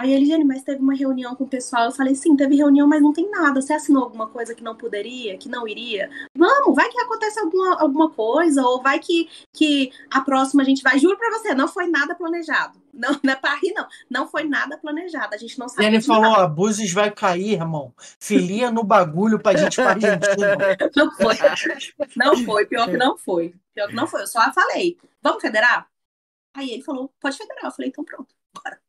[0.00, 1.84] Aí ele, Jenny, mas teve uma reunião com o pessoal.
[1.84, 3.60] Eu falei, sim, teve reunião, mas não tem nada.
[3.60, 6.08] Você assinou alguma coisa que não poderia, que não iria?
[6.34, 10.82] Vamos, vai que acontece alguma, alguma coisa, ou vai que, que a próxima a gente
[10.82, 10.98] vai.
[10.98, 12.80] Juro pra você, não foi nada planejado.
[12.92, 13.86] Não, não é pra rir, não.
[14.10, 15.32] Não foi nada planejado.
[15.32, 15.86] A gente não sabe.
[15.86, 17.94] Ele falou: ó, Búzios vai cair, irmão.
[18.18, 20.56] Filia no bagulho pra gente pra Argentina.
[20.96, 21.36] Não foi.
[22.16, 22.66] Não foi.
[22.66, 23.54] Pior que não foi.
[23.72, 24.22] Pior que não foi.
[24.22, 25.88] Eu só falei: vamos federar?
[26.52, 27.66] Aí ele falou: pode federar.
[27.66, 28.80] Eu falei: então pronto, bora.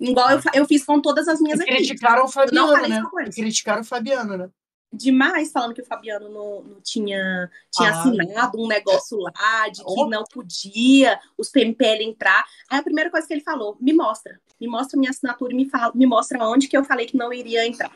[0.00, 1.86] Igual eu, fa- eu fiz com todas as minhas E equipes.
[1.88, 3.02] criticaram o Fabiano, né?
[3.34, 4.50] criticaram o Fabiano, né?
[4.92, 8.00] demais falando que o Fabiano não, não tinha, tinha Ah.
[8.00, 10.08] assinado um negócio lá, de que Oh.
[10.08, 12.44] não podia os PMPL entrar.
[12.68, 15.68] Aí a primeira coisa que ele falou, me mostra, me mostra minha assinatura e me,
[15.70, 17.92] fala, me mostra onde que eu falei que não iria entrar.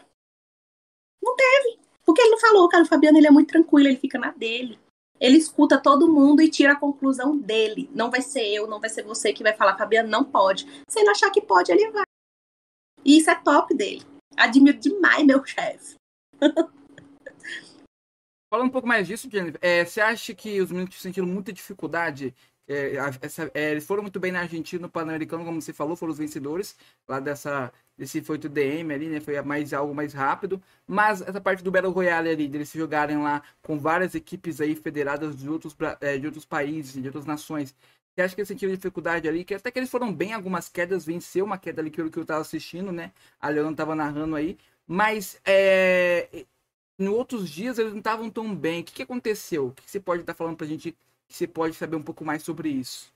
[1.20, 4.16] Não teve, porque ele não falou, cara, o Fabiano ele é muito tranquilo, ele fica
[4.18, 4.78] na dele.
[5.24, 7.88] Ele escuta todo mundo e tira a conclusão dele.
[7.94, 10.66] Não vai ser eu, não vai ser você que vai falar, Fabiano, não pode.
[10.86, 12.04] Se ele achar que pode, ele vai.
[13.02, 14.02] E isso é top dele.
[14.36, 15.94] Admiro demais meu chefe.
[18.52, 22.34] Falando um pouco mais disso, Jennifer, é, você acha que os meninos sentiram muita dificuldade?
[22.66, 26.12] É, essa- é, eles foram muito bem na Argentina, no Pan-Americano, como você falou, foram
[26.12, 26.74] os vencedores
[27.06, 29.20] lá dessa, desse foi o DM ali, né?
[29.20, 30.62] Foi mais algo mais rápido.
[30.86, 34.74] Mas essa parte do Battle Royale ali, deles se jogarem lá com várias equipes aí
[34.74, 37.74] federadas de outros, é, de outros países, de outras nações.
[38.14, 39.44] Você acha que eles sentiram dificuldade ali?
[39.44, 42.18] Que até que eles foram bem em algumas quedas, venceu uma queda ali pelo que
[42.18, 43.12] eu tava assistindo, né?
[43.40, 44.56] A Leona tava narrando aí.
[44.86, 46.46] Mas é,
[46.98, 48.80] em outros dias eles não estavam tão bem.
[48.82, 49.68] O que, que aconteceu?
[49.68, 50.96] O que, que você pode estar falando pra gente
[51.28, 53.12] que você pode saber um pouco mais sobre isso?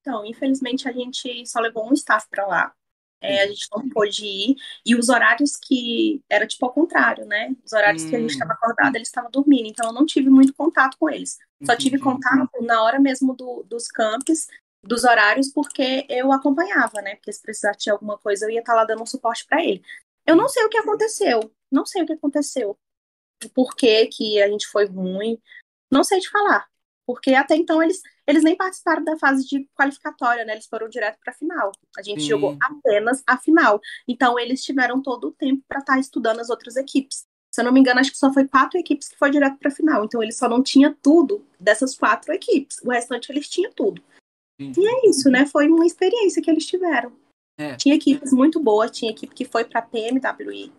[0.00, 2.74] Então, infelizmente, a gente só levou um staff pra lá.
[3.20, 4.56] É, a gente não pôde ir.
[4.84, 6.20] E os horários que.
[6.28, 7.54] Era tipo ao contrário, né?
[7.64, 8.32] Os horários que a gente Hum.
[8.32, 9.68] estava acordado, eles estavam dormindo.
[9.68, 11.38] Então, eu não tive muito contato com eles.
[11.64, 14.48] Só tive contato na hora mesmo do, dos campos,
[14.84, 17.14] dos horários, porque eu acompanhava, né?
[17.14, 19.80] Porque se precisasse de alguma coisa, eu ia estar lá dando um suporte pra ele.
[20.26, 21.54] Eu não sei o que aconteceu.
[21.70, 22.76] Não sei o que aconteceu.
[23.44, 25.40] O porquê que a gente foi ruim.
[25.88, 26.68] Não sei te falar.
[27.06, 30.52] Porque até então eles, eles nem participaram da fase de qualificatória, né?
[30.52, 31.72] Eles foram direto pra final.
[31.96, 32.28] A gente Sim.
[32.28, 33.80] jogou apenas a final.
[34.06, 37.24] Então eles tiveram todo o tempo pra estar estudando as outras equipes.
[37.52, 39.70] Se eu não me engano, acho que só foi quatro equipes que foi direto pra
[39.70, 40.04] final.
[40.04, 42.78] Então eles só não tinham tudo dessas quatro equipes.
[42.82, 44.02] O restante eles tinham tudo.
[44.58, 44.80] Entendi.
[44.80, 45.44] E é isso, né?
[45.44, 47.12] Foi uma experiência que eles tiveram.
[47.58, 47.76] É.
[47.76, 50.72] Tinha equipes muito boas, tinha equipe que foi pra PMWI,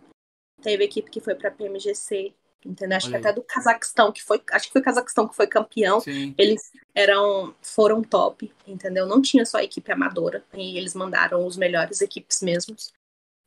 [0.60, 2.34] teve equipe que foi pra PMGC,
[2.64, 2.96] entendeu?
[2.96, 3.30] Acho Olha que aí.
[3.32, 6.34] até do Cazaquistão, que foi, acho que foi o Cazaquistão que foi campeão, Sim.
[6.38, 9.06] eles eram foram top, entendeu?
[9.06, 12.92] Não tinha só equipe amadora, e eles mandaram os melhores equipes mesmos.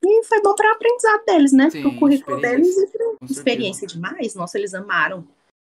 [0.04, 1.70] E foi bom para aprendizado deles, né?
[1.70, 3.18] Sim, Pro currículo deles experiência.
[3.22, 4.36] e experiência demais.
[4.36, 5.28] Nossa, eles amaram.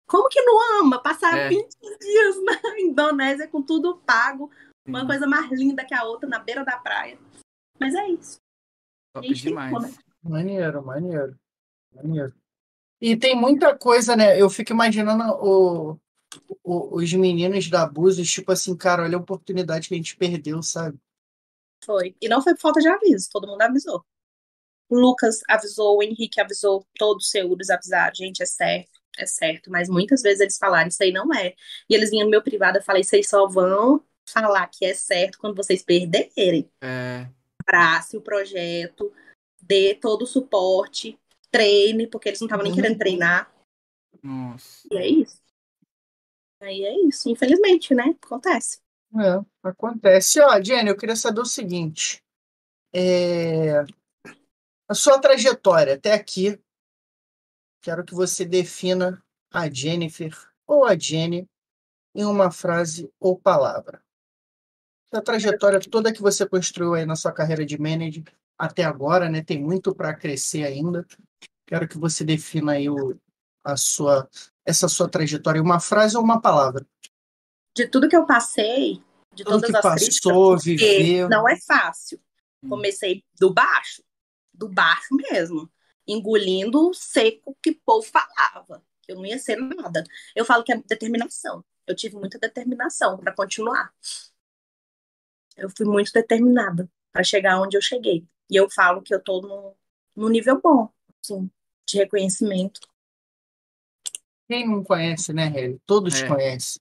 [0.06, 1.02] Como que não ama?
[1.02, 1.48] Passar É.
[1.48, 1.68] 20
[2.00, 4.50] dias na Indonésia com tudo pago,
[4.86, 5.06] uma Sim.
[5.06, 7.18] coisa mais linda que a outra na beira da praia.
[7.78, 8.38] Mas é isso.
[9.14, 9.98] Top demais.
[10.22, 11.36] Maneiro, maneiro.
[11.94, 12.34] Maneiro.
[13.06, 14.40] E tem muita coisa, né?
[14.40, 15.98] Eu fico imaginando o,
[16.62, 20.62] o- os meninos da Búzios, tipo assim, cara, olha a oportunidade que a gente perdeu,
[20.62, 20.98] sabe?
[21.84, 22.16] Foi.
[22.18, 24.02] E não foi por falta de aviso, todo mundo avisou.
[24.88, 29.70] O Lucas avisou, o Henrique avisou, todos os seguros avisaram, gente, é certo, é certo.
[29.70, 31.54] Mas muitas vezes eles falaram, isso aí não é.
[31.90, 35.36] E eles vinham no meu privado, eu falei, vocês só vão falar que é certo
[35.38, 36.70] quando vocês perderem.
[36.82, 37.28] É,
[37.66, 39.12] Abrace o projeto,
[39.62, 41.18] dê todo o suporte,
[41.58, 42.80] treine, porque eles não estavam nem Uhum.
[42.82, 43.54] querendo treinar.
[44.22, 44.88] nossa.
[44.90, 45.40] E é isso.
[46.60, 48.14] Aí é isso, infelizmente, né?
[48.24, 48.80] Acontece.
[49.16, 50.40] É, acontece.
[50.40, 52.22] Ó, Jenny, eu queria saber o seguinte.
[52.92, 53.82] É,
[54.88, 56.58] A sua trajetória até aqui,
[57.82, 59.22] quero que você defina
[59.52, 60.34] a Jennifer
[60.66, 61.48] ou a Jenny
[62.14, 64.02] em uma frase ou palavra.
[65.12, 68.24] A trajetória toda que você construiu aí na sua carreira de manager
[68.58, 69.42] até agora, né?
[69.42, 71.06] Tem muito para crescer ainda.
[71.66, 73.18] Quero que você defina aí o,
[73.64, 74.28] a sua,
[74.64, 76.86] essa sua trajetória em uma frase ou uma palavra.
[77.74, 79.02] De tudo que eu passei,
[79.34, 81.28] de Tudo todas que as passou, críticas, viveu.
[81.28, 82.20] não é fácil.
[82.62, 82.68] Hum.
[82.68, 84.02] Comecei do baixo,
[84.52, 85.70] do baixo mesmo,
[86.06, 90.04] engolindo o seco que o povo falava, que eu não ia ser nada.
[90.36, 91.64] Eu falo que é determinação.
[91.86, 93.92] Eu tive muita determinação para continuar.
[95.56, 98.26] Eu fui muito determinada para chegar onde eu cheguei.
[98.50, 99.74] E eu falo que eu tô num,
[100.16, 100.88] num nível bom,
[101.22, 101.50] assim,
[101.86, 102.80] de reconhecimento.
[104.48, 105.80] Quem não conhece, né, Hélio?
[105.86, 106.28] Todos É.
[106.28, 106.80] conhecem.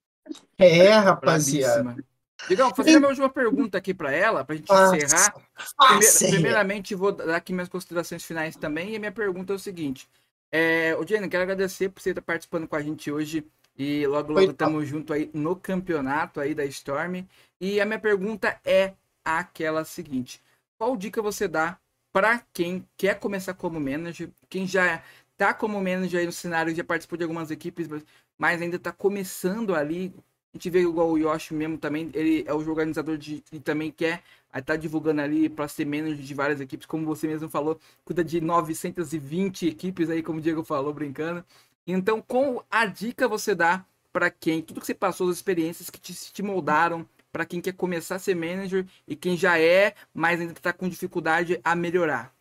[0.58, 1.84] É, rapaziada.
[1.84, 2.14] Bravíssima.
[2.48, 5.08] Digão, fazendo a última pergunta aqui para ela, pra gente encerrar.
[5.10, 5.32] Faça,
[5.78, 6.36] Primeir- faça, Hélio.
[6.36, 8.92] primeiramente, vou dar aqui minhas considerações finais também.
[8.92, 10.10] E a minha pergunta é o seguinte:
[10.52, 13.46] é, ô Jenny, quero agradecer por você estar participando com a gente hoje.
[13.78, 17.26] E logo, logo estamos junto aí no campeonato aí da Storm.
[17.62, 18.94] E a minha pergunta é
[19.24, 20.42] aquela seguinte:
[20.78, 21.80] qual dica você dá
[22.14, 25.04] para quem quer começar como manager, quem já
[25.36, 27.90] tá como manager aí no cenário, já participou de algumas equipes,
[28.38, 30.14] mas ainda tá começando ali.
[30.54, 33.92] A gente vê igual o Yoshi mesmo também, ele é o organizador de, e também
[33.92, 37.80] quer estar tá divulgando ali para ser manager de várias equipes, como você mesmo falou,
[38.06, 41.44] cuida de 920 equipes aí, como o Diego falou, brincando.
[41.88, 46.00] Então, qual a dica você dá para quem, tudo que você passou, as experiências que
[46.00, 50.40] te, te moldaram, para quem quer começar a ser manager e quem já é, mas
[50.40, 52.32] ainda está com dificuldade a melhorar?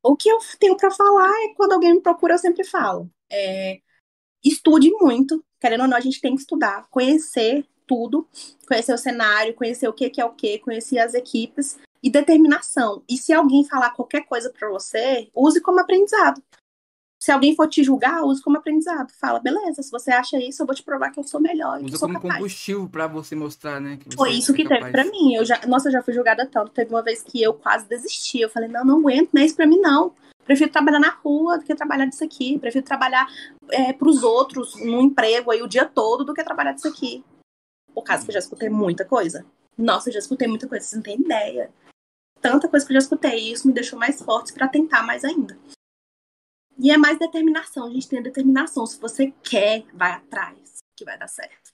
[0.00, 3.10] O que eu tenho para falar é quando alguém me procura, eu sempre falo.
[3.28, 3.80] É,
[4.44, 8.28] estude muito, querendo ou não, a gente tem que estudar, conhecer tudo,
[8.66, 13.02] conhecer o cenário, conhecer o que, que é o que, conhecer as equipes e determinação.
[13.08, 16.40] E se alguém falar qualquer coisa para você, use como aprendizado.
[17.24, 19.10] Se alguém for te julgar, use como aprendizado.
[19.18, 21.82] Fala, beleza, se você acha isso, eu vou te provar que eu sou melhor.
[21.82, 22.34] Usa sou como capaz.
[22.34, 23.98] combustível para você mostrar, né?
[24.14, 24.80] Foi isso que capaz.
[24.80, 25.34] teve para mim.
[25.34, 26.70] Eu já, nossa, eu já fui julgada tanto.
[26.72, 28.40] Teve uma vez que eu quase desisti.
[28.40, 30.12] Eu falei, não, não aguento, não é isso pra mim, não.
[30.44, 32.58] Prefiro trabalhar na rua do que trabalhar disso aqui.
[32.58, 33.26] Prefiro trabalhar
[33.70, 37.24] é, pros outros num emprego aí o dia todo do que trabalhar disso aqui.
[37.94, 39.46] Por causa que eu já escutei muita coisa.
[39.78, 41.70] Nossa, eu já escutei muita coisa, vocês não têm ideia.
[42.42, 43.48] Tanta coisa que eu já escutei.
[43.48, 45.56] E isso me deixou mais forte para tentar mais ainda.
[46.78, 48.86] E é mais determinação, a gente tem a determinação.
[48.86, 51.72] Se você quer, vai atrás, que vai dar certo.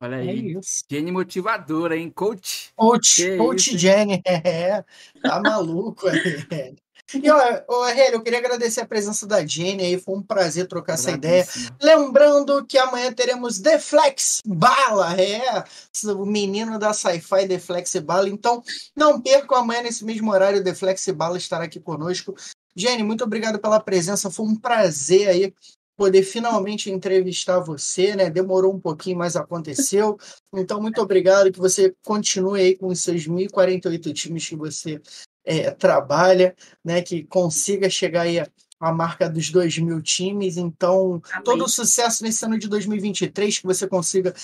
[0.00, 2.10] Olha é aí, é Jenny motivadora, hein?
[2.10, 2.72] Coach.
[2.76, 4.84] Coach, que coach isso, Jenny, é,
[5.22, 6.08] tá maluco.
[6.08, 6.72] É.
[7.14, 10.92] E, ó, ó eu queria agradecer a presença da Jenny aí, foi um prazer trocar
[10.92, 11.46] essa ideia.
[11.82, 15.64] Lembrando que amanhã teremos The Flex Bala, é,
[16.12, 18.28] o menino da Sci-Fi The Flex Bala.
[18.28, 18.62] Então,
[18.94, 22.34] não percam amanhã nesse mesmo horário, The Flex Bala estará aqui conosco.
[22.78, 24.30] Jenny, muito obrigado pela presença.
[24.30, 25.52] Foi um prazer aí
[25.96, 28.30] poder finalmente entrevistar você, né?
[28.30, 30.16] Demorou um pouquinho, mas aconteceu.
[30.54, 35.00] Então, muito obrigado que você continue aí com os seus 1.048 times que você
[35.44, 37.02] é, trabalha, né?
[37.02, 38.46] Que consiga chegar aí a
[38.80, 40.56] marca dos 2 mil times.
[40.56, 41.44] Então, Amém.
[41.44, 44.34] todo o sucesso nesse ano de 2023, que você consiga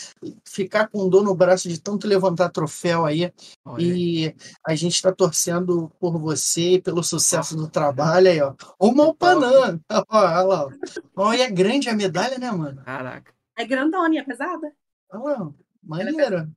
[0.45, 3.33] ficar com dor no braço de tanto levantar troféu aí.
[3.65, 3.83] Olha.
[3.83, 4.35] E
[4.67, 8.55] a gente está torcendo por você, pelo sucesso do trabalho aí, ó.
[8.79, 9.81] Uma Opanã!
[10.09, 10.69] Olha lá.
[11.17, 12.83] Olha, é grande a medalha, né, mano?
[12.85, 13.33] Caraca.
[13.57, 14.73] É grandona e é pesada.
[15.13, 15.49] Ah,
[15.83, 16.51] maneira.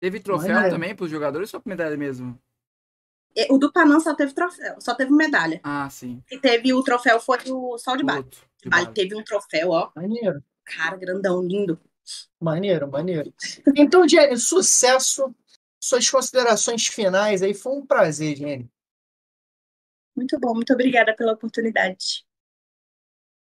[0.00, 0.70] Teve troféu maneira.
[0.70, 2.38] também para os jogadores ou para medalha mesmo?
[3.50, 5.60] O do Panam só teve troféu, só teve medalha.
[5.62, 6.22] Ah, sim.
[6.30, 8.26] E teve o troféu, foi o Sol de Bale.
[8.66, 9.90] Vale teve um troféu, ó.
[9.94, 10.42] Maneiro.
[10.64, 11.80] Cara, grandão, lindo.
[12.40, 13.32] Maneiro, maneiro.
[13.76, 15.34] Então, Jenny, sucesso.
[15.80, 17.54] Suas considerações finais aí.
[17.54, 18.68] Foi um prazer, Jenny.
[20.16, 22.26] Muito bom, muito obrigada pela oportunidade.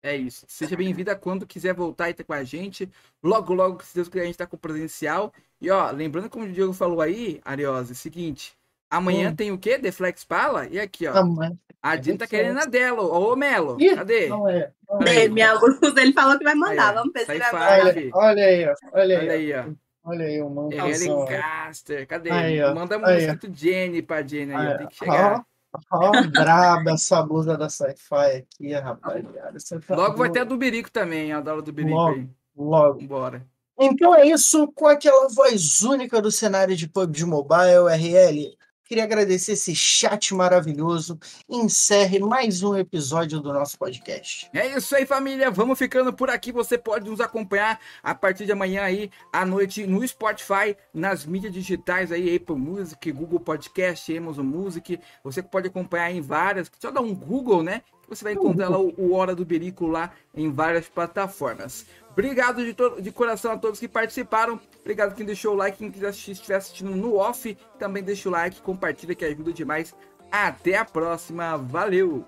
[0.02, 0.47] É isso.
[0.48, 2.90] Seja bem-vinda quando quiser voltar e estar com a gente.
[3.23, 5.32] Logo, logo, se Deus quiser, a gente tá com o presencial.
[5.61, 8.56] E ó, lembrando como o Diego falou aí, Ariose, seguinte,
[8.95, 9.35] Amanhã hum.
[9.35, 9.77] tem o quê?
[9.77, 10.66] Deflex Pala?
[10.69, 11.16] E aqui, ó.
[11.16, 11.57] Amanhã.
[11.83, 13.03] A Dina tá querendo a dela.
[13.03, 14.29] Ô, Melo, Ih, cadê?
[14.29, 14.71] Não é.
[14.89, 15.29] Não é.
[15.29, 15.55] Minha
[15.99, 16.89] ele falou que vai mandar.
[16.89, 18.75] Aí, Vamos ver se ele vai olha, olha aí, ó.
[18.93, 19.85] Olha aí, olha aí, ó.
[20.05, 20.69] Olha aí, o.
[20.73, 22.31] Ellen Caster, cadê?
[22.31, 25.45] Aí, Manda um escrito Jenny pra Jenny aí, aí tem que chegar.
[25.91, 29.59] Ó, ó braba essa blusa da Sci-Fi aqui, rapaziada.
[29.87, 32.29] Tá logo vai ter a do Birico também, a da do Birico logo, aí.
[32.57, 33.03] Logo.
[33.03, 33.47] Bora.
[33.79, 38.57] Então é isso, com aquela voz única do cenário de PUBG Mobile, RL.
[38.95, 41.19] Queria agradecer esse chat maravilhoso.
[41.49, 44.49] Encerre mais um episódio do nosso podcast.
[44.55, 45.51] É isso aí, família.
[45.51, 46.53] Vamos ficando por aqui.
[46.53, 51.53] Você pode nos acompanhar a partir de amanhã aí à noite no Spotify, nas mídias
[51.53, 55.01] digitais aí, Apple Music, Google Podcast, Amazon Music.
[55.25, 56.71] Você pode acompanhar em várias.
[56.79, 57.83] Só dá um Google, né?
[58.09, 61.87] Você vai encontrar lá o, o Hora do Berico lá em várias plataformas.
[62.11, 64.61] Obrigado de, de coração a todos que participaram.
[64.81, 65.79] Obrigado quem deixou o like.
[65.79, 69.95] Quem quiser assistir, estiver assistindo no off, também deixa o like, compartilha que ajuda demais.
[70.31, 71.57] Até a próxima.
[71.57, 72.25] Valeu!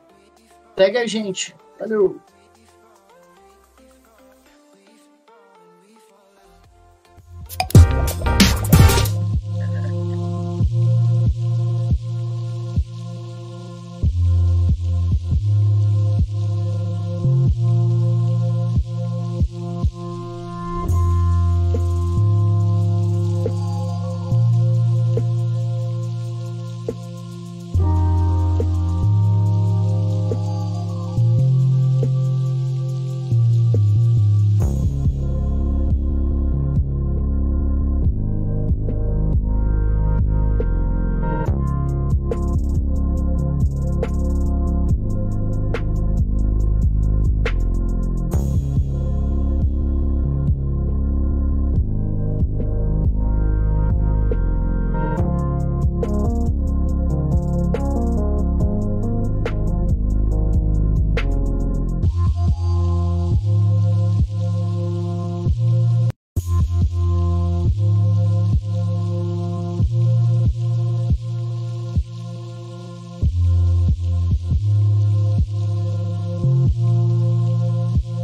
[0.74, 1.54] Pega a gente.
[1.78, 2.20] Valeu!